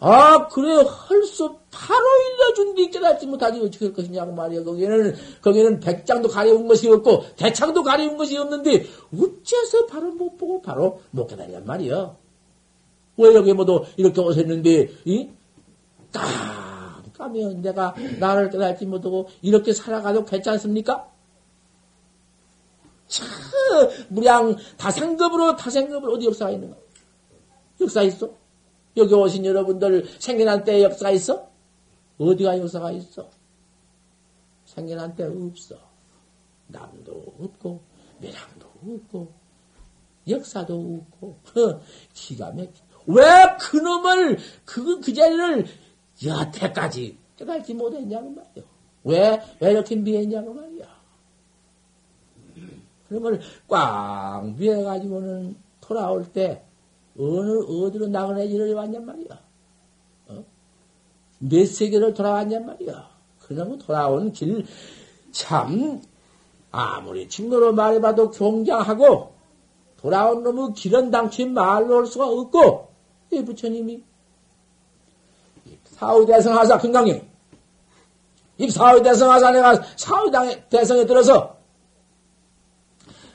[0.00, 4.62] 아, 그래, 할 수, 바로 일러준 뒤 깨닫지 못하지 어떻게 할 것이냐고 말이야.
[4.64, 11.00] 거기에는, 거기에는 백장도 가려운 것이 없고, 대창도 가려운 것이 없는데, 어째서 바로 못 보고 바로
[11.10, 12.16] 못 깨달냔 말이야.
[13.16, 15.30] 왜 여기 모두 이렇게 오셨는데, 이?
[16.12, 21.13] 깜깜하면 내가 나를 깨닫지 못하고 이렇게 살아가도 괜찮습니까?
[23.14, 23.28] 참,
[24.08, 26.76] 무량 다상급으로 다상급으로 어디 역사가 있는가?
[27.80, 28.28] 역사 있어?
[28.96, 31.48] 여기 오신 여러분들 생겨난 때에 역사가 있어?
[32.18, 33.30] 어디가 역사가 있어?
[34.64, 35.76] 생겨난 때 없어.
[36.66, 37.80] 남도 없고,
[38.18, 39.32] 매랑도 없고,
[40.28, 41.80] 역사도 없고, 허,
[42.14, 42.72] 기가 막혀.
[43.06, 43.22] 왜
[43.60, 45.66] 그놈을, 그, 그 자리를
[46.24, 48.64] 여태까지 깨달지 못했냐고 말이요.
[49.04, 50.93] 왜, 왜 이렇게 미했냐고 말이야.
[53.08, 56.62] 그러면 꽉 미해가지고는 돌아올 때,
[57.18, 59.40] 어느, 어디로 나그네지를 왔냔 말이야.
[60.28, 60.44] 어?
[61.38, 63.08] 몇 세계를 돌아왔냔 말이야.
[63.40, 64.66] 그러면 돌아온 길,
[65.32, 66.02] 참,
[66.70, 69.34] 아무리 친구로 말해봐도 경장하고,
[70.00, 72.88] 돌아온 놈의 길은 당치 말로 할 수가 없고,
[73.30, 74.02] 이 부처님이,
[75.84, 77.20] 사후대성 하사 금강경,
[78.58, 81.53] 이 사후대성 하사 내가 사후대성에 들어서,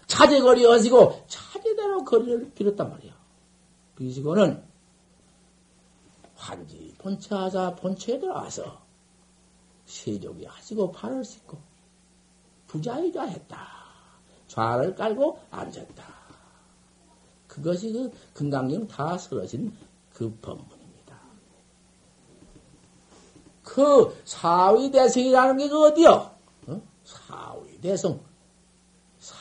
[0.09, 3.13] 차제거리 어시고, 차제대로 거리를 빌었단 말이야.
[3.95, 4.61] 비시고는,
[6.35, 8.81] 환지 본체하자 본체에 들어와서,
[9.85, 11.57] 세족이 하시고 팔을 씻고,
[12.67, 13.67] 부자이자 했다.
[14.47, 16.03] 좌를 깔고 앉았다.
[17.47, 19.75] 그것이 그 금강경 다 쓰러진
[20.13, 21.19] 그 법문입니다.
[23.63, 26.35] 그 사위대성이라는 게 그 어디요?
[26.67, 26.81] 어?
[27.03, 28.28] 사위대성.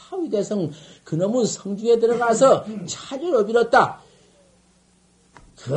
[0.09, 0.71] 사위대성
[1.05, 4.01] 그놈의 성중에 들어가서 차례로 빌었다.
[5.57, 5.71] 그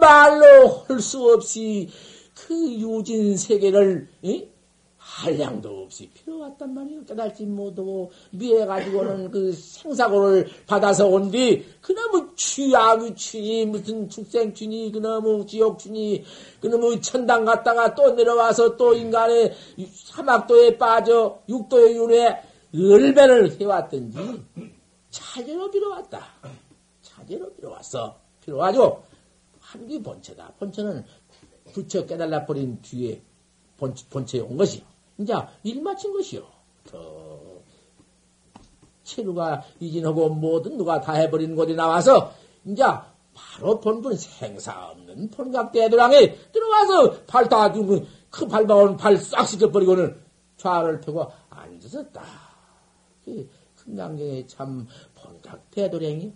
[0.00, 1.88] 말로 할 수 없이
[2.34, 4.46] 그 유진 세계를 이?
[4.98, 7.04] 한량도 없이 필요 왔단 말이에요.
[7.04, 14.90] 깨달지 못하고 미해 가지고는 그 생사고를 받아서 온 뒤 그놈의 취악의 취니 무슨 축생 취니
[14.92, 16.24] 그놈의 지옥 취니
[16.60, 19.52] 그놈의 천당 갔다가 또 내려와서 또 인간의
[19.92, 24.44] 사막도에 빠져 육도의 윤회 열배를 해왔던지
[25.10, 26.26] 차제로 빌어왔다.
[27.02, 28.18] 차제로 빌어왔어.
[28.40, 29.02] 빌어가지고
[29.60, 30.52] 한기 본체다.
[30.58, 31.04] 본체는
[31.72, 33.22] 부처 깨달아 버린 뒤에
[33.76, 34.82] 본체, 본체 에 온 것이요.
[35.18, 35.34] 이제
[35.64, 36.46] 일 마친 것이요.
[36.84, 37.40] 더
[39.04, 42.32] 체류가 이진하고 뭐든 누가 다 해버린 곳에 나와서
[42.64, 42.82] 이제
[43.34, 50.20] 바로 본분 생사 없는 본각대도랑에 들어가서 발다 그 밟아온 발싹 씻어버리고는
[50.56, 52.51] 좌를 펴고 앉았었다.
[53.24, 56.32] 큰 강경에 참 본각대도량이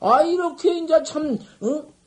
[0.00, 2.00] 아 이렇게 이제 참 어?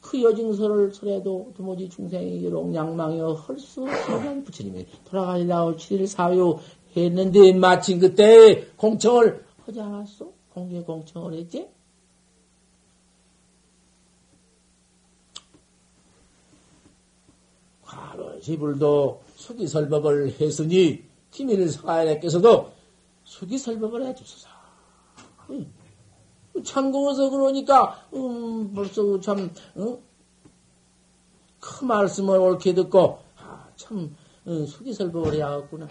[0.00, 6.58] 그 여징설을 설해도 도무지 중생이 용양망이여 헐수 없는 부처님이 돌아가리라고 7일 사유
[6.96, 10.32] 했는데 마침 그때 공청을 하지 않았어?
[10.52, 11.68] 공개 공청을 했지?
[17.82, 22.72] 과론시불도 수기설법을 했으니 티밀 사야께서도
[23.24, 24.48] 수기설법을 해주소서.
[26.64, 29.98] 참고해서 그러니까 음, 벌써 참 어?
[31.60, 34.14] 그 말씀을 옳게 듣고 아, 참
[34.46, 35.88] 어, 수기 설법을 해야겠구나.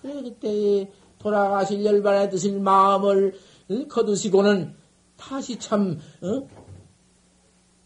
[0.00, 3.34] 그래 그때 돌아가실 열반에 드실 마음을
[3.70, 4.74] 어, 거두시고는
[5.16, 6.48] 다시 참 어?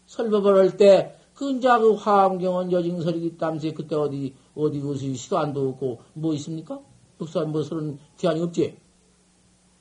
[0.05, 6.33] 설법을 할 때 근자 그 화엄경은 여징설이기 때문에 그때 어디 어디 무슨 시도안도 없고 뭐
[6.35, 6.79] 있습니까?
[7.19, 8.77] 역사 뭐 서른 기한이 없지.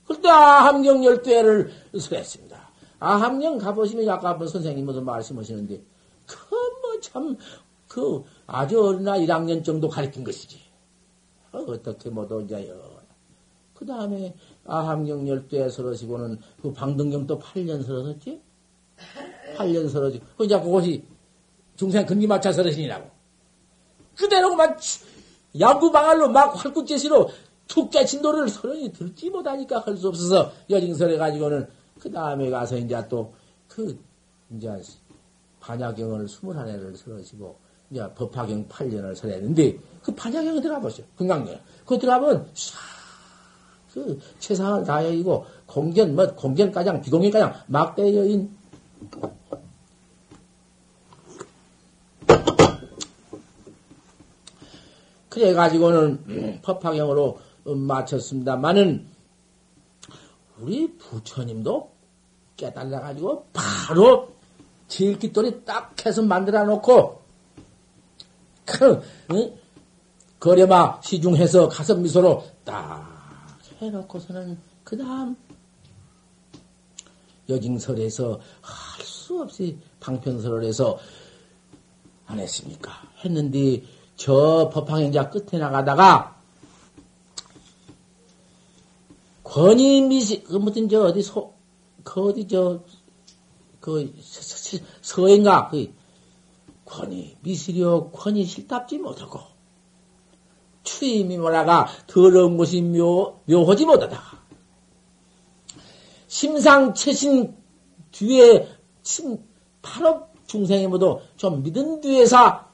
[0.04, 2.70] 그때 아함경 열대를 설했습니다.
[2.98, 5.82] 아함경 가보시면 아까 뭐 선생님 무슨 말씀하시는데
[6.26, 6.36] 그
[6.82, 7.36] 뭐 참
[7.90, 10.60] 그 아주 어린 나 1학년 정도 가르친 것이지.
[11.50, 13.00] 어, 떻게 뭐도 이제요.
[13.74, 14.32] 그 다음에
[14.64, 18.40] 아함경 열대에 설하시고는 그 방등경 또 8년 설었었지?
[19.56, 20.20] 8년 설하지.
[20.36, 21.04] 그 이제 그것이
[21.74, 23.10] 중생 근기 맞춰 설하시니라고.
[24.20, 24.76] 그대로만
[25.58, 27.30] 양구방알로 막 활구제시로
[27.66, 31.66] 축제 진도를 서른이 들지 못하니까 할 수 없어서 여징설해 가지고는
[31.98, 33.32] 그 다음에 가서 이제 또
[33.70, 33.96] 그
[34.50, 34.68] 이제
[35.60, 37.56] 반야경을 스물한 해를 설하시고
[37.90, 41.04] 이제 법화경 8년을 설했는데 그 반야경에 들어가 보시오.
[41.16, 41.58] 금강경.
[41.86, 42.48] 그 들어가면
[43.92, 48.50] 그 최상을 다해이고 공견 뭐 공견가장 비공견가장 막대 여인
[55.30, 59.06] 그래 가지고는 법화경으로 마쳤습니다만은
[60.58, 61.90] 우리 부처님도
[62.56, 64.34] 깨달아 가지고 바로
[64.88, 67.22] 질깃돌이 딱 해서 만들어 놓고
[68.66, 69.02] 그
[69.32, 69.54] 응?
[70.38, 75.34] 거래마 시중해서 가슴 미소로 딱 해놓고서는 그 다음
[77.48, 79.00] 여징설에서 할
[79.30, 80.98] 수 없이 방편설을 해서
[82.26, 82.90] 안 했습니까?
[83.24, 83.80] 했는데
[84.20, 86.36] 저 법황행자 끝에 나가다가
[89.42, 91.54] 권위 미시, 그 무슨 저 어디 소,
[92.04, 92.80] 그 어디 저,
[93.80, 94.14] 그
[95.00, 95.94] 서인가, 그
[96.84, 99.40] 권위 미시려 권위 실답지 못하고
[100.82, 104.20] 추임이 뭐라가 더러운 것이 묘, 묘하지 못하다.
[106.28, 107.56] 심상채신
[108.10, 108.68] 뒤에
[109.02, 109.42] 침,
[109.80, 112.69] 바로 중생이 모두 좀 믿은 뒤에서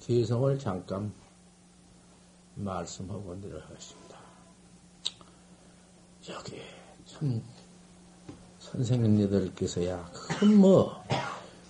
[0.07, 1.11] 개성을 잠깐
[2.55, 4.17] 말씀하고 내려가겠습니다.
[6.29, 6.61] 여기
[7.05, 7.43] 참
[8.59, 11.03] 선생님들께서야 큰 뭐,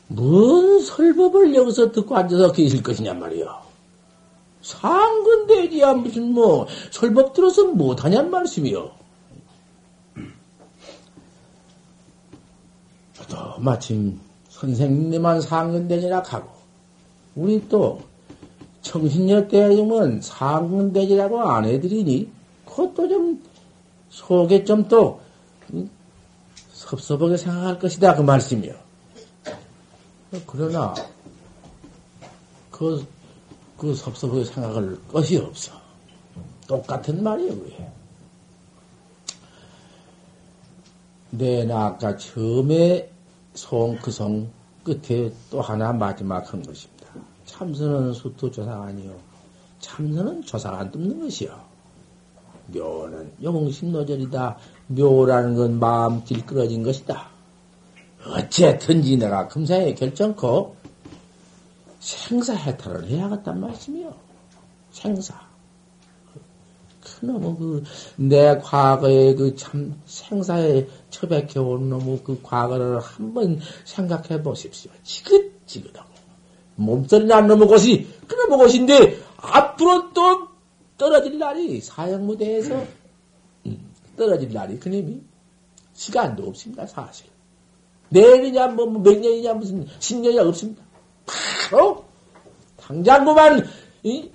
[0.07, 3.59] 뭔 설법을 여기서 듣고 앉아서 계실 것이냐 말이요.
[4.61, 8.91] 상근대지야 무슨 뭐 설법 들어서 못하냔 말씀이요.
[13.13, 14.19] 저도 마침
[14.49, 16.51] 선생님만 상근대지라 하고
[17.35, 18.01] 우리 또
[18.87, 22.29] 청신여 때면 상근대지라고 안 해드리니
[22.65, 23.43] 그것도 좀
[24.09, 25.19] 속에 좀 또
[26.77, 28.73] 섭섭하게 생각할 것이다 그 말씀이요.
[30.45, 30.93] 그러나
[32.71, 33.05] 그,
[33.77, 35.73] 그 섭섭하게 생각할 것이 없어.
[36.67, 37.91] 똑같은 말이에요, 왜?
[41.31, 43.11] 내나 아까 처음에
[43.53, 44.49] 송, 그송
[44.83, 46.96] 끝에 또 하나 마지막 한 것입니다.
[47.47, 49.17] 참선은 수토 조상 아니요.
[49.79, 51.59] 참선은 조상 안 뚫는 것이요.
[52.67, 54.57] 묘는 영심노절이다.
[54.87, 57.29] 묘라는 건 마음 길끌어진 것이다.
[58.25, 60.75] 어쨌든지 내가 금상에 결정코
[61.99, 64.13] 생사 해탈을 해야겠단 말씀이요.
[64.91, 65.47] 생사.
[67.01, 67.83] 그놈의 그,
[68.17, 74.91] 내 과거에 그 참 생사에 처박혀온 놈의 그 과거를 한번 생각해 보십시오.
[75.03, 76.06] 지긋지긋하고.
[76.77, 80.47] 몸소리 난 놈의 것이, 그놈의 것인데, 앞으로 또
[80.97, 82.83] 떨어질 날이 사형무대에서
[83.65, 85.21] 음, 떨어질 날이 그님이
[85.93, 87.27] 시간도 없습니다, 사실.
[88.09, 90.83] 내일이냐, 뭐, 뭐몇 년이냐, 무슨, 십년이냐 없습니다.
[91.69, 92.05] 바로,
[92.77, 93.67] 당장 그만,
[94.03, 94.31] 이,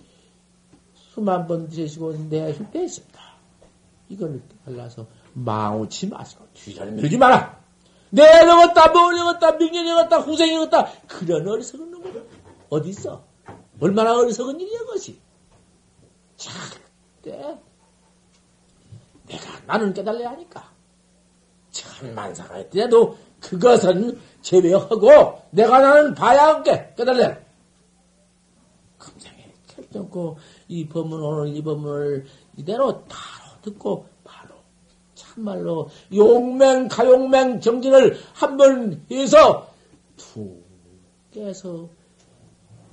[0.94, 3.20] 수만 번 드시고 내쉴 때 있습니다.
[4.09, 7.62] 이걸 발라서 망우치 마시고 뒤잘 밀지 마라.
[8.10, 10.93] 내려갔다, 멀려갔다, 명령해갔다, 후생해갔다.
[11.06, 12.12] 그런 어리석은 놈은
[12.72, 13.22] 어디 있어?
[13.80, 15.20] 얼마나 어리석은 일이야, 그것이.
[16.36, 17.58] 절대
[19.26, 20.72] 내가 나는 깨달아야 하니까.
[21.70, 27.44] 천만사가 있더라도 그것은 제외하고 내가 나는 봐야 할게 깨달래.
[28.96, 30.38] 금생에 결정코
[30.68, 32.24] 이 법문 오늘 이 법문을
[32.56, 34.54] 이대로 바로 듣고 바로
[35.14, 39.68] 참말로 용맹 가용맹 정진을 한 번 해서
[40.16, 40.64] 툭
[41.32, 41.88] 깨서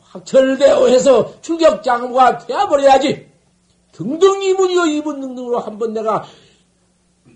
[0.10, 3.30] 확철대오 해서 출격장부가 되어버려야지.
[3.92, 6.26] 등등 이문이요 이문 등등으로 한번 내가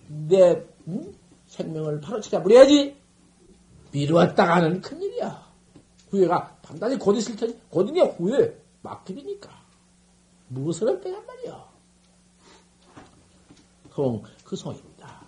[0.08, 1.16] 내 음?
[1.48, 2.96] 생명을 바로 찾아버려야지.
[3.92, 5.44] 미루었다가는 큰일이야.
[6.10, 9.50] 후회가 단단히 곧 있을 테니 곧이냐 후회 막히니까
[10.48, 11.66] 무엇을 할 때란 말이야.
[13.94, 15.22] 송, 그 송입니다.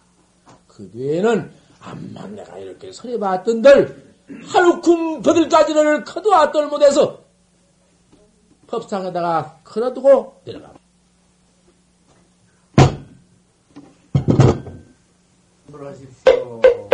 [0.68, 4.16] 그 뒤에는 암만 내가 이렇게 설해봤던들
[4.48, 7.25] 하루쿵 버들까지를 커도왔돌 못해서
[8.68, 10.74] 법상에다가 걸어두고 내려가.
[15.68, 16.85] 물하십시오.